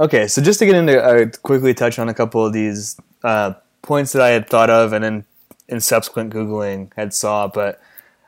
Okay, 0.00 0.26
so 0.26 0.42
just 0.42 0.58
to 0.58 0.66
get 0.66 0.74
into 0.74 1.02
uh, 1.02 1.26
quickly 1.42 1.74
touch 1.74 1.98
on 1.98 2.08
a 2.08 2.14
couple 2.14 2.44
of 2.44 2.52
these 2.52 3.00
uh, 3.22 3.54
points 3.82 4.12
that 4.12 4.22
I 4.22 4.30
had 4.30 4.48
thought 4.48 4.70
of 4.70 4.92
and 4.92 5.04
then 5.04 5.24
in 5.68 5.80
subsequent 5.80 6.32
googling 6.32 6.92
had 6.96 7.14
saw, 7.14 7.46
but 7.46 7.80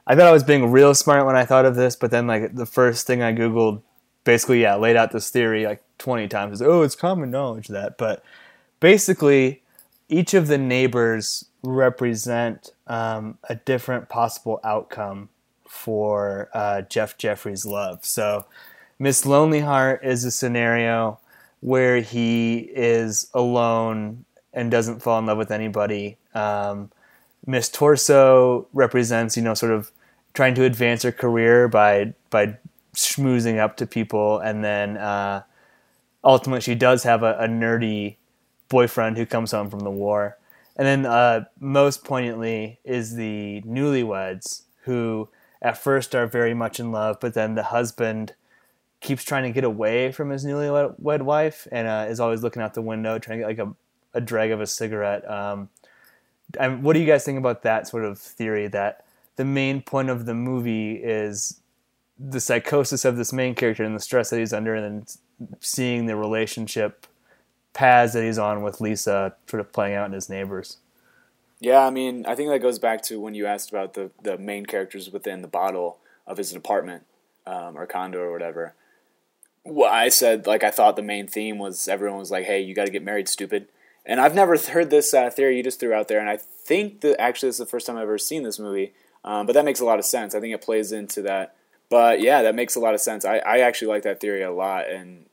I 0.07 0.14
thought 0.14 0.27
I 0.27 0.33
was 0.33 0.44
being 0.44 0.70
real 0.70 0.94
smart 0.94 1.27
when 1.27 1.37
I 1.37 1.44
thought 1.44 1.64
of 1.64 1.74
this, 1.74 1.96
but 1.96 2.11
then 2.11 2.27
like 2.27 2.55
the 2.55 2.66
first 2.66 3.07
thing 3.07 3.22
I 3.22 3.33
googled 3.33 3.83
basically 4.24 4.62
yeah 4.62 4.74
laid 4.74 4.96
out 4.96 5.12
this 5.12 5.31
theory 5.31 5.66
like 5.66 5.83
20 5.98 6.29
times 6.29 6.61
oh 6.62 6.83
it's 6.83 6.96
common 6.96 7.31
knowledge 7.31 7.68
that 7.68 7.96
but 7.98 8.24
basically 8.81 9.62
each 10.09 10.35
of 10.35 10.49
the 10.49 10.59
neighbors 10.59 11.47
represent 11.62 12.71
um, 12.87 13.38
a 13.49 13.55
different 13.55 14.09
possible 14.09 14.61
outcome 14.64 15.29
for 15.67 16.49
uh, 16.55 16.83
Jeff 16.83 17.17
Jeffrey's 17.19 17.64
love. 17.64 18.05
So, 18.05 18.45
Miss 18.99 19.27
Lonely 19.27 19.61
Heart 19.61 20.05
is 20.05 20.25
a 20.25 20.31
scenario 20.31 21.19
where 21.61 22.01
he 22.01 22.71
is 22.75 23.29
alone 23.35 24.25
and 24.53 24.71
doesn't 24.71 25.01
fall 25.01 25.19
in 25.19 25.27
love 25.27 25.38
with 25.38 25.51
anybody. 25.51 26.17
Um, 26.35 26.90
Miss 27.47 27.69
Torso 27.69 28.69
represents, 28.73 29.37
you 29.37 29.43
know, 29.43 29.55
sort 29.55 29.73
of 29.73 29.90
trying 30.33 30.55
to 30.55 30.64
advance 30.64 31.03
her 31.03 31.12
career 31.12 31.69
by 31.69 32.14
by 32.31 32.57
schmoozing 32.95 33.59
up 33.59 33.77
to 33.79 33.87
people, 33.87 34.38
and 34.38 34.62
then 34.62 34.97
uh, 34.97 35.43
ultimately 36.23 36.61
she 36.61 36.75
does 36.75 37.03
have 37.03 37.23
a, 37.23 37.37
a 37.38 37.49
nerdy 37.49 38.17
boyfriend 38.75 39.17
who 39.17 39.25
comes 39.25 39.53
home 39.53 39.71
from 39.71 39.81
the 39.81 39.91
war. 39.91 40.37
And 40.77 40.85
then 40.85 41.07
uh, 41.07 41.45
most 41.61 42.03
poignantly 42.03 42.81
is 42.83 43.15
the 43.15 43.63
newlyweds 43.65 44.63
who 44.83 45.29
at 45.63 45.79
first 45.79 46.13
are 46.13 46.27
very 46.27 46.55
much 46.55 46.81
in 46.81 46.91
love, 46.91 47.19
but 47.21 47.35
then 47.35 47.55
the 47.55 47.63
husband 47.63 48.35
keeps 49.01 49.23
trying 49.23 49.45
to 49.45 49.51
get 49.51 49.63
away 49.63 50.11
from 50.11 50.31
his 50.31 50.45
newlywed 50.45 51.23
wife 51.23 51.69
and 51.71 51.87
uh, 51.87 52.07
is 52.09 52.19
always 52.19 52.43
looking 52.43 52.63
out 52.63 52.75
the 52.75 52.83
window 52.83 53.17
trying 53.17 53.39
to 53.39 53.43
get 53.45 53.49
like 53.49 53.69
a, 53.69 53.73
a 54.19 54.21
drag 54.21 54.51
of 54.51 54.61
a 54.61 54.67
cigarette. 54.67 55.23
Um, 55.31 55.69
what 56.83 56.95
do 56.95 56.99
you 56.99 57.07
guys 57.07 57.25
think 57.25 57.39
about 57.39 57.63
that 57.63 57.87
sort 57.87 58.05
of 58.05 58.19
theory 58.19 58.67
that 58.69 59.05
the 59.37 59.45
main 59.45 59.83
point 59.83 60.11
of 60.11 60.27
the 60.27 60.35
movie 60.35 60.95
is 60.97 61.61
the 62.19 62.41
psychosis 62.41 63.05
of 63.05 63.17
this 63.17 63.33
main 63.33 63.55
character 63.55 63.85
and 63.85 63.95
the 63.95 64.01
stress 64.01 64.31
that 64.31 64.41
he's 64.41 64.53
under 64.53 64.75
and 64.75 64.85
then 64.85 65.07
seeing 65.61 66.07
the 66.07 66.17
relationship 66.17 67.07
paths 67.75 68.15
that 68.15 68.25
he's 68.25 68.39
on 68.39 68.63
with 68.63 68.81
Lisa 68.81 69.35
sort 69.47 69.61
of 69.61 69.73
playing 69.73 69.95
out 69.95 70.07
in 70.07 70.13
his 70.13 70.31
neighbors. 70.31 70.79
Yeah, 71.61 71.87
I 71.87 71.91
mean, 71.91 72.25
I 72.27 72.35
think 72.35 72.51
that 72.51 72.61
goes 72.61 72.79
back 72.79 73.03
to 73.03 73.21
when 73.21 73.35
you 73.35 73.47
asked 73.47 73.71
about 73.71 73.95
the, 73.95 74.11
the 74.23 74.39
main 74.39 74.67
characters 74.67 75.11
within 75.11 75.43
the 75.43 75.49
bottle 75.49 75.99
of 76.27 76.39
his 76.39 76.55
apartment 76.55 77.05
um, 77.47 77.77
or 77.77 77.87
condo 77.87 78.21
or 78.21 78.33
whatever. 78.33 78.75
Well, 79.65 79.91
I 79.91 80.09
said, 80.09 80.47
like, 80.47 80.63
I 80.63 80.71
thought 80.71 80.97
the 80.97 81.03
main 81.03 81.27
theme 81.27 81.59
was 81.59 81.89
everyone 81.89 82.19
was 82.19 82.31
like, 82.31 82.45
hey, 82.45 82.61
you 82.61 82.75
got 82.75 82.87
to 82.87 82.93
get 82.93 83.03
married, 83.03 83.29
stupid. 83.29 83.69
And 84.05 84.21
I've 84.21 84.35
never 84.35 84.59
heard 84.59 84.91
this 84.91 85.15
uh, 85.15 85.31
theory 85.31 85.57
you 85.57 85.63
just 85.63 85.81
threw 85.81 85.95
out 85.95 86.09
there, 86.09 86.21
and 86.21 86.29
I 86.29 86.37
think 86.37 87.01
that 87.01 87.19
actually 87.19 87.49
this 87.49 87.57
is 87.57 87.61
the 87.61 87.67
first 87.67 87.87
time 87.87 87.97
I've 87.97 88.03
ever 88.03 88.19
seen 88.19 88.43
this 88.43 88.59
movie. 88.59 88.93
Um, 89.25 89.47
but 89.47 89.55
that 89.55 89.65
makes 89.65 89.81
a 89.81 89.87
lot 89.87 89.99
of 89.99 90.05
sense. 90.05 90.35
I 90.35 90.41
think 90.41 90.55
it 90.55 90.61
plays 90.61 90.93
into 90.93 91.23
that. 91.23 91.57
But 91.89 92.21
yeah, 92.21 92.43
that 92.43 92.55
makes 92.55 92.75
a 92.75 92.81
lot 92.81 92.93
of 92.93 93.01
sense. 93.01 93.25
I, 93.25 93.39
I 93.39 93.61
actually 93.61 93.89
like 93.89 94.03
that 94.03 94.21
theory 94.21 94.43
a 94.43 94.53
lot. 94.53 94.91
And 94.91 95.27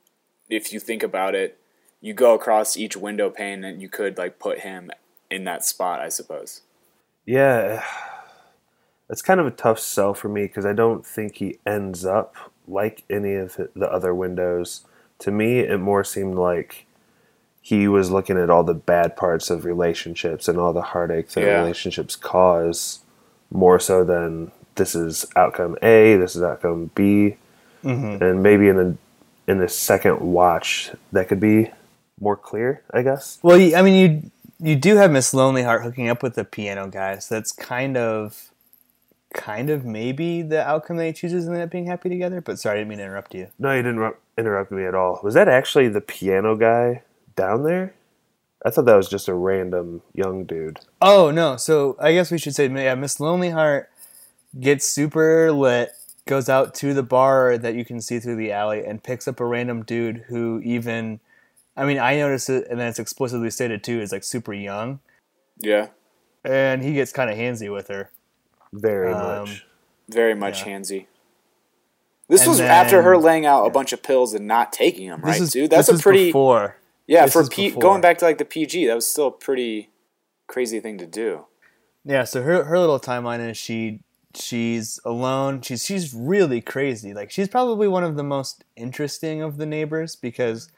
if 0.48 0.72
you 0.72 0.80
think 0.80 1.02
about 1.02 1.34
it, 1.34 1.58
you 2.02 2.12
go 2.14 2.34
across 2.34 2.76
each 2.76 2.96
window 2.98 3.30
pane 3.30 3.64
and 3.64 3.80
you 3.80 3.88
could 3.88 4.18
like 4.18 4.38
put 4.38 4.60
him 4.60 4.90
in 5.30 5.44
that 5.44 5.64
spot, 5.64 6.00
I 6.00 6.10
suppose. 6.10 6.62
Yeah, 7.24 7.82
That's 9.08 9.22
kind 9.22 9.40
of 9.40 9.46
a 9.46 9.50
tough 9.52 9.78
sell 9.78 10.14
for 10.14 10.28
me 10.28 10.42
because 10.44 10.66
I 10.66 10.72
don't 10.72 11.06
think 11.06 11.36
he 11.36 11.58
ends 11.66 12.04
up 12.04 12.36
like 12.66 13.04
any 13.10 13.34
of 13.34 13.56
the 13.76 13.90
other 13.90 14.14
windows. 14.14 14.82
To 15.20 15.30
me, 15.30 15.60
it 15.60 15.78
more 15.78 16.04
seemed 16.04 16.34
like 16.36 16.86
he 17.60 17.86
was 17.88 18.10
looking 18.10 18.38
at 18.38 18.50
all 18.50 18.64
the 18.64 18.74
bad 18.74 19.16
parts 19.16 19.50
of 19.50 19.64
relationships 19.64 20.48
and 20.48 20.58
all 20.58 20.72
the 20.72 20.82
heartache 20.82 21.28
that 21.30 21.42
Yeah. 21.42 21.60
relationships 21.60 22.16
cause, 22.16 23.00
more 23.50 23.78
so 23.78 24.02
than 24.04 24.50
this 24.76 24.94
is 24.94 25.26
outcome 25.36 25.76
A, 25.82 26.16
this 26.16 26.34
is 26.34 26.42
outcome 26.42 26.90
B, 26.94 27.36
mm-hmm. 27.84 28.22
and 28.22 28.42
maybe 28.42 28.68
in 28.68 28.78
a 28.80 28.96
in 29.50 29.60
a 29.60 29.68
second 29.68 30.20
watch 30.20 30.90
that 31.12 31.28
could 31.28 31.40
be 31.40 31.70
more 32.22 32.36
clear. 32.36 32.82
I 32.94 33.02
guess. 33.02 33.38
Well, 33.42 33.58
I 33.76 33.82
mean, 33.82 33.94
you 33.94 34.30
you 34.70 34.76
do 34.76 34.96
have 34.96 35.10
Miss 35.10 35.34
Lonely 35.34 35.64
Heart 35.64 35.82
hooking 35.82 36.08
up 36.08 36.22
with 36.22 36.36
the 36.36 36.44
piano 36.44 36.86
guy, 36.86 37.18
so 37.18 37.34
that's 37.34 37.52
kind 37.52 37.96
of, 37.96 38.50
kind 39.34 39.68
of 39.68 39.84
maybe 39.84 40.40
the 40.40 40.66
outcome 40.66 40.96
that 40.98 41.06
he 41.06 41.12
chooses 41.12 41.46
and 41.46 41.54
end 41.54 41.64
up 41.64 41.70
being 41.70 41.86
happy 41.86 42.08
together. 42.08 42.40
But 42.40 42.58
sorry, 42.58 42.76
I 42.76 42.80
didn't 42.80 42.90
mean 42.90 42.98
to 42.98 43.04
interrupt 43.04 43.34
you. 43.34 43.48
No, 43.58 43.74
you 43.74 43.82
didn't 43.82 43.98
ru- 43.98 44.16
interrupt 44.38 44.70
me 44.70 44.84
at 44.84 44.94
all. 44.94 45.20
Was 45.22 45.34
that 45.34 45.48
actually 45.48 45.88
the 45.88 46.00
piano 46.00 46.56
guy 46.56 47.02
down 47.34 47.64
there? 47.64 47.94
I 48.64 48.70
thought 48.70 48.84
that 48.84 48.94
was 48.94 49.08
just 49.08 49.26
a 49.26 49.34
random 49.34 50.02
young 50.14 50.44
dude. 50.44 50.78
Oh 51.00 51.32
no! 51.32 51.56
So 51.56 51.96
I 51.98 52.12
guess 52.12 52.30
we 52.30 52.38
should 52.38 52.54
say, 52.54 52.68
yeah, 52.68 52.94
Miss 52.94 53.18
Lonely 53.18 53.50
Heart 53.50 53.90
gets 54.60 54.88
super 54.88 55.50
lit, 55.50 55.90
goes 56.26 56.48
out 56.48 56.72
to 56.76 56.94
the 56.94 57.02
bar 57.02 57.58
that 57.58 57.74
you 57.74 57.84
can 57.84 58.00
see 58.00 58.20
through 58.20 58.36
the 58.36 58.52
alley, 58.52 58.84
and 58.84 59.02
picks 59.02 59.26
up 59.26 59.40
a 59.40 59.44
random 59.44 59.82
dude 59.82 60.18
who 60.28 60.60
even, 60.62 61.18
I 61.76 61.84
mean, 61.86 61.98
I 61.98 62.16
noticed 62.16 62.50
it, 62.50 62.66
and 62.70 62.78
then 62.78 62.88
it's 62.88 62.98
explicitly 62.98 63.50
stated 63.50 63.82
too, 63.82 64.00
is 64.00 64.12
like 64.12 64.24
super 64.24 64.52
young, 64.52 65.00
Yeah, 65.58 65.88
and 66.44 66.82
he 66.82 66.92
gets 66.94 67.12
kind 67.12 67.30
of 67.30 67.36
handsy 67.36 67.72
with 67.72 67.88
her. 67.88 68.10
Very 68.72 69.12
Um, 69.12 69.40
much. 69.48 69.66
very 70.08 70.34
much 70.34 70.66
Yeah. 70.66 70.72
handsy. 70.78 71.06
This 72.28 72.42
And 72.42 72.50
was 72.50 72.60
after 72.60 73.02
her 73.02 73.16
laying 73.18 73.44
out 73.46 73.66
a 73.66 73.70
bunch 73.70 73.92
of 73.92 74.02
pills 74.02 74.32
and 74.32 74.46
not 74.46 74.72
taking 74.72 75.08
them, 75.08 75.20
right, 75.22 75.40
is, 75.40 75.50
dude? 75.52 75.70
That's 75.70 75.86
this 75.86 75.90
a 75.90 75.92
was 75.94 76.02
pretty 76.02 76.26
before. 76.26 76.76
yeah 77.06 77.24
this 77.24 77.32
for 77.32 77.42
is 77.42 77.48
P, 77.48 77.66
before. 77.68 77.82
going 77.82 78.00
back 78.00 78.18
to 78.18 78.24
like 78.24 78.38
the 78.38 78.44
PG. 78.44 78.86
That 78.86 78.94
was 78.94 79.06
still 79.06 79.26
a 79.28 79.32
pretty 79.32 79.90
crazy 80.46 80.80
thing 80.80 80.98
to 80.98 81.06
do. 81.06 81.46
Yeah, 82.04 82.24
so 82.24 82.42
her 82.42 82.64
her 82.64 82.78
little 82.78 82.98
timeline 83.00 83.46
is 83.50 83.56
she 83.58 84.00
she's 84.34 84.98
alone. 85.04 85.60
She's 85.60 85.84
she's 85.84 86.14
really 86.14 86.60
crazy. 86.60 87.12
Like 87.12 87.30
she's 87.30 87.48
probably 87.48 87.86
one 87.88 88.04
of 88.04 88.16
the 88.16 88.24
most 88.24 88.64
interesting 88.76 89.42
of 89.42 89.56
the 89.58 89.66
neighbors 89.66 90.16
because 90.16 90.70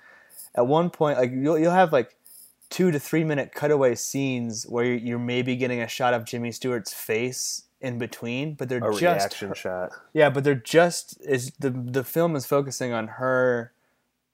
at 0.55 0.67
one 0.67 0.91
point 0.91 1.19
like 1.19 1.31
you'll 1.33 1.59
you'll 1.59 1.73
have 1.73 1.93
like 1.93 2.17
two 2.71 2.91
to 2.91 2.99
three 2.99 3.25
minute 3.25 3.53
cutaway 3.55 3.95
scenes 3.95 4.65
where 4.65 4.85
you're, 4.85 4.97
you're 4.97 5.19
maybe 5.19 5.55
getting 5.57 5.81
a 5.81 5.89
shot 5.89 6.15
of 6.15 6.25
Jimmy 6.25 6.51
Stewart's 6.51 6.93
face 6.93 7.63
in 7.81 7.99
between, 7.99 8.55
but 8.55 8.69
they're 8.69 8.79
A 8.79 8.91
just 8.93 9.03
reaction 9.03 9.49
her- 9.51 9.55
shot. 9.55 9.91
yeah, 10.13 10.31
but 10.31 10.43
they're 10.45 10.55
just 10.55 11.21
is 11.21 11.53
the 11.59 11.71
the 11.71 12.03
film 12.05 12.35
is 12.37 12.47
focusing 12.47 12.93
on 12.93 13.07
her 13.09 13.73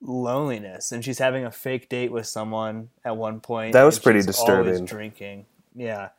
loneliness 0.01 0.91
and 0.91 1.03
she's 1.05 1.19
having 1.19 1.45
a 1.45 1.51
fake 1.51 1.87
date 1.89 2.11
with 2.11 2.25
someone 2.25 2.89
at 3.05 3.15
one 3.17 3.39
point. 3.39 3.73
That 3.73 3.83
was 3.83 3.99
pretty 3.99 4.21
disturbing. 4.21 4.85
Drinking, 4.85 5.45
yeah. 5.75 6.09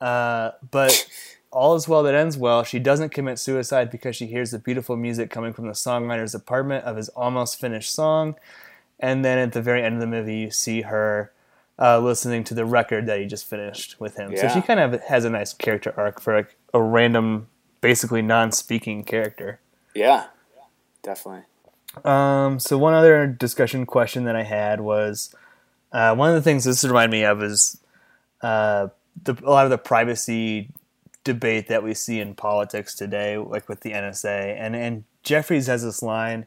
Uh, 0.00 0.50
but 0.70 1.06
all 1.50 1.74
is 1.74 1.88
well 1.88 2.02
that 2.02 2.14
ends 2.14 2.36
well. 2.36 2.62
She 2.64 2.78
doesn't 2.78 3.10
commit 3.10 3.38
suicide 3.38 3.90
because 3.90 4.16
she 4.16 4.26
hears 4.26 4.50
the 4.50 4.58
beautiful 4.58 4.96
music 4.96 5.30
coming 5.30 5.54
from 5.54 5.66
the 5.66 5.72
songwriter's 5.72 6.34
apartment 6.34 6.84
of 6.84 6.96
his 6.96 7.08
almost 7.10 7.58
finished 7.58 7.90
song, 7.94 8.34
and 8.98 9.24
then 9.24 9.38
at 9.38 9.52
the 9.52 9.62
very 9.62 9.82
end 9.82 9.94
of 9.94 10.00
the 10.00 10.06
movie, 10.06 10.36
you 10.36 10.50
see 10.50 10.82
her. 10.82 11.32
Uh, 11.78 12.00
listening 12.00 12.42
to 12.42 12.54
the 12.54 12.64
record 12.64 13.04
that 13.04 13.20
he 13.20 13.26
just 13.26 13.44
finished 13.44 14.00
with 14.00 14.16
him, 14.16 14.34
so 14.34 14.48
she 14.48 14.62
kind 14.62 14.80
of 14.80 14.98
has 15.02 15.26
a 15.26 15.28
nice 15.28 15.52
character 15.52 15.92
arc 15.94 16.22
for 16.22 16.34
like 16.34 16.56
a 16.72 16.80
random, 16.80 17.48
basically 17.82 18.22
non-speaking 18.22 19.04
character. 19.04 19.60
Yeah, 19.94 20.28
definitely. 21.02 21.42
Um, 22.04 22.58
so 22.58 22.78
one 22.78 22.94
other 22.94 23.26
discussion 23.26 23.86
question 23.86 24.24
that 24.24 24.36
I 24.36 24.42
had 24.42 24.80
was 24.80 25.34
uh, 25.92 26.14
one 26.14 26.28
of 26.28 26.34
the 26.34 26.42
things 26.42 26.64
this 26.64 26.84
reminded 26.84 27.10
me 27.10 27.24
of 27.24 27.42
is 27.42 27.80
uh, 28.42 28.88
the, 29.24 29.36
a 29.44 29.50
lot 29.50 29.64
of 29.64 29.70
the 29.70 29.78
privacy 29.78 30.68
debate 31.24 31.68
that 31.68 31.82
we 31.82 31.94
see 31.94 32.20
in 32.20 32.34
politics 32.34 32.94
today, 32.94 33.38
like 33.38 33.68
with 33.68 33.80
the 33.80 33.92
NSA, 33.92 34.56
and 34.58 34.76
and 34.76 35.04
Jefferies 35.22 35.66
has 35.66 35.82
this 35.82 36.02
line. 36.02 36.46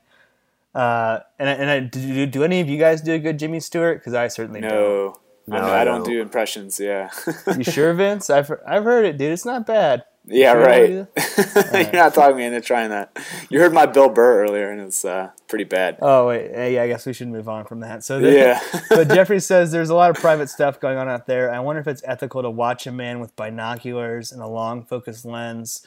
Uh, 0.75 1.19
and 1.39 1.49
I, 1.49 1.51
and 1.53 1.69
I, 1.69 1.79
do, 1.79 2.25
do 2.25 2.43
any 2.43 2.61
of 2.61 2.69
you 2.69 2.77
guys 2.77 3.01
do 3.01 3.13
a 3.13 3.19
good 3.19 3.39
Jimmy 3.39 3.59
Stewart? 3.59 3.99
Because 3.99 4.13
I 4.13 4.27
certainly 4.27 4.61
No, 4.61 5.15
I, 5.47 5.51
No, 5.51 5.61
mean, 5.61 5.63
I 5.63 5.81
I 5.81 5.83
don't 5.83 6.03
don't. 6.03 6.13
do 6.13 6.21
impressions. 6.21 6.79
Yeah. 6.79 7.09
You 7.57 7.63
sure, 7.63 7.93
Vince? 7.93 8.29
I've 8.29 8.51
I've 8.67 8.83
heard 8.83 9.05
it, 9.05 9.17
dude. 9.17 9.31
It's 9.31 9.45
not 9.45 9.65
bad. 9.65 10.03
yeah, 10.25 10.51
Sure 10.53 10.61
right. 10.61 10.89
about 10.91 11.73
You're 11.73 11.91
not 12.03 12.13
talking 12.13 12.37
me 12.37 12.45
into 12.45 12.61
trying 12.61 12.91
that. 12.91 13.17
You 13.49 13.59
heard 13.59 13.73
my 13.73 13.87
Bill 13.87 14.09
Burr 14.09 14.43
earlier, 14.43 14.69
and 14.69 14.79
it's 14.79 15.03
uh, 15.03 15.31
pretty 15.47 15.63
bad. 15.63 15.97
Oh 16.03 16.27
wait, 16.27 16.51
eh, 16.53 16.67
yeah. 16.67 16.83
I 16.83 16.87
guess 16.87 17.07
we 17.07 17.13
should 17.13 17.29
move 17.29 17.49
on 17.49 17.65
from 17.65 17.79
that. 17.79 18.03
So 18.03 18.19
the, 18.19 18.31
Yeah. 18.31 18.61
but 18.89 19.07
Jeffrey 19.07 19.39
says 19.39 19.71
there's 19.71 19.89
a 19.89 19.95
lot 19.95 20.11
of 20.11 20.17
private 20.17 20.49
stuff 20.49 20.79
going 20.79 20.99
on 20.99 21.09
out 21.09 21.25
there. 21.25 21.51
I 21.51 21.59
wonder 21.61 21.79
if 21.81 21.87
it's 21.87 22.03
ethical 22.05 22.43
to 22.43 22.49
watch 22.51 22.85
a 22.85 22.91
man 22.91 23.19
with 23.19 23.35
binoculars 23.35 24.31
and 24.31 24.41
a 24.43 24.47
long 24.47 24.83
focused 24.85 25.25
lens. 25.25 25.81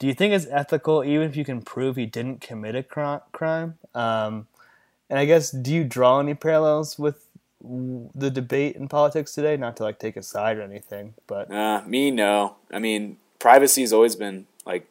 Do 0.00 0.06
you 0.06 0.14
think 0.14 0.32
it's 0.32 0.46
ethical 0.50 1.04
even 1.04 1.28
if 1.28 1.36
you 1.36 1.44
can 1.44 1.60
prove 1.60 1.96
he 1.96 2.06
didn't 2.06 2.40
commit 2.40 2.74
a 2.74 2.82
cri- 2.82 3.20
crime? 3.32 3.78
Um, 3.94 4.48
and 5.10 5.18
I 5.18 5.26
guess 5.26 5.50
do 5.50 5.72
you 5.72 5.84
draw 5.84 6.20
any 6.20 6.32
parallels 6.34 6.98
with 6.98 7.26
the 7.62 8.30
debate 8.30 8.76
in 8.76 8.88
politics 8.88 9.34
today? 9.34 9.58
Not 9.58 9.76
to 9.76 9.82
like 9.82 9.98
take 9.98 10.16
a 10.16 10.22
side 10.22 10.56
or 10.56 10.62
anything, 10.62 11.14
but 11.26 11.52
Uh, 11.52 11.82
me, 11.86 12.10
no. 12.10 12.56
I 12.72 12.78
mean, 12.78 13.18
privacy 13.38 13.82
has 13.82 13.92
always 13.92 14.16
been 14.16 14.46
like 14.64 14.86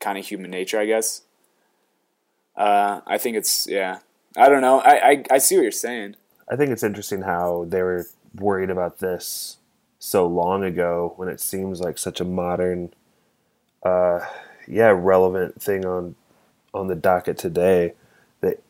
kind 0.00 0.18
of 0.18 0.26
human 0.26 0.50
nature, 0.50 0.78
I 0.78 0.84
guess. 0.84 1.22
Uh, 2.54 3.00
I 3.06 3.16
think 3.16 3.38
it's 3.38 3.66
yeah. 3.66 4.00
I 4.36 4.50
don't 4.50 4.60
know. 4.60 4.80
I, 4.80 5.10
I 5.10 5.24
I 5.30 5.38
see 5.38 5.56
what 5.56 5.62
you're 5.62 5.70
saying. 5.72 6.16
I 6.50 6.56
think 6.56 6.70
it's 6.70 6.82
interesting 6.82 7.22
how 7.22 7.64
they 7.68 7.82
were 7.82 8.06
worried 8.34 8.68
about 8.68 8.98
this 8.98 9.56
so 9.98 10.26
long 10.26 10.62
ago 10.62 11.14
when 11.16 11.28
it 11.28 11.40
seems 11.40 11.80
like 11.80 11.96
such 11.96 12.20
a 12.20 12.24
modern, 12.24 12.92
uh, 13.84 14.20
yeah, 14.66 14.92
relevant 14.94 15.60
thing 15.60 15.84
on 15.84 16.14
on 16.72 16.88
the 16.88 16.94
docket 16.94 17.38
today. 17.38 17.94
That 18.40 18.62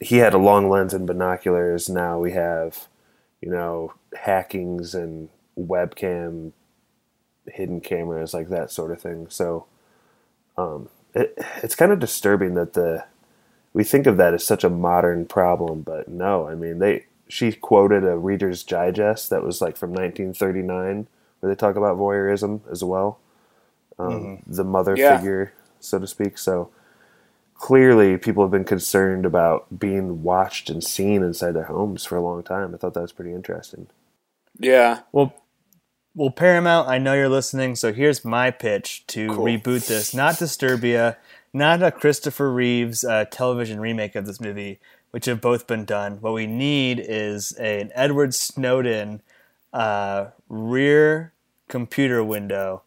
he 0.00 0.18
had 0.18 0.34
a 0.34 0.38
long 0.38 0.68
lens 0.68 0.94
and 0.94 1.06
binoculars. 1.06 1.88
Now 1.88 2.18
we 2.18 2.32
have, 2.32 2.88
you 3.40 3.50
know, 3.50 3.94
hackings 4.16 4.94
and 4.94 5.28
webcam, 5.58 6.52
hidden 7.46 7.80
cameras, 7.80 8.34
like 8.34 8.48
that 8.48 8.70
sort 8.70 8.90
of 8.90 9.00
thing. 9.00 9.28
So, 9.28 9.66
um, 10.56 10.88
it, 11.14 11.38
it's 11.62 11.74
kind 11.76 11.92
of 11.92 12.00
disturbing 12.00 12.54
that 12.54 12.72
the 12.72 13.04
we 13.72 13.84
think 13.84 14.06
of 14.06 14.16
that 14.16 14.34
as 14.34 14.44
such 14.46 14.64
a 14.64 14.70
modern 14.70 15.26
problem, 15.26 15.82
but 15.82 16.08
no, 16.08 16.48
I 16.48 16.54
mean 16.54 16.78
they 16.78 17.06
she 17.28 17.52
quoted 17.52 18.04
a 18.04 18.16
Reader's 18.16 18.62
Digest 18.62 19.30
that 19.30 19.42
was 19.42 19.60
like 19.60 19.76
from 19.76 19.90
1939 19.90 21.06
where 21.40 21.52
they 21.52 21.56
talk 21.56 21.76
about 21.76 21.98
voyeurism 21.98 22.60
as 22.70 22.84
well, 22.84 23.18
um, 23.98 24.42
the 24.46 24.64
mother 24.64 24.96
Yeah. 24.96 25.16
figure, 25.18 25.52
so 25.80 25.98
to 25.98 26.06
speak. 26.06 26.38
So 26.38 26.70
clearly, 27.54 28.16
people 28.18 28.44
have 28.44 28.50
been 28.50 28.64
concerned 28.64 29.26
about 29.26 29.78
being 29.78 30.22
watched 30.22 30.70
and 30.70 30.82
seen 30.82 31.22
inside 31.22 31.52
their 31.52 31.64
homes 31.64 32.04
for 32.04 32.16
a 32.16 32.22
long 32.22 32.42
time. 32.42 32.74
I 32.74 32.78
thought 32.78 32.94
that 32.94 33.02
was 33.02 33.12
pretty 33.12 33.32
interesting. 33.34 33.88
Yeah. 34.58 35.00
Well, 35.12 35.34
well, 36.14 36.30
Paramount, 36.30 36.88
I 36.88 36.98
know 36.98 37.14
you're 37.14 37.28
listening, 37.28 37.74
so 37.74 37.92
here's 37.92 38.24
my 38.24 38.52
pitch 38.52 39.04
to 39.08 39.28
Cool. 39.30 39.44
reboot 39.46 39.88
this. 39.88 40.14
Not 40.14 40.34
Disturbia, 40.36 41.16
not 41.52 41.82
a 41.82 41.90
Christopher 41.90 42.52
Reeves 42.52 43.02
uh, 43.04 43.24
television 43.32 43.80
remake 43.80 44.14
of 44.14 44.24
this 44.24 44.40
movie, 44.40 44.78
which 45.10 45.24
have 45.26 45.40
both 45.40 45.66
been 45.66 45.84
done. 45.84 46.18
What 46.20 46.32
we 46.34 46.46
need 46.46 47.00
is 47.04 47.56
a, 47.58 47.80
an 47.80 47.90
Edward 47.96 48.32
Snowden 48.32 49.22
uh, 49.72 50.26
rear 50.48 51.32
computer 51.68 52.22
window, 52.22 52.83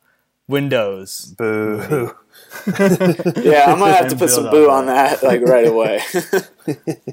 Windows. 0.48 1.34
Boo! 1.38 2.14
Yeah, 2.68 3.66
I'm 3.68 3.80
gonna 3.80 3.94
have 3.94 4.10
to 4.10 4.16
put 4.16 4.30
some 4.30 4.50
boo 4.50 4.70
on 4.70 4.80
on 4.80 4.86
that 4.88 5.22
like 5.24 5.42
right 5.42 5.68
away. 5.68 6.02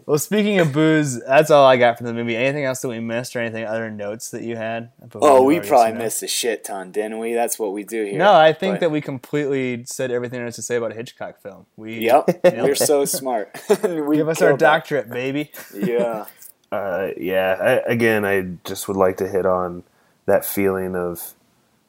Well, 0.06 0.18
speaking 0.18 0.58
of 0.58 0.72
booze, 0.72 1.20
that's 1.24 1.50
all 1.50 1.64
I 1.64 1.76
got 1.76 1.96
from 1.96 2.06
the 2.08 2.12
movie. 2.12 2.36
Anything 2.36 2.64
else 2.64 2.80
that 2.80 2.88
we 2.88 2.98
missed, 2.98 3.36
or 3.36 3.40
anything 3.40 3.64
other 3.64 3.88
notes 3.90 4.30
that 4.32 4.42
you 4.42 4.56
had? 4.56 4.90
oh, 5.14 5.42
we 5.44 5.60
probably 5.60 5.92
missed 5.96 6.22
a 6.24 6.26
shit 6.28 6.64
ton, 6.64 6.90
didn't 6.90 7.18
we? 7.20 7.34
That's 7.34 7.56
what 7.58 7.72
we 7.72 7.84
do 7.84 8.04
here. 8.04 8.18
No, 8.18 8.32
I 8.34 8.52
think 8.52 8.74
But- 8.74 8.80
that 8.80 8.90
we 8.90 9.00
completely 9.00 9.84
said 9.86 10.10
everything 10.10 10.40
there 10.40 10.46
is 10.48 10.56
to 10.56 10.62
say 10.62 10.74
about 10.76 10.90
a 10.92 10.94
Hitchcock 10.94 11.40
film. 11.40 11.66
We 11.76 12.00
Yep, 12.00 12.40
nailed 12.44 12.68
we're 12.68 12.74
so 12.74 13.04
smart. 13.04 13.56
we 13.82 14.16
Give 14.16 14.28
us 14.28 14.42
our 14.42 14.48
killed 14.50 14.60
that. 14.60 14.66
doctorate, 14.66 15.08
baby. 15.10 15.52
Yeah, 15.72 16.26
Uh, 16.72 17.10
yeah, 17.16 17.56
I, 17.86 17.90
again, 17.92 18.24
I 18.24 18.56
just 18.64 18.88
would 18.88 18.96
like 18.96 19.16
to 19.18 19.28
hit 19.28 19.46
on 19.46 19.84
that 20.26 20.44
feeling 20.44 20.96
of 20.96 21.34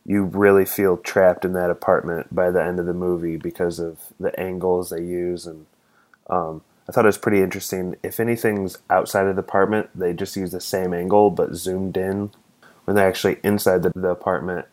you 0.05 0.23
really 0.23 0.65
feel 0.65 0.97
trapped 0.97 1.45
in 1.45 1.53
that 1.53 1.71
apartment 1.71 2.33
by 2.33 2.51
the 2.51 2.63
end 2.63 2.79
of 2.79 2.85
the 2.85 2.93
movie 2.93 3.37
because 3.37 3.79
of 3.79 4.13
the 4.19 4.37
angles 4.39 4.89
they 4.89 5.01
use, 5.01 5.45
and 5.45 5.65
um, 6.29 6.61
I 6.87 6.91
thought 6.91 7.05
it 7.05 7.07
was 7.07 7.17
pretty 7.17 7.41
interesting. 7.41 7.95
If 8.03 8.19
anything's 8.19 8.77
outside 8.89 9.25
of 9.27 9.35
the 9.35 9.41
apartment, 9.41 9.89
they 9.95 10.13
just 10.13 10.35
use 10.35 10.51
the 10.51 10.61
same 10.61 10.93
angle 10.93 11.31
but 11.31 11.55
zoomed 11.55 11.97
in. 11.97 12.31
When 12.85 12.95
they're 12.95 13.07
actually 13.07 13.39
inside 13.43 13.81
the, 13.81 13.91
the 13.95 14.09
apartment, 14.09 14.67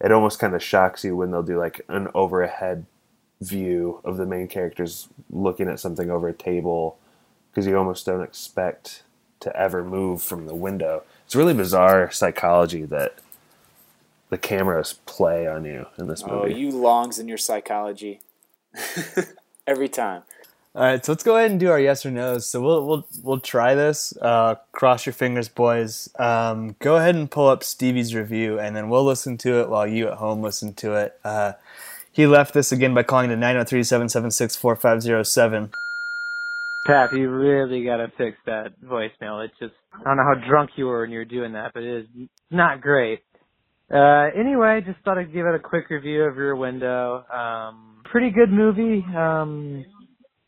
it 0.00 0.12
almost 0.12 0.38
kind 0.38 0.54
of 0.54 0.62
shocks 0.62 1.02
you 1.02 1.16
when 1.16 1.30
they'll 1.30 1.42
do 1.42 1.58
like 1.58 1.80
an 1.88 2.08
overhead 2.14 2.84
view 3.40 4.00
of 4.04 4.18
the 4.18 4.26
main 4.26 4.48
characters 4.48 5.08
looking 5.30 5.68
at 5.68 5.80
something 5.80 6.10
over 6.10 6.28
a 6.28 6.34
table 6.34 6.98
because 7.50 7.66
you 7.66 7.76
almost 7.76 8.04
don't 8.04 8.22
expect 8.22 9.02
to 9.40 9.56
ever 9.56 9.82
move 9.82 10.20
from 10.22 10.46
the 10.46 10.54
window. 10.54 11.02
It's 11.24 11.34
really 11.34 11.54
bizarre 11.54 12.10
psychology 12.10 12.84
that 12.86 13.18
the 14.30 14.38
cameras 14.38 15.00
play 15.06 15.46
on 15.46 15.64
you 15.64 15.86
in 15.98 16.08
this 16.08 16.26
movie. 16.26 16.52
Oh, 16.52 16.56
you 16.56 16.70
longs 16.70 17.18
in 17.18 17.28
your 17.28 17.38
psychology. 17.38 18.20
Every 19.66 19.88
time. 19.88 20.22
All 20.76 20.82
right, 20.82 21.04
so 21.04 21.12
let's 21.12 21.22
go 21.22 21.36
ahead 21.36 21.52
and 21.52 21.60
do 21.60 21.70
our 21.70 21.78
yes 21.78 22.04
or 22.04 22.10
no's. 22.10 22.46
So 22.46 22.60
we'll 22.60 22.84
we'll 22.84 23.06
we'll 23.22 23.38
try 23.38 23.76
this. 23.76 24.12
Uh, 24.20 24.56
cross 24.72 25.06
your 25.06 25.12
fingers, 25.12 25.48
boys. 25.48 26.08
Um, 26.18 26.74
go 26.80 26.96
ahead 26.96 27.14
and 27.14 27.30
pull 27.30 27.46
up 27.46 27.62
Stevie's 27.62 28.12
review, 28.12 28.58
and 28.58 28.74
then 28.74 28.88
we'll 28.88 29.04
listen 29.04 29.38
to 29.38 29.60
it 29.60 29.68
while 29.68 29.86
you 29.86 30.08
at 30.08 30.14
home 30.14 30.42
listen 30.42 30.74
to 30.74 30.94
it. 30.94 31.16
Uh, 31.24 31.52
he 32.10 32.26
left 32.26 32.54
this 32.54 32.72
again 32.72 32.92
by 32.92 33.04
calling 33.04 33.30
to 33.30 33.36
903-776-4507. 33.36 35.72
Pap, 36.86 37.12
you 37.12 37.30
really 37.30 37.84
gotta 37.84 38.10
fix 38.18 38.36
that 38.46 38.72
voicemail. 38.82 39.44
It's 39.44 39.56
just 39.60 39.74
I 39.94 40.02
don't 40.02 40.16
know 40.16 40.24
how 40.24 40.34
drunk 40.34 40.70
you 40.76 40.86
were 40.86 41.02
when 41.02 41.12
you 41.12 41.18
were 41.18 41.24
doing 41.24 41.52
that, 41.52 41.72
but 41.72 41.84
it 41.84 42.00
is 42.00 42.06
not 42.50 42.80
great. 42.80 43.20
Uh, 43.92 44.28
anyway, 44.38 44.80
just 44.84 44.98
thought 45.04 45.18
I'd 45.18 45.32
give 45.32 45.46
it 45.46 45.54
a 45.54 45.58
quick 45.58 45.90
review 45.90 46.22
of 46.24 46.36
Rear 46.36 46.56
Window. 46.56 47.24
Um, 47.32 48.02
pretty 48.04 48.30
good 48.30 48.50
movie. 48.50 49.04
Um, 49.16 49.84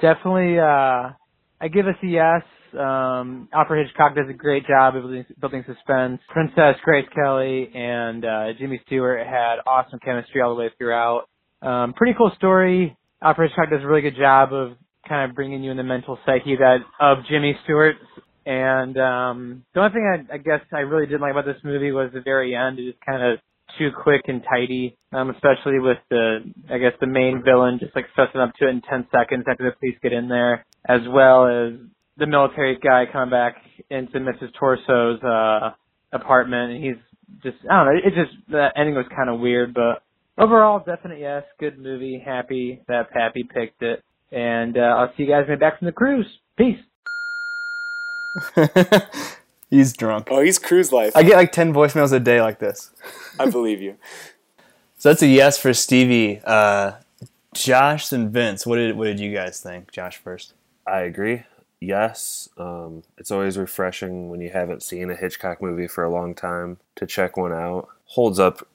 definitely, 0.00 0.58
uh, 0.58 1.12
I 1.60 1.68
give 1.72 1.86
us 1.86 1.94
a 2.02 2.06
yes. 2.06 2.42
Um, 2.78 3.48
Alfred 3.52 3.86
Hitchcock 3.86 4.14
does 4.14 4.28
a 4.28 4.32
great 4.32 4.66
job 4.66 4.96
of 4.96 5.02
building, 5.02 5.24
building 5.40 5.64
suspense. 5.66 6.20
Princess 6.28 6.76
Grace 6.84 7.06
Kelly 7.14 7.70
and 7.74 8.24
uh, 8.24 8.46
Jimmy 8.58 8.80
Stewart 8.86 9.26
had 9.26 9.56
awesome 9.66 9.98
chemistry 10.04 10.42
all 10.42 10.54
the 10.54 10.60
way 10.60 10.70
throughout. 10.76 11.28
Um, 11.62 11.92
pretty 11.94 12.14
cool 12.16 12.32
story. 12.36 12.96
Alfred 13.22 13.50
Hitchcock 13.50 13.70
does 13.70 13.82
a 13.82 13.86
really 13.86 14.02
good 14.02 14.16
job 14.16 14.52
of 14.52 14.72
kind 15.08 15.30
of 15.30 15.34
bringing 15.34 15.62
you 15.62 15.70
in 15.70 15.76
the 15.76 15.82
mental 15.82 16.18
psyche 16.26 16.56
that 16.56 16.78
of 17.00 17.18
Jimmy 17.28 17.56
Stewart. 17.64 17.96
And 18.46 18.96
um, 18.96 19.64
the 19.74 19.80
only 19.80 19.92
thing 19.92 20.26
I, 20.30 20.34
I 20.34 20.38
guess 20.38 20.60
I 20.72 20.80
really 20.80 21.06
didn't 21.06 21.20
like 21.20 21.32
about 21.32 21.46
this 21.46 21.62
movie 21.64 21.90
was 21.90 22.10
the 22.14 22.20
very 22.20 22.54
end. 22.54 22.78
It 22.78 22.86
was 22.86 22.94
kind 23.04 23.22
of 23.22 23.40
too 23.76 23.90
quick 23.90 24.22
and 24.28 24.42
tidy, 24.48 24.96
um, 25.12 25.30
especially 25.30 25.80
with 25.80 25.98
the 26.08 26.38
I 26.70 26.78
guess 26.78 26.92
the 27.00 27.08
main 27.08 27.42
villain 27.44 27.78
just 27.80 27.94
like 27.96 28.06
fessing 28.16 28.40
up 28.40 28.54
to 28.56 28.68
it 28.68 28.70
in 28.70 28.82
ten 28.82 29.06
seconds 29.10 29.44
after 29.50 29.64
the 29.64 29.76
police 29.76 29.98
get 30.00 30.12
in 30.12 30.28
there, 30.28 30.64
as 30.88 31.00
well 31.08 31.46
as 31.46 31.72
the 32.16 32.26
military 32.26 32.78
guy 32.78 33.04
coming 33.12 33.30
back 33.30 33.56
into 33.90 34.18
Mrs. 34.20 34.54
Torso's 34.58 35.22
uh, 35.24 35.74
apartment, 36.12 36.72
and 36.72 36.84
he's 36.84 36.96
just 37.42 37.56
I 37.68 37.84
don't 37.84 37.94
know. 37.94 38.00
It 38.04 38.14
just 38.14 38.48
the 38.48 38.68
ending 38.76 38.94
was 38.94 39.06
kind 39.14 39.28
of 39.28 39.40
weird, 39.40 39.74
but 39.74 40.04
overall, 40.38 40.82
definite 40.84 41.18
yes. 41.18 41.42
Good 41.58 41.78
movie. 41.78 42.22
Happy 42.24 42.80
that 42.88 43.10
Pappy 43.10 43.42
picked 43.42 43.82
it. 43.82 44.02
And 44.32 44.76
uh, 44.76 44.80
I'll 44.80 45.12
see 45.16 45.24
you 45.24 45.28
guys 45.28 45.44
when 45.48 45.58
back 45.58 45.78
from 45.78 45.86
the 45.86 45.92
cruise. 45.92 46.26
Peace. 46.56 46.78
He's 49.70 49.92
drunk. 49.92 50.28
Oh, 50.30 50.40
he's 50.40 50.58
cruise 50.60 50.92
life. 50.92 51.16
I 51.16 51.24
get 51.24 51.36
like 51.36 51.50
ten 51.50 51.74
voicemails 51.74 52.12
a 52.12 52.20
day 52.20 52.40
like 52.40 52.60
this. 52.60 52.90
I 53.38 53.50
believe 53.50 53.80
you. 53.80 53.96
So 54.98 55.10
that's 55.10 55.20
a 55.20 55.26
yes 55.26 55.58
for 55.58 55.74
Stevie. 55.74 56.40
Uh, 56.42 56.92
Josh 57.52 58.10
and 58.12 58.30
Vince, 58.30 58.66
what 58.66 58.76
did 58.76 58.96
what 58.96 59.04
did 59.04 59.20
you 59.20 59.30
guys 59.34 59.60
think? 59.60 59.92
Josh 59.92 60.16
first. 60.16 60.54
I 60.86 61.00
agree. 61.00 61.42
Yes, 61.80 62.48
um, 62.56 63.02
it's 63.18 63.30
always 63.30 63.58
refreshing 63.58 64.30
when 64.30 64.40
you 64.40 64.48
haven't 64.48 64.82
seen 64.82 65.10
a 65.10 65.14
Hitchcock 65.14 65.60
movie 65.60 65.86
for 65.86 66.02
a 66.02 66.10
long 66.10 66.34
time 66.34 66.78
to 66.94 67.04
check 67.06 67.36
one 67.36 67.52
out. 67.52 67.88
Holds 68.06 68.38
up 68.38 68.66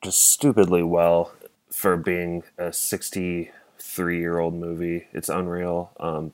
just 0.00 0.30
stupidly 0.30 0.84
well 0.84 1.32
for 1.72 1.96
being 1.96 2.44
a 2.56 2.72
63 2.72 4.18
year 4.18 4.38
old 4.38 4.54
movie. 4.54 5.08
It's 5.12 5.28
unreal. 5.28 5.90
Um, 5.98 6.32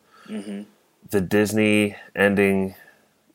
The 1.10 1.20
Disney 1.20 1.96
ending 2.14 2.74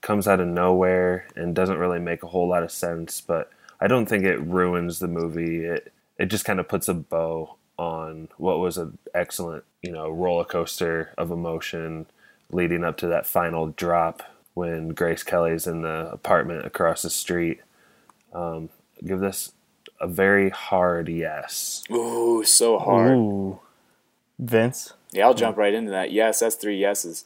comes 0.02 0.28
out 0.28 0.40
of 0.40 0.48
nowhere 0.48 1.28
and 1.36 1.56
doesn't 1.56 1.78
really 1.78 2.00
make 2.00 2.24
a 2.24 2.28
whole 2.28 2.48
lot 2.48 2.64
of 2.64 2.72
sense, 2.72 3.22
but 3.22 3.52
I 3.80 3.88
don't 3.88 4.06
think 4.08 4.24
it 4.24 4.42
ruins 4.42 5.00
the 5.00 5.08
movie. 5.08 5.66
It 5.66 5.92
it 6.18 6.26
just 6.26 6.46
kind 6.46 6.60
of 6.60 6.68
puts 6.68 6.88
a 6.88 6.94
bow 6.94 7.56
on 7.78 8.28
what 8.38 8.60
was 8.60 8.78
an 8.78 8.98
excellent, 9.14 9.64
you 9.82 9.92
know, 9.92 10.10
roller 10.10 10.44
coaster 10.44 11.14
of 11.18 11.32
emotion 11.32 12.08
leading 12.52 12.84
up 12.84 12.98
to 12.98 13.08
that 13.08 13.26
final 13.26 13.68
drop 13.68 14.24
when 14.54 14.90
Grace 14.90 15.24
Kelly's 15.24 15.66
in 15.66 15.82
the 15.82 16.10
apartment 16.12 16.66
across 16.66 17.04
the 17.04 17.10
street. 17.10 17.62
Um, 18.34 18.70
give 19.06 19.22
this 19.22 19.54
a 20.02 20.08
very 20.08 20.50
hard 20.50 21.08
yes. 21.08 21.84
Ooh, 21.90 22.44
so 22.44 22.78
hard. 22.80 23.12
Ooh. 23.12 23.60
Vince. 24.38 24.94
Yeah, 25.12 25.26
I'll 25.26 25.34
jump 25.34 25.58
right 25.58 25.74
into 25.74 25.92
that. 25.92 26.12
Yes, 26.12 26.40
that's 26.40 26.56
three 26.56 26.78
yeses. 26.78 27.26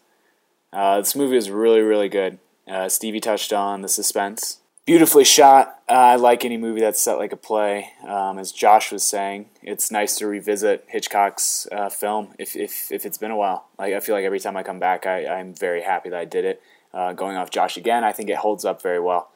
Uh, 0.73 0.99
this 0.99 1.15
movie 1.15 1.37
is 1.37 1.49
really, 1.49 1.81
really 1.81 2.09
good. 2.09 2.39
Uh, 2.67 2.89
Stevie 2.89 3.19
touched 3.19 3.53
on 3.53 3.81
the 3.81 3.87
suspense. 3.87 4.59
Beautifully 4.85 5.23
shot. 5.23 5.79
Uh, 5.87 5.93
I 5.93 6.15
like 6.15 6.43
any 6.43 6.57
movie 6.57 6.81
that's 6.81 6.99
set 6.99 7.17
like 7.17 7.31
a 7.31 7.37
play. 7.37 7.91
Um, 8.05 8.37
as 8.37 8.51
Josh 8.51 8.91
was 8.91 9.03
saying, 9.03 9.45
it's 9.61 9.91
nice 9.91 10.17
to 10.17 10.27
revisit 10.27 10.83
Hitchcock's 10.87 11.67
uh, 11.71 11.89
film 11.89 12.33
if, 12.37 12.55
if, 12.55 12.91
if 12.91 13.05
it's 13.05 13.17
been 13.17 13.31
a 13.31 13.37
while. 13.37 13.67
Like 13.77 13.93
I 13.93 13.99
feel 14.01 14.15
like 14.15 14.25
every 14.25 14.39
time 14.39 14.57
I 14.57 14.63
come 14.63 14.79
back, 14.79 15.05
I, 15.05 15.27
I'm 15.27 15.53
very 15.53 15.83
happy 15.83 16.09
that 16.09 16.19
I 16.19 16.25
did 16.25 16.43
it. 16.43 16.61
Uh, 16.93 17.13
going 17.13 17.37
off 17.37 17.49
Josh 17.49 17.77
again, 17.77 18.03
I 18.03 18.11
think 18.11 18.29
it 18.29 18.37
holds 18.37 18.65
up 18.65 18.81
very 18.81 18.99
well. 18.99 19.31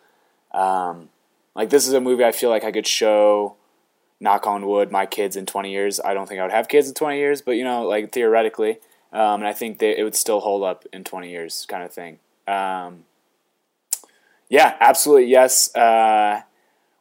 Um, 0.52 1.10
like 1.56 1.70
this 1.70 1.88
is 1.88 1.94
a 1.94 2.02
movie 2.02 2.26
I 2.26 2.32
feel 2.32 2.50
like 2.50 2.64
I 2.64 2.72
could 2.72 2.88
show 2.88 3.56
knock 4.20 4.48
on 4.48 4.66
wood, 4.66 4.92
my 4.92 5.06
kids 5.06 5.36
in 5.36 5.46
20 5.46 5.72
years. 5.72 6.00
I 6.00 6.14
don't 6.14 6.28
think 6.28 6.40
I 6.40 6.44
would 6.44 6.52
have 6.52 6.68
kids 6.68 6.88
in 6.88 6.94
20 6.94 7.18
years, 7.18 7.42
but 7.42 7.52
you 7.52 7.64
know, 7.64 7.84
like 7.84 8.12
theoretically, 8.12 8.80
um, 9.18 9.42
and 9.42 9.48
I 9.48 9.54
think 9.54 9.80
that 9.80 10.00
it 10.00 10.04
would 10.04 10.16
still 10.16 10.40
hold 10.42 10.64
up 10.64 10.86
in 10.94 11.04
20 11.04 11.30
years, 11.30 11.66
kind 11.68 11.84
of 11.84 11.92
thing. 11.92 12.20
Um, 12.48 13.06
yeah, 14.50 14.76
absolutely, 14.80 15.26
yes. 15.30 15.76
Uh, 15.76 16.42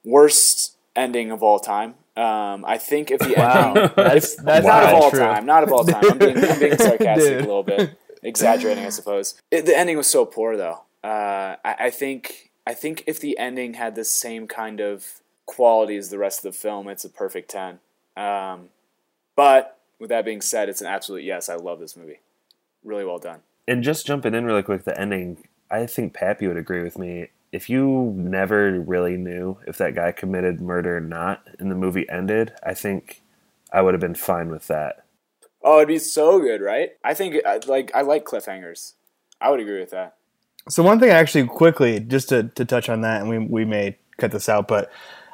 worst 0.04 0.76
ending 0.94 1.30
of 1.30 1.42
all 1.42 1.58
time. 1.58 1.94
Um, 2.16 2.64
I 2.66 2.78
think 2.78 3.10
if 3.10 3.20
the 3.20 3.34
Wow. 3.36 3.74
ending, 3.74 3.90
That's 3.96 4.36
that's 4.42 4.66
not 4.66 4.84
of 4.84 4.94
all 4.94 5.10
true. 5.10 5.20
time, 5.20 5.44
not 5.46 5.62
of 5.62 5.72
all 5.72 5.84
time. 5.84 6.02
I'm 6.10 6.18
being, 6.18 6.38
I'm 6.38 6.58
being 6.58 6.76
sarcastic 6.78 7.28
Dude. 7.28 7.44
a 7.44 7.46
little 7.46 7.62
bit, 7.62 7.98
exaggerating, 8.22 8.84
I 8.84 8.88
suppose. 8.88 9.40
It, 9.50 9.66
the 9.66 9.76
ending 9.76 9.96
was 9.98 10.08
so 10.08 10.24
poor, 10.24 10.56
though. 10.56 10.80
Uh, 11.04 11.56
I, 11.64 11.74
I 11.80 11.90
think 11.90 12.50
I 12.66 12.72
think 12.74 13.04
if 13.06 13.20
the 13.20 13.38
ending 13.38 13.74
had 13.74 13.94
the 13.94 14.04
same 14.04 14.48
kind 14.48 14.80
of 14.80 15.20
quality 15.44 15.96
as 15.96 16.08
the 16.08 16.18
rest 16.18 16.44
of 16.44 16.52
the 16.54 16.58
film, 16.58 16.88
it's 16.88 17.04
a 17.04 17.10
perfect 17.10 17.50
ten. 17.50 17.78
Um, 18.16 18.70
but 19.36 19.75
with 19.98 20.10
that 20.10 20.24
being 20.24 20.40
said, 20.40 20.68
it's 20.68 20.80
an 20.80 20.86
absolute 20.86 21.24
yes. 21.24 21.48
I 21.48 21.56
love 21.56 21.80
this 21.80 21.96
movie. 21.96 22.20
Really 22.84 23.04
well 23.04 23.18
done. 23.18 23.40
And 23.68 23.82
just 23.82 24.06
jumping 24.06 24.34
in 24.34 24.44
really 24.44 24.62
quick, 24.62 24.84
the 24.84 24.98
ending, 24.98 25.38
I 25.70 25.86
think 25.86 26.14
Pappy 26.14 26.46
would 26.46 26.56
agree 26.56 26.82
with 26.82 26.98
me. 26.98 27.28
If 27.52 27.70
you 27.70 28.12
never 28.16 28.80
really 28.80 29.16
knew 29.16 29.58
if 29.66 29.78
that 29.78 29.94
guy 29.94 30.12
committed 30.12 30.60
murder 30.60 30.98
or 30.98 31.00
not, 31.00 31.42
and 31.58 31.70
the 31.70 31.74
movie 31.74 32.08
ended, 32.08 32.52
I 32.62 32.74
think 32.74 33.22
I 33.72 33.82
would 33.82 33.94
have 33.94 34.00
been 34.00 34.14
fine 34.14 34.50
with 34.50 34.66
that. 34.66 35.04
Oh, 35.62 35.78
it'd 35.78 35.88
be 35.88 35.98
so 35.98 36.38
good, 36.38 36.60
right? 36.60 36.90
I 37.02 37.14
think 37.14 37.36
uh, 37.44 37.60
like 37.66 37.90
I 37.94 38.02
like 38.02 38.24
cliffhangers. 38.24 38.92
I 39.40 39.50
would 39.50 39.60
agree 39.60 39.80
with 39.80 39.90
that. 39.90 40.16
So 40.68 40.82
one 40.82 41.00
thing 41.00 41.10
actually 41.10 41.46
quickly, 41.46 41.98
just 42.00 42.28
to, 42.28 42.44
to 42.54 42.64
touch 42.64 42.88
on 42.88 43.00
that, 43.00 43.20
and 43.20 43.30
we 43.30 43.38
we 43.38 43.64
may 43.64 43.96
cut 44.16 44.32
this 44.32 44.48
out, 44.48 44.68
but 44.68 44.90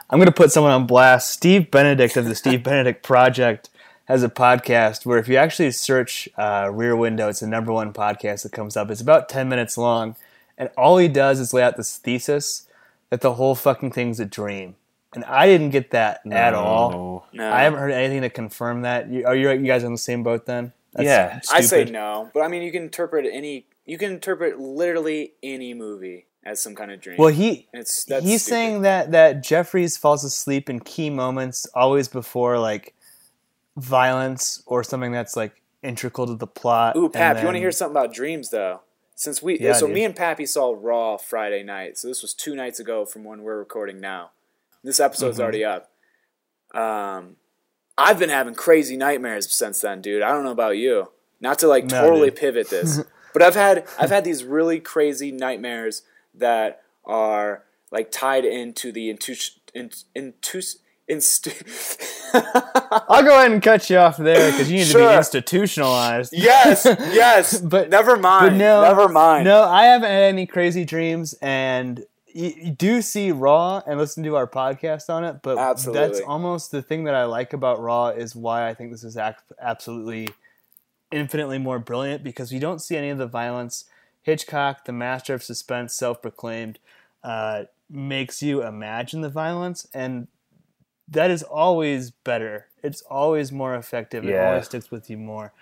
I'm 0.09 0.19
gonna 0.19 0.33
put 0.33 0.53
someone 0.53 0.73
on 0.73 0.87
blast. 0.87 1.31
Steve 1.31 1.71
Benedict 1.71 2.17
of 2.17 2.27
the 2.27 2.35
Steve 2.35 2.63
Benedict 2.65 3.03
Project 3.03 3.69
has 4.07 4.23
a 4.23 4.29
podcast 4.29 5.07
where 5.07 5.19
if 5.19 5.29
you 5.29 5.37
actually 5.37 5.71
search 5.71 6.29
uh, 6.37 6.71
Rear 6.73 6.97
Window, 6.97 7.29
it's 7.29 7.41
the 7.41 7.47
number 7.47 7.73
one 7.73 7.93
podcast 7.93 8.43
that 8.43 8.53
comes 8.53 8.77
up. 8.77 8.91
It's 8.91 9.01
about 9.01 9.29
ten 9.29 9.49
minutes 9.49 9.79
long, 9.79 10.17
and 10.59 10.71
all 10.77 10.99
he 10.99 11.09
does 11.09 11.41
is 11.41 11.55
lay 11.55 11.63
out 11.63 11.77
this 11.77 11.97
thesis 11.97 12.69
that 13.11 13.21
the 13.21 13.35
whole 13.35 13.55
fucking 13.55 13.93
thing's 13.93 14.21
a 14.21 14.25
dream. 14.25 14.77
And 15.15 15.25
I 15.25 15.47
didn't 15.47 15.71
get 15.71 15.91
that 15.91 16.23
at 16.31 16.55
all. 16.55 16.91
No. 17.33 17.45
No, 17.45 17.53
I 17.53 17.63
haven't 17.65 17.81
heard 17.81 17.91
anything 17.91 18.23
to 18.23 18.31
confirm 18.31 18.83
that. 18.83 19.11
You, 19.11 19.27
are 19.27 19.37
you, 19.37 19.51
you 19.51 19.67
guys 19.67 19.85
on 19.85 19.93
the 19.93 19.99
same 19.99 20.23
boat 20.23 20.47
then? 20.47 20.73
Yeah. 20.99 21.41
I 21.53 21.61
say 21.61 21.85
no, 21.85 22.31
but 22.33 22.41
I 22.41 22.49
mean, 22.49 22.63
you 22.63 22.73
can 22.73 22.85
interpret 22.85 23.27
any. 23.31 23.67
You 23.85 23.99
can 23.99 24.13
interpret 24.13 24.59
literally 24.59 25.33
any 25.43 25.75
movie 25.75 26.27
as 26.45 26.63
some 26.63 26.75
kind 26.75 26.91
of 26.91 27.01
dream. 27.01 27.17
Well, 27.19 27.29
he 27.29 27.69
it's 27.73 28.05
that's 28.05 28.25
he's 28.25 28.43
stupid. 28.43 28.55
saying 28.55 28.83
that 28.83 29.11
that 29.13 29.43
Jefferies 29.43 29.97
falls 29.97 30.25
asleep 30.25 30.71
in 30.71 30.81
key 30.81 31.11
moments, 31.11 31.67
always 31.75 32.09
before 32.09 32.59
like 32.59 32.95
violence 33.77 34.63
or 34.67 34.83
something 34.85 35.13
that's 35.13 35.37
like 35.37 35.61
integral 35.83 36.27
to 36.27 36.35
the 36.35 36.47
plot. 36.47 36.97
Ooh, 36.97 37.09
Pap, 37.09 37.39
you 37.39 37.45
want 37.45 37.57
to 37.57 37.61
hear 37.61 37.73
something 37.73 37.97
about 37.97 38.13
dreams 38.15 38.51
though? 38.51 38.81
Since 39.15 39.43
we, 39.43 39.59
Yeah, 39.61 39.73
so 39.75 39.87
dude. 39.87 39.95
me 39.95 40.05
and 40.05 40.17
Pappy 40.17 40.47
saw 40.47 40.75
Raw 40.79 41.17
Friday 41.17 41.63
night. 41.63 41.99
So 41.99 42.09
this 42.09 42.23
was 42.23 42.35
two 42.35 42.55
nights 42.57 42.81
ago 42.81 43.05
from 43.05 43.25
when 43.25 43.43
we're 43.43 43.59
recording 43.59 44.01
now. 44.01 44.31
This 44.83 44.99
episode's 45.01 45.37
Mm-hmm. 45.37 45.43
already 45.43 45.65
up. 45.65 45.91
Um, 46.75 47.37
I've 47.99 48.19
been 48.19 48.31
having 48.31 48.55
crazy 48.55 48.97
nightmares 48.97 49.53
since 49.53 49.81
then, 49.81 50.01
dude. 50.01 50.23
I 50.23 50.31
don't 50.33 50.45
know 50.45 50.51
about 50.51 50.79
you. 50.79 51.11
Not 51.41 51.59
to 51.61 51.69
like 51.69 51.85
No, 51.85 52.01
totally 52.01 52.31
dude. 52.31 52.39
pivot 52.39 52.71
this, 52.71 53.01
but 53.33 53.43
I've 53.43 53.55
had 53.55 53.87
I've 53.99 54.11
had 54.11 54.25
these 54.25 54.45
really 54.45 54.81
crazy 54.81 55.31
nightmares 55.31 56.03
that 56.35 56.83
are 57.05 57.65
like 57.91 58.11
tied 58.11 58.45
into 58.45 58.91
the 58.93 59.11
intu 59.11 59.35
in, 59.75 59.91
intu 60.15 60.63
instu- 61.15 61.63
I'll 63.09 63.23
go 63.23 63.37
ahead 63.39 63.53
and 63.53 63.63
cut 63.63 63.89
you 63.91 63.99
off 63.99 64.17
there 64.17 64.51
because 64.51 64.71
you 64.71 64.79
need 64.79 64.87
to 64.89 64.99
be 64.99 65.17
institutionalized. 65.17 66.33
yes, 66.35 66.85
yes. 67.13 67.61
But- 67.61 67.91
never 67.91 68.17
mind. 68.17 68.51
But 68.53 68.57
no, 68.57 68.83
never 68.83 69.09
mind. 69.09 69.45
No, 69.45 69.63
I 69.65 69.85
haven't 69.85 70.09
had 70.11 70.23
any 70.25 70.47
crazy 70.47 70.85
dreams, 70.85 71.35
and 71.43 72.05
you, 72.35 72.53
you 72.57 72.71
do 72.73 73.03
see 73.03 73.33
Raw 73.33 73.83
and 73.87 73.99
listen 73.99 74.23
to 74.25 74.37
our 74.37 74.47
podcast 74.47 75.11
on 75.11 75.25
it. 75.25 75.41
But 75.43 75.59
that's 75.93 76.21
almost 76.21 76.71
the 76.71 76.83
thing 76.83 77.05
that 77.05 77.15
I 77.15 77.25
like 77.25 77.53
about 77.53 77.81
Raw 77.81 78.09
is 78.09 78.35
why 78.35 78.69
I 78.69 78.75
think 78.75 78.93
this 78.93 79.05
is 79.05 79.17
ac- 79.17 79.37
absolutely 79.61 80.29
infinitely 81.11 81.59
more 81.59 81.79
brilliant 81.79 82.25
because 82.25 82.53
you 82.53 82.61
don't 82.61 82.81
see 82.81 82.97
any 82.97 83.11
of 83.11 83.19
the 83.19 83.27
violence. 83.27 83.85
Hitchcock, 84.23 84.85
the 84.85 84.93
master 84.93 85.35
of 85.35 85.43
suspense, 85.43 85.93
self-proclaimed, 85.95 86.79
uh, 87.25 87.65
makes 87.91 88.43
you 88.43 88.63
imagine 88.63 89.21
the 89.21 89.29
violence, 89.29 89.87
and 89.93 90.29
that 91.09 91.31
is 91.31 91.43
always 91.43 92.11
better. 92.11 92.67
It's 92.83 93.03
always 93.03 93.53
more 93.53 93.75
effective. 93.75 94.25
It 94.25 94.31
Yeah. 94.31 94.49
always 94.49 94.67
sticks 94.67 94.91
with 94.91 95.09
you 95.11 95.17
more. 95.17 95.53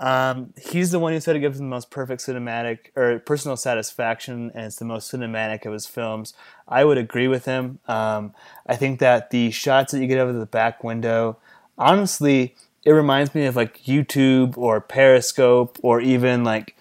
Um, 0.00 0.54
he's 0.56 0.92
the 0.92 1.00
one 1.00 1.12
who 1.12 1.18
said 1.20 1.34
it 1.34 1.40
gives 1.40 1.58
him 1.58 1.66
the 1.66 1.74
most 1.74 1.90
perfect 1.90 2.22
cinematic 2.22 2.90
or 2.94 3.18
personal 3.18 3.56
satisfaction, 3.56 4.52
and 4.54 4.66
it's 4.66 4.76
the 4.76 4.84
most 4.84 5.10
cinematic 5.12 5.66
of 5.66 5.72
his 5.72 5.86
films. 5.86 6.34
I 6.68 6.84
would 6.84 6.98
agree 6.98 7.26
with 7.26 7.46
him. 7.46 7.80
Um, 7.88 8.32
I 8.66 8.76
think 8.76 9.00
that 9.00 9.30
the 9.30 9.50
shots 9.50 9.92
that 9.92 10.00
you 10.00 10.06
get 10.06 10.20
out 10.20 10.28
of 10.28 10.36
the 10.36 10.46
back 10.46 10.84
window, 10.84 11.38
honestly, 11.76 12.54
it 12.84 12.92
reminds 12.92 13.34
me 13.34 13.46
of 13.46 13.56
like 13.56 13.82
YouTube 13.84 14.56
or 14.56 14.80
Periscope 14.80 15.78
or 15.82 16.00
even 16.00 16.44
like 16.44 16.76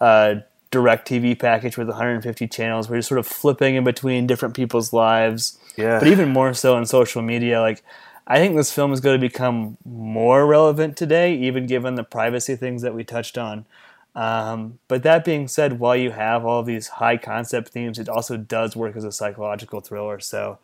a 0.00 0.42
DirecTV 0.72 1.38
package 1.38 1.76
with 1.76 1.88
150 1.88 2.48
channels. 2.48 2.88
Where 2.88 2.96
you're 2.96 3.02
sort 3.02 3.20
of 3.20 3.26
flipping 3.26 3.76
in 3.76 3.84
between 3.84 4.26
different 4.26 4.54
people's 4.56 4.92
lives. 4.92 5.58
Yeah. 5.76 5.98
but 5.98 6.08
even 6.08 6.28
more 6.28 6.52
so 6.52 6.74
on 6.76 6.84
social 6.84 7.22
media 7.22 7.58
like 7.62 7.82
i 8.26 8.36
think 8.36 8.54
this 8.56 8.70
film 8.70 8.92
is 8.92 9.00
going 9.00 9.18
to 9.18 9.26
become 9.26 9.78
more 9.86 10.44
relevant 10.46 10.98
today 10.98 11.34
even 11.34 11.66
given 11.66 11.94
the 11.94 12.04
privacy 12.04 12.56
things 12.56 12.82
that 12.82 12.94
we 12.94 13.04
touched 13.04 13.38
on. 13.38 13.64
Um, 14.14 14.78
but 14.88 15.02
that 15.04 15.24
being 15.24 15.48
said 15.48 15.78
while 15.78 15.96
you 15.96 16.10
have 16.10 16.44
all 16.44 16.62
these 16.62 16.88
high 16.88 17.16
concept 17.16 17.70
themes 17.70 17.98
it 17.98 18.08
also 18.10 18.36
does 18.36 18.76
work 18.76 18.96
as 18.96 19.04
a 19.04 19.12
psychological 19.12 19.80
thriller. 19.80 20.20
So 20.20 20.58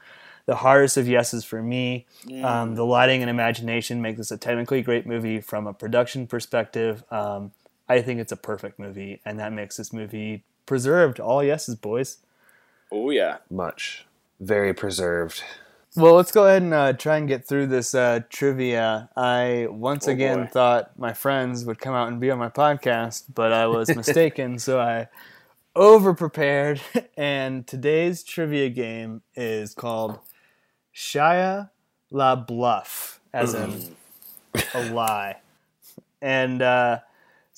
the 0.45 0.57
hardest 0.57 0.99
of 0.99 1.09
yeses 1.09 1.45
for 1.45 1.63
me 1.63 2.05
um, 2.43 2.75
the 2.75 2.85
lighting 2.85 3.23
and 3.23 3.31
imagination 3.31 4.03
make 4.03 4.19
this 4.19 4.31
a 4.31 4.37
technically 4.37 4.83
great 4.83 5.07
movie 5.07 5.41
from 5.41 5.67
a 5.67 5.73
production 5.73 6.27
perspective. 6.27 7.03
Um, 7.11 7.53
i 7.89 8.01
think 8.03 8.21
it's 8.21 8.33
a 8.33 8.37
perfect 8.37 8.79
movie 8.79 9.21
and 9.25 9.39
that 9.39 9.53
makes 9.53 9.77
this 9.77 9.93
movie 9.93 10.45
preserved 10.67 11.19
all 11.21 11.43
yeses 11.43 11.75
boys 11.75 12.19
Oh 12.91 13.11
yeah. 13.11 13.37
much. 13.51 14.07
Very 14.41 14.73
preserved. 14.73 15.43
Well, 15.95 16.15
let's 16.15 16.33
go 16.33 16.47
ahead 16.47 16.63
and 16.63 16.73
uh, 16.73 16.93
try 16.95 17.19
and 17.19 17.29
get 17.29 17.47
through 17.47 17.67
this 17.67 17.95
uh, 17.95 18.21
trivia. 18.31 19.11
I 19.15 19.67
once 19.69 20.09
Oh, 20.09 20.13
again 20.13 20.45
boy. 20.45 20.51
thought 20.51 20.99
my 20.99 21.13
friends 21.13 21.67
would 21.67 21.79
come 21.81 21.95
out 21.95 22.09
and 22.09 22.19
be 22.19 22.31
on 22.31 22.39
my 22.39 22.49
podcast, 22.49 23.25
but 23.35 23.53
I 23.53 23.67
was 23.67 23.95
mistaken, 23.97 24.59
so 24.59 24.81
I 24.81 25.09
over 25.77 26.15
prepared. 26.15 26.81
And 27.19 27.67
today's 27.67 28.23
trivia 28.23 28.71
game 28.71 29.21
is 29.37 29.75
called 29.75 30.19
Shia 30.95 31.69
La 32.11 32.37
Bluff, 32.37 33.21
as 33.35 33.53
in 33.53 33.97
a 34.73 34.91
lie. 34.91 35.37
And 36.23 36.63
uh, 36.63 37.01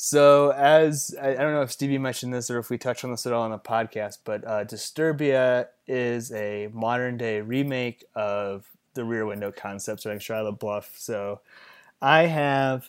so, 0.02 0.48
as 0.52 1.14
I, 1.20 1.34
don't 1.34 1.52
know 1.52 1.60
if 1.60 1.70
Stevie 1.70 1.98
mentioned 1.98 2.32
this 2.32 2.50
or 2.50 2.58
if 2.58 2.70
we 2.70 2.78
touched 2.78 3.04
on 3.04 3.10
this 3.10 3.26
at 3.26 3.34
all 3.34 3.42
on 3.42 3.50
the 3.50 3.58
podcast, 3.58 4.20
but 4.24 4.42
uh, 4.46 4.64
Disturbia 4.64 5.66
is 5.86 6.32
a 6.32 6.70
modern 6.72 7.18
day 7.18 7.42
remake 7.42 8.06
of 8.14 8.64
the 8.94 9.04
Rear 9.04 9.26
Window 9.26 9.52
concept 9.52 10.00
starring 10.00 10.18
Shia 10.18 10.56
LaBeouf. 10.56 10.86
So, 10.96 11.42
I 12.00 12.22
have 12.22 12.88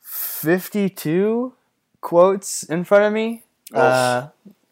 52 0.00 1.52
quotes 2.00 2.62
in 2.62 2.84
front 2.84 3.04
of 3.04 3.12
me. 3.12 3.44
Uh, 3.74 4.28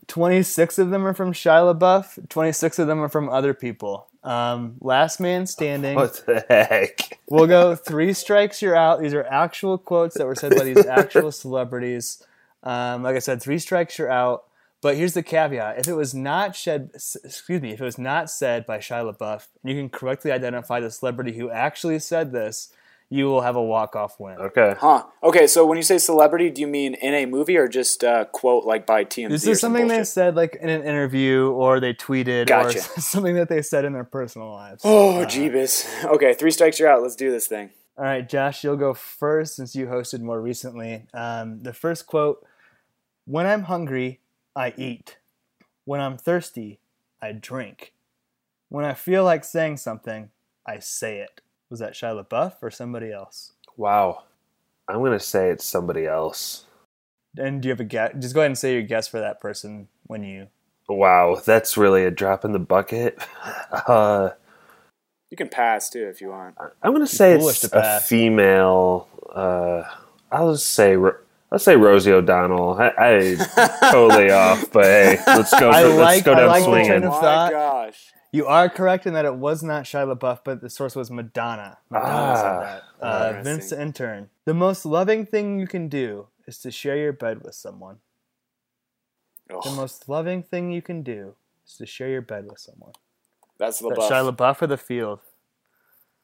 26 0.07 0.78
of 0.78 0.89
them 0.89 1.07
are 1.07 1.12
from 1.12 1.34
Shia 1.34 1.78
LaBeouf. 1.78 2.30
26 2.30 2.78
of 2.78 2.87
them 2.87 3.01
are 3.01 3.11
from 3.11 3.28
other 3.28 3.53
people. 3.53 4.07
Um, 4.27 4.74
last 4.81 5.20
man 5.20 5.47
standing. 5.47 5.95
What 5.95 6.27
the 6.27 6.45
heck? 6.49 7.20
We'll 7.31 7.47
go 7.47 7.77
three 7.77 8.12
strikes, 8.12 8.61
you're 8.61 8.74
out. 8.74 9.01
These 9.01 9.14
are 9.14 9.24
actual 9.24 9.79
quotes 9.79 10.18
that 10.18 10.27
were 10.27 10.35
said 10.35 10.57
by 10.57 10.64
these 10.64 10.85
actual 10.85 11.31
celebrities. 11.33 12.24
Um, 12.64 13.05
like 13.05 13.14
I 13.14 13.20
said, 13.20 13.41
three 13.41 13.61
strikes, 13.61 13.99
you're 13.99 14.11
out. 14.11 14.45
But 14.83 14.97
here's 14.97 15.14
the 15.14 15.22
caveat: 15.22 15.79
if 15.79 15.87
it 15.87 15.95
was 15.95 16.12
not 16.12 16.57
said, 16.57 16.91
excuse 16.95 17.62
me, 17.62 17.72
if 17.72 17.81
it 17.81 17.85
was 17.85 17.99
not 17.99 18.29
said 18.29 18.66
by 18.66 18.79
Shia 18.79 19.14
LaBeouf, 19.14 19.47
and 19.62 19.72
you 19.72 19.81
can 19.81 19.89
correctly 19.89 20.33
identify 20.33 20.81
the 20.81 20.91
celebrity 20.91 21.33
who 21.33 21.49
actually 21.51 22.01
said 22.01 22.33
this, 22.33 22.72
you 23.09 23.27
will 23.27 23.41
have 23.41 23.55
a 23.55 23.63
walk-off 23.63 24.19
win. 24.19 24.37
Okay. 24.39 24.75
Huh. 24.79 25.05
Okay, 25.23 25.47
so 25.47 25.65
when 25.65 25.77
you 25.77 25.83
say 25.83 25.99
celebrity, 25.99 26.51
do 26.51 26.61
you 26.61 26.67
mean 26.67 26.95
in 26.95 27.15
a 27.15 27.27
movie 27.27 27.57
or 27.57 27.69
just 27.69 28.03
uh, 28.03 28.25
quote 28.27 28.65
like 28.65 28.85
by 28.87 29.05
TMZ? 29.05 29.29
This 29.29 29.47
or 29.47 29.51
is 29.53 29.61
some 29.61 29.73
something 29.73 29.89
they 29.89 30.03
said 30.05 30.35
like 30.35 30.57
in 30.61 30.69
an 30.69 30.83
interview, 30.83 31.51
or 31.51 31.79
they 31.79 31.95
tweeted, 31.95 32.47
Gotcha. 32.47 32.79
or 32.79 32.83
something 33.01 33.37
that 33.37 33.49
they 33.49 33.63
said 33.63 33.85
in 33.85 33.93
their 33.93 34.05
personal 34.05 34.51
lives. 34.51 34.83
Oh, 34.85 35.25
jeebus. 35.27 36.05
Okay, 36.05 36.35
three 36.35 36.51
strikes, 36.51 36.79
you're 36.81 36.89
out. 36.89 37.03
Let's 37.03 37.17
do 37.17 37.31
this 37.31 37.47
thing. 37.47 37.71
All 37.99 38.05
right, 38.05 38.29
Josh, 38.29 38.63
you'll 38.63 38.77
go 38.77 38.93
first 38.93 39.57
since 39.57 39.75
you 39.75 39.87
hosted 39.87 40.21
more 40.21 40.41
recently. 40.41 41.07
Um, 41.15 41.63
the 41.63 41.73
first 41.73 42.07
quote 42.07 42.45
When 43.25 43.47
I'm 43.47 43.65
hungry, 43.65 44.21
I 44.55 44.75
eat. 44.77 45.19
When 45.85 46.01
I'm 46.01 46.19
thirsty, 46.19 46.81
I 47.23 47.33
drink. 47.33 47.95
When 48.69 48.85
I 48.85 48.95
feel 48.95 49.23
like 49.23 49.45
saying 49.45 49.77
something, 49.77 50.31
I 50.67 50.81
say 50.81 51.21
it. 51.21 51.41
Was 51.71 51.81
that 51.81 51.95
Shia 51.95 52.25
LaBeouf 52.25 52.55
or 52.62 52.71
somebody 52.71 53.12
else? 53.12 53.53
Wow. 53.77 54.25
I'm 54.89 55.03
gonna 55.03 55.19
say 55.21 55.51
it's 55.51 55.64
somebody 55.64 56.07
else. 56.07 56.64
And 57.37 57.61
do 57.61 57.69
you 57.69 57.73
have 57.73 57.81
a 57.81 57.85
guess? 57.85 58.12
Just 58.19 58.35
go 58.35 58.41
ahead 58.41 58.51
and 58.51 58.59
say 58.59 58.73
your 58.75 58.83
guess 58.83 59.09
for 59.09 59.19
that 59.21 59.41
person 59.41 59.89
when 60.05 60.23
you. 60.23 60.47
Wow, 60.89 61.43
that's 61.45 61.77
really 61.77 62.05
a 62.05 62.11
drop 62.11 62.45
in 62.45 62.53
the 62.53 62.59
bucket. 62.61 63.19
Uh, 63.89 64.31
You 65.31 65.37
can 65.37 65.49
pass 65.49 65.91
too 65.91 66.07
if 66.07 66.21
you 66.21 66.29
want. 66.29 66.55
I'm 66.83 66.93
gonna 66.93 67.07
say 67.07 67.35
it's 67.37 67.64
a 67.73 68.01
female. 68.01 69.09
Uh, 69.35 69.83
I'll 70.31 70.53
just 70.53 70.71
say 70.71 70.97
Ro- 70.97 71.17
Let's 71.51 71.64
say 71.64 71.77
Rosie 71.77 72.12
O'Donnell. 72.12 72.75
I, 72.75 72.93
I 72.97 73.79
totally 73.91 74.31
off, 74.31 74.71
but 74.73 74.85
hey, 74.85 75.19
let's 75.27 75.51
go. 75.59 75.71
I 75.71 75.83
let's 75.85 75.99
like- 75.99 76.25
go 76.25 76.33
I 76.33 76.37
down 76.37 76.49
like 76.49 76.61
the 76.62 76.64
swinging. 76.71 76.87
train 76.89 77.03
of 77.05 77.23
my 77.23 77.51
gosh. 77.51 78.12
You 78.37 78.47
are 78.47 78.68
correct 78.68 79.07
in 79.07 79.14
that 79.14 79.24
it 79.24 79.37
was 79.37 79.62
not 79.62 79.84
Shia 79.84 80.14
LaBeouf, 80.14 80.41
but 80.45 80.61
the 80.61 80.68
source 80.68 80.95
was 80.95 81.11
Madonna. 81.11 81.78
Madonna 81.89 82.12
Ah, 82.12 82.34
said 82.37 82.82
that. 83.01 83.05
Uh. 83.07 83.43
Vince 83.43 83.70
the 83.70 83.80
intern. 83.80 84.28
The 84.45 84.53
most 84.53 84.84
loving 84.84 85.24
thing 85.24 85.59
you 85.59 85.66
can 85.66 85.89
do 85.89 86.26
is 86.47 86.59
to 86.59 86.70
share 86.70 86.97
your 86.99 87.12
bed 87.14 87.43
with 87.43 87.55
someone. 87.55 87.97
The 89.49 89.70
most 89.74 90.09
loving 90.09 90.43
thing 90.43 90.70
you 90.70 90.82
can 90.82 91.03
do 91.03 91.34
is 91.66 91.76
to 91.78 91.87
share 91.87 92.09
your 92.09 92.20
bed 92.20 92.47
with 92.47 92.59
someone. 92.59 92.93
that's 93.59 93.80
Is 93.80 93.89
that 93.89 93.97
LaBeouf. 93.97 94.11
Shia 94.11 94.37
LaBeouf 94.37 94.62
or 94.62 94.66
the 94.66 94.76
field? 94.76 95.20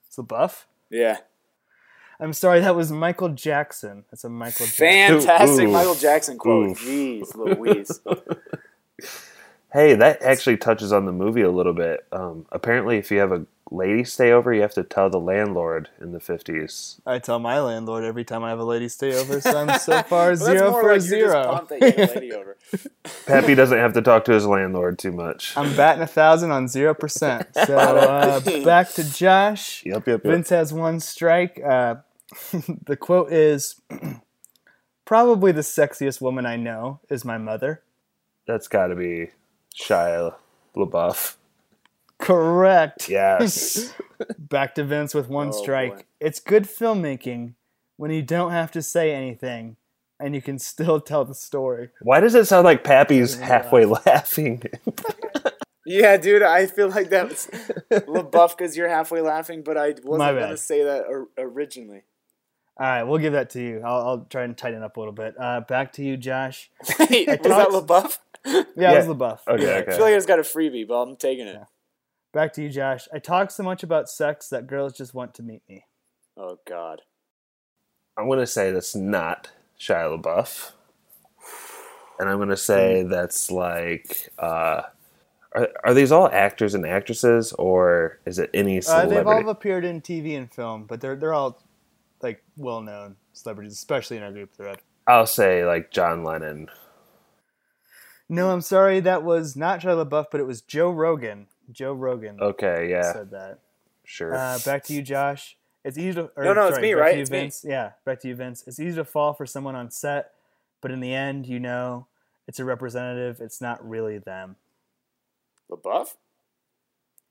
It's 0.06 0.16
LaBeouf? 0.16 0.64
yeah. 0.90 1.18
I'm 2.20 2.32
sorry, 2.34 2.60
that 2.60 2.76
was 2.76 2.92
Michael 2.92 3.30
Jackson. 3.30 4.04
That's 4.10 4.22
a 4.22 4.28
Michael 4.28 4.66
Jackson. 4.66 5.20
Fantastic 5.22 5.66
Ooh. 5.66 5.72
Michael 5.72 5.94
Jackson 5.96 6.38
quote. 6.38 6.70
Oof. 6.70 6.80
Jeez 6.80 7.34
Louise. 7.34 8.00
Hey, 9.73 9.95
that 9.95 10.23
actually 10.23 10.59
touches 10.59 10.93
on 10.93 11.07
the 11.07 11.12
movie 11.12 11.41
a 11.43 11.51
little 11.51 11.73
bit. 11.73 12.07
Um, 12.12 12.47
apparently, 12.53 12.99
if 12.99 13.11
you 13.11 13.18
have 13.20 13.33
a 13.33 13.47
lady 13.70 14.05
stay 14.05 14.31
over, 14.31 14.53
you 14.53 14.61
have 14.61 14.75
to 14.75 14.85
tell 14.85 15.09
the 15.09 15.18
landlord 15.18 15.89
in 15.99 16.12
the 16.12 16.18
50s. 16.18 17.01
I 17.07 17.18
tell 17.18 17.39
my 17.39 17.59
landlord 17.59 18.05
every 18.05 18.23
time 18.25 18.45
I 18.45 18.51
have 18.51 18.59
a 18.59 18.64
lady 18.64 18.89
stay 18.89 19.14
over, 19.18 19.41
so 19.41 19.57
I'm 19.66 19.79
so 19.79 20.03
far 20.09 20.27
Well, 20.29 20.37
zero 20.37 20.70
more 20.73 20.83
for 20.83 20.93
like 20.93 21.01
zero. 21.01 21.45
pumped 21.55 21.70
that 21.70 21.81
you 21.81 21.91
have 22.03 22.11
a 22.11 22.14
lady 22.14 22.33
over. 22.35 22.59
Pappy 23.25 23.55
doesn't 23.55 23.79
have 23.79 23.95
to 23.95 24.03
talk 24.03 24.27
to 24.27 24.33
his 24.33 24.45
landlord 24.47 24.99
too 24.99 25.12
much. 25.12 25.57
I'm 25.57 25.75
batting 25.75 26.03
a 26.03 26.07
thousand 26.07 26.51
on 26.51 26.68
zero 26.68 26.93
percent. 26.95 27.49
So 27.66 27.77
uh, 27.79 28.41
back 28.64 28.91
to 28.95 29.11
Josh. 29.11 29.85
Yep, 29.87 30.07
yep, 30.07 30.07
yep. 30.07 30.23
Vince 30.25 30.49
has 30.51 30.73
one 30.73 31.01
strike. 31.01 31.59
Uh, 31.64 31.97
the 32.87 32.97
quote 32.97 33.33
is 33.33 33.81
probably 35.07 35.53
the 35.53 35.61
sexiest 35.62 36.20
woman 36.20 36.45
I 36.45 36.57
know 36.57 37.01
is 37.09 37.25
my 37.25 37.39
mother. 37.39 37.83
That's 38.47 38.68
got 38.68 38.89
to 38.89 38.97
be 38.97 39.31
Shia 39.75 40.35
LaBeouf. 40.77 41.37
Correct. 42.18 43.09
Yes. 43.09 43.93
Back 44.39 44.75
to 44.77 44.85
Vince 44.85 45.14
with 45.14 45.29
one 45.29 45.49
Oh, 45.49 45.53
strike. 45.53 45.97
boy. 45.97 46.03
It's 46.20 46.41
good 46.41 46.64
filmmaking 46.64 47.55
when 47.97 48.11
you 48.11 48.23
don't 48.23 48.53
have 48.53 48.70
to 48.73 48.83
say 48.83 49.12
anything 49.12 49.77
and 50.20 50.35
you 50.35 50.43
can 50.43 50.59
still 50.59 51.01
tell 51.01 51.25
the 51.25 51.35
story. 51.35 51.91
Why 52.03 52.20
does 52.20 52.35
it 52.35 52.47
sound 52.47 52.64
like 52.64 52.85
Pappy's 52.85 53.39
halfway 53.39 53.85
laughing? 53.85 54.62
Yeah, 55.85 56.16
dude, 56.16 56.45
I 56.45 56.66
feel 56.66 56.89
like 56.91 57.11
that 57.11 57.29
was 57.29 57.49
LaBeouf 57.91 58.57
because 58.57 58.77
you're 58.77 58.89
halfway 58.89 59.20
laughing, 59.20 59.64
but 59.64 59.77
I 59.77 59.95
wasn't 60.05 60.39
going 60.39 60.51
to 60.51 60.57
say 60.57 60.85
that 60.85 61.03
originally. 61.37 62.03
All 62.79 62.87
right, 62.87 63.03
we'll 63.03 63.18
give 63.18 63.33
that 63.33 63.51
to 63.51 63.61
you. 63.61 63.83
I'll, 63.85 64.09
I'll 64.09 64.27
try 64.31 64.45
and 64.45 64.57
tighten 64.57 64.85
up 64.85 64.97
a 64.97 65.01
little 65.01 65.12
bit. 65.12 65.35
Uh, 65.37 65.62
back 65.62 65.93
to 65.95 66.05
you, 66.05 66.16
Josh. 66.16 66.70
Wait, 67.01 67.27
was 67.27 67.39
that 67.39 67.43
talked- 67.43 67.73
LaBeouf? 67.73 68.18
Yeah, 68.47 68.62
Yeah. 68.76 68.93
it 68.93 69.07
was 69.07 69.16
LaBeouf. 69.16 69.38
Okay, 69.49 69.64
Yeah. 69.64 69.70
I 69.70 69.78
okay. 69.82 69.93
feel 69.93 70.01
like 70.03 70.12
I 70.12 70.16
just 70.16 70.28
got 70.28 70.38
a 70.38 70.43
freebie, 70.43 70.86
but 70.86 70.95
I'm 70.95 71.16
taking 71.16 71.47
it. 71.47 71.59
Back 72.32 72.53
to 72.55 72.62
you, 72.62 72.68
Josh. 72.70 73.09
I 73.12 73.18
talk 73.18 73.51
so 73.51 73.62
much 73.62 73.82
about 73.82 74.09
sex 74.09 74.49
that 74.49 74.66
girls 74.66 74.95
just 74.95 75.14
want 75.14 75.34
to 75.34 75.43
meet 75.43 75.62
me. 75.68 75.84
Oh, 76.36 76.59
God. 76.66 77.03
I'm 78.16 78.26
going 78.26 78.38
to 78.38 78.47
say 78.47 78.72
that's 78.72 78.95
not 78.97 79.51
Shia 79.78 80.20
LaBeouf. 80.20 80.72
And 82.18 82.28
I'm 82.28 82.36
going 82.38 82.49
to 82.49 82.57
say 82.57 83.03
that's 83.03 83.51
like. 83.51 84.30
Uh, 84.38 84.82
are, 85.55 85.68
are 85.84 85.95
these 85.95 86.12
all 86.12 86.28
actors 86.30 86.74
and 86.74 86.86
actresses, 86.86 87.53
or 87.55 88.18
is 88.24 88.38
it 88.38 88.51
any 88.55 88.80
Uh, 88.86 89.07
they've 89.07 89.26
all 89.26 89.49
appeared 89.49 89.84
in 89.84 90.01
TV 90.01 90.36
and 90.36 90.51
film, 90.53 90.84
but 90.84 91.01
they're 91.01 91.16
they're 91.16 91.34
all 91.34 91.61
like 92.22 92.43
well 92.57 92.80
known 92.80 93.16
celebrities, 93.32 93.72
especially 93.74 94.16
in 94.16 94.22
our 94.22 94.32
group 94.32 94.55
thread. 94.55 94.78
I'll 95.07 95.26
say 95.26 95.66
like 95.66 95.90
John 95.90 96.24
Lennon. 96.24 96.68
No, 98.33 98.51
I'm 98.51 98.62
sorry, 98.62 99.01
that 99.01 99.22
was 99.24 99.57
not 99.57 99.80
Shia 99.80 100.07
LaBeouf, 100.07 100.26
but 100.30 100.41
it 100.41 100.45
was 100.47 100.62
Joe 100.62 100.91
Rogan. 100.91 101.49
Joe 101.70 101.93
Rogan 101.93 102.41
Okay, 102.41 102.89
yeah, 102.91 103.12
said 103.12 103.30
that. 103.33 103.59
sure. 104.05 104.35
Uh, 104.35 104.59
back 104.64 104.85
to 104.85 104.95
you, 104.95 105.03
Josh. 105.03 105.59
It's 105.85 105.99
easy 105.99 106.14
to. 106.14 106.30
Or, 106.35 106.45
No, 106.45 106.55
no, 106.55 106.66
it's 106.68 106.76
sorry, 106.76 106.89
me, 106.89 106.95
back 106.95 106.99
to 106.99 107.03
right? 107.03 107.16
you, 107.16 107.20
It's 107.22 107.30
me. 107.30 107.39
Vince. 107.41 107.62
Yeah, 107.68 107.91
back 108.07 108.20
to 108.20 108.28
you, 108.28 108.35
Vince. 108.35 108.64
It's 108.66 108.80
easy 108.80 108.97
to 108.97 109.05
fall 109.05 109.35
for 109.35 109.45
someone 109.45 109.74
on 109.76 109.91
set, 109.91 110.30
but 110.80 110.91
in 110.91 111.01
the 111.01 111.12
end, 111.12 111.47
you 111.47 111.61
know, 111.61 112.07
it's 112.49 112.59
a 112.59 112.64
representative. 112.64 113.39
It's 113.43 113.61
not 113.61 113.87
really 113.87 114.16
them. 114.16 114.57
LaBeouf? 115.70 116.14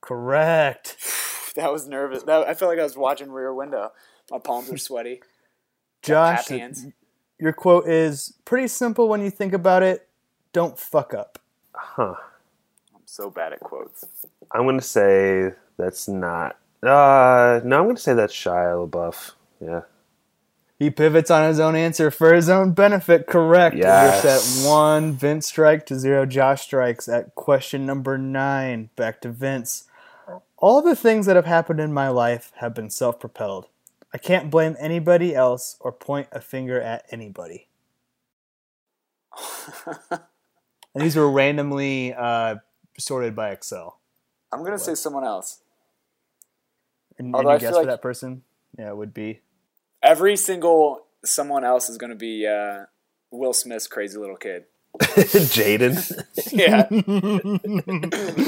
Correct. 0.02 0.97
That 1.58 1.74
was 1.74 1.86
nervous. 1.86 2.24
That, 2.24 2.47
I 2.47 2.54
felt 2.54 2.70
like 2.72 2.80
I 2.80 2.84
was 2.84 2.95
watching 2.95 3.30
Rear 3.30 3.54
Window. 3.54 3.91
My 4.32 4.39
palms 4.39 4.72
are 4.72 4.78
sweaty. 4.78 5.22
Josh, 6.02 6.49
your 7.39 7.52
quote 7.52 7.89
is 7.89 8.36
pretty 8.45 8.70
simple 8.70 9.10
when 9.10 9.20
you 9.22 9.30
think 9.30 9.52
about 9.52 9.84
it. 9.84 10.08
Don't 10.54 10.78
fuck 10.78 11.14
up. 11.14 11.39
huh. 11.74 12.16
I'm 12.93 13.02
so 13.06 13.30
bad 13.30 13.54
at 13.54 13.60
quotes. 13.62 14.06
I'm 14.52 14.66
gonna 14.66 14.82
say 14.82 15.54
that's 15.78 16.08
not. 16.08 16.58
Uh, 16.84 17.62
no, 17.64 17.80
I'm 17.80 17.86
gonna 17.88 17.97
say 17.97 18.14
that's 18.14 18.34
Shia 18.34 18.89
LaBeouf. 18.89 19.32
Yeah. 19.62 19.82
He 20.78 20.89
pivots 20.89 21.30
on 21.30 21.47
his 21.47 21.60
own 21.60 21.76
answer 21.76 22.10
for 22.10 22.34
his 22.34 22.49
own 22.49 22.72
benefit. 22.72 23.28
Correct. 23.28 23.76
Yes. 23.76 24.24
We're 24.24 24.38
set 24.39 24.68
one. 24.68 25.14
Vince 25.14 25.45
strike 25.45 25.86
to 25.86 25.99
zero. 25.99 26.26
Josh 26.26 26.64
strikes 26.64 27.08
at 27.08 27.36
question 27.36 27.86
number 27.86 28.18
nine. 28.18 28.89
Back 28.95 29.22
to 29.22 29.30
Vince. 29.30 29.86
All 30.58 30.82
the 30.82 30.95
things 30.95 31.28
that 31.28 31.36
have 31.36 31.45
happened 31.45 31.80
in 31.80 31.93
my 31.93 32.10
life 32.10 32.52
have 32.56 32.74
been 32.74 32.89
self 32.89 33.20
propelled. 33.20 33.68
I 34.14 34.18
can't 34.18 34.49
blame 34.49 34.76
anybody 34.80 35.36
else 35.36 35.78
or 35.80 35.91
point 35.91 36.28
a 36.32 36.41
finger 36.41 36.82
at 36.82 37.06
anybody. 37.12 37.68
and 40.94 41.04
these 41.04 41.16
were 41.16 41.30
randomly 41.30 42.14
uh, 42.14 42.56
sorted 43.00 43.36
by 43.36 43.52
Excel. 43.52 44.00
I'm 44.52 44.64
gonna 44.64 44.78
say 44.80 44.96
someone 44.96 45.24
else. 45.24 45.60
And 47.18 47.34
Although 47.36 47.50
any 47.50 47.56
I 47.58 47.60
feel 47.60 47.70
guess 47.70 47.76
for 47.78 47.82
like- 47.84 47.88
that 47.88 48.02
person? 48.02 48.44
Yeah, 48.78 48.89
it 48.89 48.98
would 48.98 49.14
be. 49.14 49.42
Every 50.04 50.36
single 50.36 51.06
someone 51.24 51.64
else 51.64 51.89
is 51.89 51.98
gonna 51.98 52.16
be 52.16 52.48
uh, 52.48 52.86
Will 53.32 53.54
Smith's 53.54 53.88
crazy 53.88 54.18
little 54.18 54.36
kid. 54.38 54.66
Jaden. 55.02 55.96
Yeah, 56.52 56.88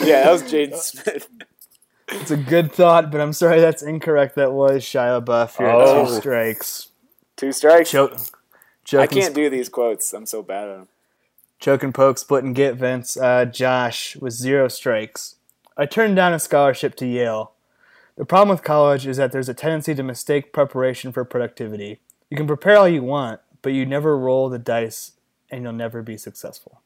yeah, 0.04 0.24
that 0.24 0.32
was 0.32 0.44
Jaden 0.44 0.76
Smith. 0.78 1.28
It's 2.10 2.32
a 2.32 2.38
good 2.38 2.72
thought, 2.74 3.12
but 3.12 3.22
I'm 3.22 3.32
sorry 3.34 3.62
that's 3.62 3.82
incorrect. 3.82 4.36
That 4.36 4.52
was 4.52 4.84
Shia 4.84 5.24
LaBeouf. 5.24 5.58
You're 5.60 5.70
Oh. 5.72 6.06
two 6.06 6.20
strikes. 6.20 6.90
Two 7.38 7.52
strikes. 7.54 7.92
Choke, 7.92 8.14
I 8.94 9.08
can't 9.08 9.28
and, 9.28 9.36
do 9.36 9.50
these 9.50 9.70
quotes. 9.70 10.12
I'm 10.14 10.26
so 10.26 10.44
bad 10.44 10.68
at 10.68 10.78
them. 10.80 10.88
Choke 11.64 11.82
and 11.82 11.94
poke, 11.96 12.18
split 12.18 12.44
and 12.44 12.54
get, 12.54 12.76
Vince. 12.76 13.16
Uh, 13.16 13.46
Josh 13.46 14.18
with 14.18 14.34
zero 14.34 14.68
strikes. 14.68 15.36
I 15.78 15.86
turned 15.86 16.16
down 16.18 16.34
a 16.34 16.40
scholarship 16.40 16.94
to 16.96 17.08
Yale. 17.08 17.54
The 18.18 18.26
problem 18.26 18.50
with 18.56 18.64
college 18.64 19.08
is 19.08 19.18
that 19.18 19.32
there's 19.32 19.48
a 19.50 19.54
tendency 19.54 19.96
to 19.96 20.04
mistake 20.04 20.52
preparation 20.52 21.12
for 21.14 21.24
productivity. 21.24 22.00
You 22.30 22.36
can 22.38 22.48
prepare 22.48 22.78
all 22.78 22.88
you 22.88 23.02
want, 23.02 23.40
but 23.62 23.72
you 23.74 23.86
never 23.86 24.18
roll 24.18 24.50
the 24.50 24.60
dice 24.60 25.14
and 25.50 25.64
you'll 25.64 25.72
never 25.74 26.02
be 26.04 26.18
successful. 26.18 26.82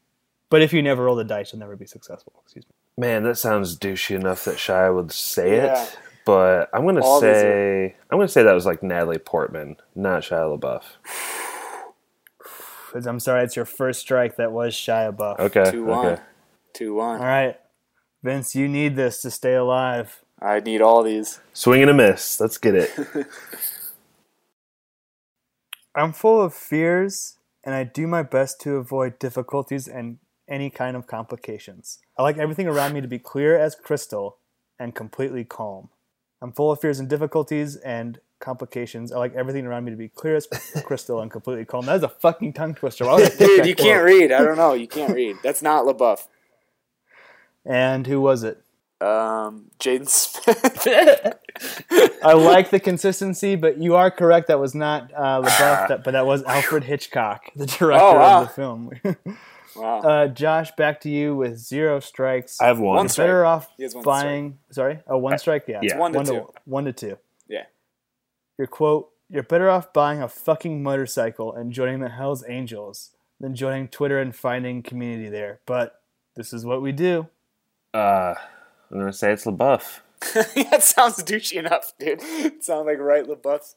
But 0.48 0.62
if 0.62 0.72
you 0.72 0.80
never 0.80 1.04
roll 1.04 1.16
the 1.16 1.24
dice, 1.24 1.52
you'll 1.52 1.60
never 1.60 1.76
be 1.76 1.84
successful. 1.86 2.32
Excuse 2.44 2.64
me. 2.66 2.72
Man, 2.96 3.24
that 3.24 3.36
sounds 3.36 3.76
douchey 3.76 4.14
enough 4.14 4.44
that 4.44 4.56
Shia 4.56 4.94
would 4.94 5.12
say 5.12 5.56
Yeah. 5.56 5.82
it. 5.82 5.98
But 6.24 6.68
I'm 6.72 6.84
gonna 6.84 7.00
All 7.02 7.20
these 7.20 7.30
say 7.36 7.96
I'm 8.10 8.18
gonna 8.18 8.28
say 8.28 8.42
that 8.42 8.52
was 8.52 8.66
like 8.66 8.82
Natalie 8.82 9.18
Portman, 9.18 9.76
not 9.94 10.22
Shia 10.22 10.58
LaBeouf. 10.58 10.82
'Cause 12.92 13.06
I'm 13.06 13.20
sorry, 13.20 13.44
it's 13.44 13.54
your 13.56 13.64
first 13.64 14.00
strike. 14.00 14.36
That 14.36 14.52
was 14.52 14.74
Shia 14.74 15.14
LaBeouf. 15.14 15.38
Okay. 15.40 15.70
Two 15.70 15.84
one. 15.84 16.06
okay. 16.06 16.22
Two 16.74 16.98
All 17.00 17.08
one. 17.08 17.20
right, 17.20 17.56
Vince, 18.22 18.54
you 18.54 18.68
need 18.68 18.96
this 18.96 19.20
to 19.22 19.30
stay 19.30 19.54
alive. 19.54 20.22
I 20.40 20.60
need 20.60 20.80
all 20.80 21.02
these. 21.02 21.40
Swing 21.52 21.82
and 21.82 21.90
a 21.90 21.94
miss. 21.94 22.40
Let's 22.40 22.58
get 22.58 22.74
it. 22.74 22.90
I'm 25.94 26.12
full 26.12 26.40
of 26.40 26.54
fears, 26.54 27.38
and 27.64 27.74
I 27.74 27.84
do 27.84 28.06
my 28.06 28.22
best 28.22 28.60
to 28.62 28.76
avoid 28.76 29.18
difficulties 29.18 29.88
and 29.88 30.18
any 30.48 30.70
kind 30.70 30.96
of 30.96 31.06
complications. 31.06 31.98
I 32.16 32.22
like 32.22 32.38
everything 32.38 32.68
around 32.68 32.92
me 32.94 33.00
to 33.00 33.08
be 33.08 33.18
clear 33.18 33.58
as 33.58 33.74
crystal 33.74 34.38
and 34.78 34.94
completely 34.94 35.44
calm. 35.44 35.88
I'm 36.40 36.52
full 36.52 36.70
of 36.70 36.80
fears 36.80 37.00
and 37.00 37.08
difficulties 37.08 37.76
and 37.76 38.20
complications. 38.40 39.12
I 39.12 39.18
like 39.18 39.34
everything 39.34 39.66
around 39.66 39.84
me 39.84 39.90
to 39.90 39.96
be 39.96 40.08
clear 40.08 40.36
as 40.36 40.46
crystal 40.84 41.20
and 41.20 41.30
completely 41.30 41.64
calm. 41.64 41.86
That 41.86 41.96
is 41.96 42.02
a 42.02 42.08
fucking 42.08 42.52
tongue 42.54 42.74
twister. 42.74 43.04
Why 43.06 43.14
would 43.14 43.24
I 43.24 43.28
pick 43.30 43.38
Dude, 43.38 43.66
you 43.66 43.74
quote? 43.74 43.86
can't 43.86 44.04
read. 44.04 44.32
I 44.32 44.38
don't 44.42 44.56
know. 44.56 44.74
You 44.74 44.88
can't 44.88 45.14
read. 45.14 45.36
That's 45.42 45.62
not 45.62 45.84
LaBeouf. 45.84 46.26
And 47.64 48.06
who 48.06 48.20
was 48.20 48.44
it? 48.44 48.62
Um, 49.00 49.70
Jaden 49.78 50.08
Smith. 50.08 51.38
I 52.24 52.32
like 52.32 52.70
the 52.70 52.80
consistency, 52.80 53.54
but 53.56 53.78
you 53.78 53.94
are 53.94 54.10
correct. 54.10 54.48
That 54.48 54.58
was 54.58 54.74
not 54.74 55.12
uh, 55.14 55.42
LaBeouf, 55.42 55.88
that, 55.88 56.04
but 56.04 56.12
that 56.12 56.26
was 56.26 56.42
Alfred 56.44 56.84
Hitchcock, 56.84 57.42
the 57.54 57.66
director 57.66 58.04
Oh, 58.04 58.14
wow. 58.14 58.42
of 58.42 58.48
the 58.48 58.54
film. 58.54 58.90
wow. 59.76 60.00
uh, 60.00 60.26
Josh, 60.28 60.72
back 60.76 61.00
to 61.02 61.10
you 61.10 61.36
with 61.36 61.58
zero 61.58 62.00
strikes. 62.00 62.60
I 62.60 62.66
have 62.66 62.80
one. 62.80 62.96
One 62.96 63.08
strike. 63.08 63.26
better 63.26 63.44
off 63.44 63.68
He 63.76 63.84
has 63.84 63.94
one 63.94 64.02
buying. 64.04 64.58
Sorry, 64.70 64.98
oh, 65.06 65.18
one 65.18 65.38
strike. 65.38 65.64
Yeah, 65.68 65.80
yeah. 65.82 65.96
One 65.98 66.12
to 66.12 66.24
two. 66.24 66.52
one 66.64 66.84
to 66.86 66.92
two. 66.92 67.18
Yeah. 67.46 67.64
Your 68.58 68.66
quote: 68.66 69.10
"You're 69.30 69.42
better 69.44 69.70
off 69.70 69.92
buying 69.92 70.20
a 70.20 70.28
fucking 70.28 70.82
motorcycle 70.82 71.54
and 71.54 71.72
joining 71.72 72.00
the 72.00 72.08
Hell's 72.10 72.44
Angels 72.48 73.12
than 73.40 73.54
joining 73.54 73.88
Twitter 73.88 74.18
and 74.18 74.34
finding 74.34 74.82
community 74.82 75.28
there." 75.28 75.60
But 75.66 76.00
this 76.36 76.52
is 76.52 76.64
what 76.66 76.82
we 76.82 76.92
do. 76.92 77.28
Uh, 77.94 78.34
I'm 78.90 78.98
gonna 78.98 79.12
say 79.12 79.32
it's 79.32 79.44
LaBeouf. 79.44 80.00
that 80.70 80.82
sounds 80.82 81.22
douchey 81.22 81.58
enough, 81.58 81.92
dude. 81.98 82.18
It 82.22 82.64
sounds 82.64 82.86
like 82.86 82.98
right 82.98 83.24
LaBeouf. 83.24 83.74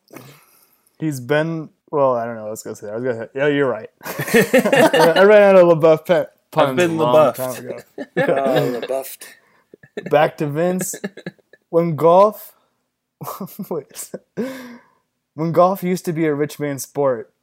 He's 1.00 1.20
been. 1.20 1.70
Well, 1.92 2.16
I 2.16 2.26
don't 2.26 2.36
know. 2.36 2.42
what 2.44 2.48
I 2.48 2.52
was 2.52 2.64
gonna 2.64 2.76
say. 2.76 2.88
That. 2.88 2.94
I 2.94 2.96
was 2.96 3.04
gonna 3.04 3.26
say. 3.26 3.30
Yeah, 3.36 3.48
you're 3.48 3.70
right. 3.70 3.90
I 4.04 5.24
ran 5.24 5.56
out 5.56 5.58
of 5.58 5.78
LaBeouf 5.78 6.06
pe- 6.06 6.26
puns 6.52 6.76
been 6.78 6.92
a 6.92 6.94
long 6.96 7.34
LaBeoufed. 7.34 7.36
time 7.36 7.66
ago. 7.68 7.80
LaBeouf. 8.80 9.18
Back 10.10 10.38
to 10.38 10.48
Vince. 10.48 10.96
When 11.70 11.96
golf, 11.96 12.54
wait, 12.56 12.61
when 15.34 15.51
golf 15.51 15.84
used 15.84 16.05
to 16.05 16.13
be 16.13 16.26
a 16.26 16.34
rich 16.34 16.59
man's 16.59 16.84
sport, 16.84 17.34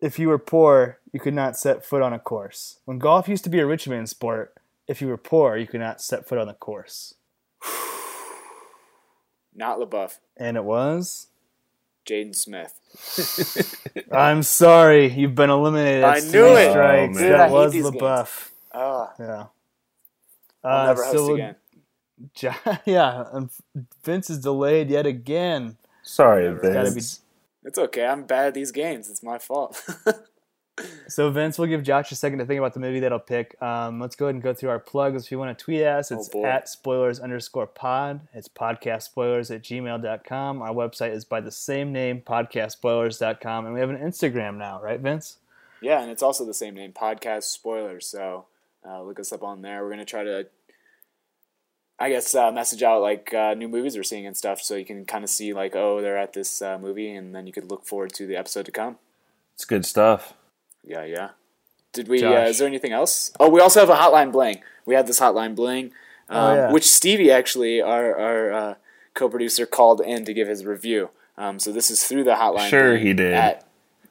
if 0.00 0.18
you 0.18 0.28
were 0.28 0.38
poor, 0.38 0.98
you 1.12 1.20
could 1.20 1.34
not 1.34 1.56
set 1.56 1.84
foot 1.84 2.02
on 2.02 2.12
a 2.12 2.18
course. 2.18 2.78
When 2.84 2.98
golf 2.98 3.28
used 3.28 3.44
to 3.44 3.50
be 3.50 3.58
a 3.60 3.66
rich 3.66 3.88
man's 3.88 4.10
sport, 4.10 4.54
if 4.86 5.00
you 5.00 5.08
were 5.08 5.16
poor, 5.16 5.56
you 5.56 5.66
could 5.66 5.80
not 5.80 6.00
set 6.00 6.26
foot 6.26 6.38
on 6.38 6.46
the 6.46 6.54
course. 6.54 7.14
Not 9.54 9.78
LaBeouf. 9.78 10.18
And 10.36 10.56
it 10.56 10.64
was. 10.64 11.26
Jaden 12.06 12.34
Smith. 12.34 12.74
I'm 14.12 14.42
sorry, 14.42 15.08
you've 15.12 15.34
been 15.34 15.50
eliminated. 15.50 16.04
I 16.04 16.20
knew 16.20 16.54
it. 16.56 16.70
Strikes. 16.70 17.18
Oh, 17.18 17.28
that 17.28 17.50
was 17.50 17.74
LaBeouf. 17.74 18.50
Ah, 18.72 19.12
Yeah. 19.18 19.46
I'll 20.64 20.80
Uh, 20.80 20.86
never 20.86 21.04
host 21.04 21.16
so 21.16 21.34
again. 21.34 21.56
Ja- 22.40 22.54
yeah, 22.84 23.24
and 23.32 23.50
Vince 24.04 24.30
is 24.30 24.38
delayed 24.38 24.90
yet 24.90 25.06
again. 25.06 25.76
Sorry, 26.02 26.46
Gotta 26.54 26.84
be 26.84 26.90
Vince. 26.94 27.20
It's 27.64 27.78
okay. 27.78 28.06
I'm 28.06 28.24
bad 28.24 28.46
at 28.48 28.54
these 28.54 28.72
games. 28.72 29.08
It's 29.10 29.22
my 29.22 29.38
fault. 29.38 29.82
So 31.08 31.28
Vince, 31.32 31.58
we'll 31.58 31.66
give 31.66 31.82
Josh 31.82 32.12
a 32.12 32.14
second 32.14 32.38
to 32.38 32.46
think 32.46 32.58
about 32.60 32.72
the 32.72 32.78
movie 32.78 33.00
that 33.00 33.12
I'll 33.12 33.18
pick. 33.18 33.60
Um, 33.60 33.98
let's 33.98 34.14
go 34.14 34.26
ahead 34.26 34.36
and 34.36 34.42
go 34.44 34.54
through 34.54 34.70
our 34.70 34.78
plugs. 34.78 35.24
If 35.24 35.32
you 35.32 35.38
want 35.38 35.58
to 35.58 35.64
tweet 35.64 35.82
us, 35.82 36.12
it's 36.12 36.30
Oh, 36.32 36.44
at 36.44 36.68
spoilers 36.68 37.18
underscore 37.18 37.66
pod. 37.66 38.20
It's 38.32 38.46
podcast 38.46 39.02
spoilers 39.02 39.50
at 39.50 39.62
gmail.com. 39.62 40.62
Our 40.62 40.70
website 40.72 41.10
is 41.10 41.24
by 41.24 41.40
the 41.40 41.50
same 41.50 41.90
name, 41.92 42.20
podcastspoilers.com. 42.20 43.64
And 43.66 43.74
we 43.74 43.80
have 43.80 43.90
an 43.90 43.98
Instagram 43.98 44.56
now, 44.56 44.80
right, 44.80 45.00
Vince? 45.00 45.38
yeah, 45.80 46.00
and 46.00 46.12
it's 46.12 46.22
also 46.22 46.44
the 46.44 46.54
same 46.54 46.74
name, 46.76 46.92
Podcast 46.92 47.44
Spoilers. 47.44 48.06
So 48.06 48.46
uh, 48.88 49.02
look 49.02 49.18
us 49.18 49.32
up 49.32 49.42
on 49.42 49.62
there. 49.62 49.82
We're 49.82 49.90
gonna 49.90 50.04
try 50.04 50.22
to, 50.22 50.46
I 52.00 52.10
guess, 52.10 52.34
uh, 52.34 52.52
message 52.52 52.82
out 52.82 53.02
like 53.02 53.34
uh, 53.34 53.54
new 53.54 53.68
movies 53.68 53.96
we're 53.96 54.02
seeing 54.04 54.26
and 54.26 54.36
stuff, 54.36 54.60
so 54.60 54.76
you 54.76 54.84
can 54.84 55.04
kind 55.04 55.24
of 55.24 55.30
see 55.30 55.52
like, 55.52 55.74
oh, 55.74 56.00
they're 56.00 56.16
at 56.18 56.32
this 56.32 56.62
uh, 56.62 56.78
movie, 56.78 57.10
and 57.12 57.34
then 57.34 57.46
you 57.46 57.52
could 57.52 57.70
look 57.70 57.84
forward 57.86 58.12
to 58.14 58.26
the 58.26 58.36
episode 58.36 58.66
to 58.66 58.72
come. 58.72 58.98
It's 59.54 59.64
good 59.64 59.84
stuff. 59.84 60.34
Yeah, 60.84 61.04
yeah. 61.04 61.30
Did 61.92 62.06
we? 62.08 62.22
Uh, 62.22 62.44
is 62.44 62.58
there 62.58 62.68
anything 62.68 62.92
else? 62.92 63.32
Oh, 63.40 63.48
we 63.50 63.60
also 63.60 63.80
have 63.80 63.90
a 63.90 63.96
hotline 63.96 64.30
bling. 64.30 64.62
We 64.86 64.94
had 64.94 65.08
this 65.08 65.18
hotline 65.18 65.56
bling, 65.56 65.86
um, 66.28 66.38
Oh, 66.38 66.54
yeah. 66.54 66.70
which 66.72 66.88
Stevie 66.88 67.32
actually, 67.32 67.82
our 67.82 68.16
our 68.16 68.52
uh, 68.52 68.74
co-producer, 69.14 69.66
called 69.66 70.00
in 70.00 70.24
to 70.24 70.32
give 70.32 70.46
his 70.46 70.64
review. 70.64 71.10
Um, 71.36 71.58
so 71.58 71.72
this 71.72 71.90
is 71.90 72.04
through 72.04 72.22
the 72.24 72.34
hotline. 72.34 72.68
Sure 72.68 72.92
bling 72.92 72.96
he 72.96 73.12
did. 73.14 73.34
At, 73.34 73.64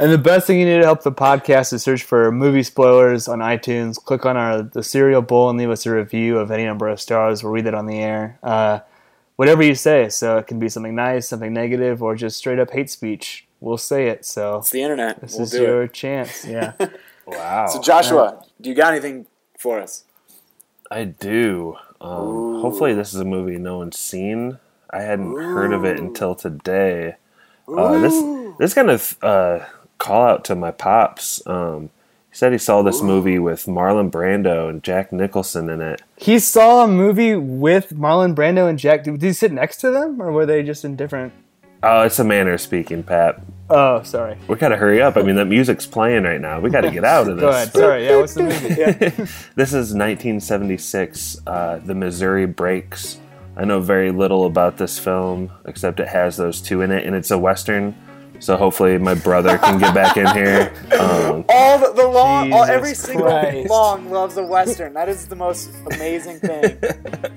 And 0.00 0.12
the 0.12 0.18
best 0.18 0.46
thing 0.46 0.60
you 0.60 0.64
need 0.64 0.78
to 0.78 0.84
help 0.84 1.02
the 1.02 1.10
podcast 1.10 1.72
is 1.72 1.82
search 1.82 2.04
for 2.04 2.30
movie 2.30 2.62
spoilers 2.62 3.26
on 3.26 3.40
iTunes. 3.40 3.96
Click 3.96 4.24
on 4.24 4.36
our 4.36 4.62
the 4.62 4.84
Serial 4.84 5.22
Bowl 5.22 5.50
and 5.50 5.58
leave 5.58 5.70
us 5.70 5.86
a 5.86 5.90
review 5.92 6.38
of 6.38 6.52
any 6.52 6.64
number 6.64 6.86
of 6.86 7.00
stars. 7.00 7.42
We'll 7.42 7.52
read 7.52 7.66
it 7.66 7.74
on 7.74 7.86
the 7.86 7.98
air. 7.98 8.38
Uh, 8.40 8.78
whatever 9.38 9.62
you 9.62 9.74
say. 9.76 10.08
So 10.08 10.36
it 10.38 10.46
can 10.48 10.58
be 10.58 10.68
something 10.68 10.94
nice, 10.94 11.28
something 11.28 11.52
negative, 11.52 12.02
or 12.02 12.16
just 12.16 12.36
straight 12.36 12.58
up 12.58 12.70
hate 12.72 12.90
speech. 12.90 13.46
We'll 13.60 13.78
say 13.78 14.08
it. 14.08 14.24
So 14.26 14.58
It's 14.58 14.70
the 14.70 14.82
internet. 14.82 15.20
this 15.20 15.34
we'll 15.34 15.42
is 15.44 15.50
do 15.52 15.62
your 15.62 15.82
it. 15.84 15.92
chance. 15.94 16.44
Yeah. 16.44 16.72
wow. 17.26 17.66
So 17.68 17.80
Joshua, 17.80 18.44
do 18.60 18.68
you 18.68 18.74
got 18.74 18.92
anything 18.92 19.26
for 19.58 19.78
us? 19.80 20.04
I 20.90 21.04
do. 21.04 21.76
Um, 22.00 22.60
hopefully, 22.60 22.94
this 22.94 23.14
is 23.14 23.20
a 23.20 23.24
movie 23.24 23.58
no 23.58 23.78
one's 23.78 23.98
seen. 23.98 24.58
I 24.90 25.02
hadn't 25.02 25.34
heard 25.36 25.72
of 25.72 25.84
it 25.84 25.98
until 26.00 26.34
today. 26.34 27.16
Uh, 27.68 27.98
this 28.00 28.14
this 28.58 28.74
kind 28.74 28.90
of 28.90 29.16
uh, 29.22 29.66
call 29.98 30.22
out 30.24 30.44
to 30.46 30.54
my 30.56 30.70
pops. 30.70 31.46
Um, 31.46 31.90
he 31.90 31.90
said 32.38 32.52
he 32.52 32.58
saw 32.58 32.82
this 32.82 33.02
movie 33.02 33.38
with 33.40 33.66
Marlon 33.66 34.10
Brando 34.12 34.70
and 34.70 34.80
Jack 34.82 35.12
Nicholson 35.12 35.68
in 35.68 35.80
it. 35.80 36.00
he 36.16 36.38
saw 36.38 36.84
a 36.84 36.88
movie 36.88 37.34
with 37.34 37.90
Marlon 37.90 38.32
Brando 38.34 38.68
and 38.68 38.78
Jack. 38.78 39.02
Did 39.02 39.20
he 39.20 39.32
sit 39.32 39.50
next 39.50 39.78
to 39.78 39.90
them, 39.90 40.22
or 40.22 40.30
were 40.30 40.46
they 40.46 40.62
just 40.62 40.84
in 40.84 40.94
different? 40.94 41.32
Oh, 41.82 42.02
it's 42.02 42.18
a 42.20 42.24
manner 42.24 42.52
of 42.54 42.60
speaking, 42.60 43.02
Pat. 43.02 43.40
Oh, 43.70 44.02
sorry. 44.02 44.36
We 44.46 44.54
gotta 44.56 44.76
hurry 44.76 45.02
up. 45.02 45.16
I 45.16 45.22
mean, 45.22 45.34
that 45.36 45.46
music's 45.46 45.84
playing 45.86 46.22
right 46.22 46.40
now. 46.40 46.60
We 46.60 46.70
gotta 46.70 46.90
get 46.92 47.04
out 47.04 47.28
of 47.28 47.36
this. 47.38 47.42
Go 47.42 47.48
ahead. 47.50 47.72
Sorry. 47.72 48.04
Yeah. 48.06 48.16
What's 48.16 48.34
the 48.34 48.42
movie? 48.44 49.22
This 49.56 49.72
is 49.74 49.92
1976. 49.94 51.38
Uh, 51.46 51.78
the 51.84 51.94
Missouri 51.94 52.46
Breaks. 52.46 53.18
I 53.56 53.64
know 53.64 53.80
very 53.80 54.12
little 54.12 54.46
about 54.46 54.76
this 54.76 54.98
film 54.98 55.50
except 55.66 55.98
it 55.98 56.06
has 56.08 56.36
those 56.36 56.60
two 56.60 56.82
in 56.82 56.90
it, 56.92 57.04
and 57.04 57.14
it's 57.16 57.30
a 57.32 57.38
western. 57.38 57.96
So 58.40 58.56
hopefully 58.56 58.98
my 58.98 59.14
brother 59.14 59.58
can 59.58 59.78
get 59.78 59.94
back 59.94 60.16
in 60.16 60.26
here. 60.28 60.72
Um, 60.98 61.44
All 61.48 61.78
the, 61.78 61.92
the 61.92 62.08
long, 62.08 62.52
all, 62.52 62.64
every 62.64 62.94
single 62.94 63.26
Christ. 63.26 63.68
long 63.70 64.10
loves 64.10 64.36
a 64.36 64.42
western. 64.44 64.94
That 64.94 65.08
is 65.08 65.28
the 65.28 65.36
most 65.36 65.70
amazing 65.92 66.40
thing 66.40 66.76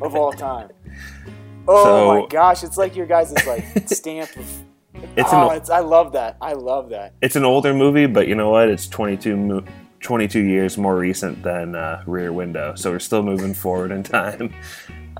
of 0.01 0.15
all 0.15 0.31
time. 0.33 0.69
Oh 1.67 1.83
So- 1.83 2.21
my 2.21 2.27
gosh, 2.27 2.63
it's 2.63 2.77
like 2.77 2.95
your 2.95 3.05
guys' 3.05 3.33
like 3.45 3.63
stamp 3.87 4.35
of. 4.35 4.45
It's 5.17 5.29
oh, 5.31 5.49
an- 5.49 5.57
it's, 5.57 5.69
I 5.69 5.79
love 5.79 6.13
that. 6.13 6.37
I 6.41 6.53
love 6.53 6.89
that. 6.89 7.13
it's 7.21 7.35
an 7.35 7.43
older 7.45 7.73
movie, 7.73 8.07
but 8.07 8.27
you 8.27 8.35
know 8.35 8.49
what? 8.49 8.69
It's 8.69 8.87
22, 8.87 9.63
22 9.99 10.39
years 10.39 10.77
more 10.77 10.95
recent 10.97 11.41
than 11.43 11.75
uh, 11.75 12.03
Rear 12.07 12.33
Window, 12.33 12.75
so 12.75 12.91
we're 12.91 12.99
still 12.99 13.23
moving 13.23 13.53
forward 13.53 13.91
in 13.91 14.03
time. 14.03 14.53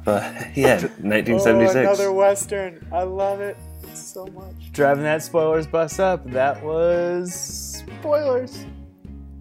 But 0.03 0.23
yeah, 0.57 0.81
1976. 0.81 1.75
Oh, 1.75 1.79
another 1.79 2.11
western. 2.11 2.85
I 2.91 3.03
love 3.03 3.39
it 3.41 3.55
so 3.95 4.25
much. 4.27 4.71
Driving 4.71 5.03
that 5.03 5.23
spoilers 5.23 5.67
bus 5.67 5.99
up. 5.99 6.25
That 6.31 6.63
was 6.63 7.83
spoilers. 7.99 8.65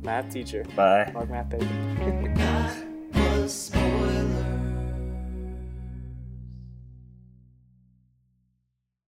Math 0.02 0.32
teacher. 0.32 0.64
Bye. 0.76 1.10
Mark 1.12 1.28
math 1.30 1.50
paper. 1.50 1.66
was 3.14 3.54
spoilers. 3.54 3.89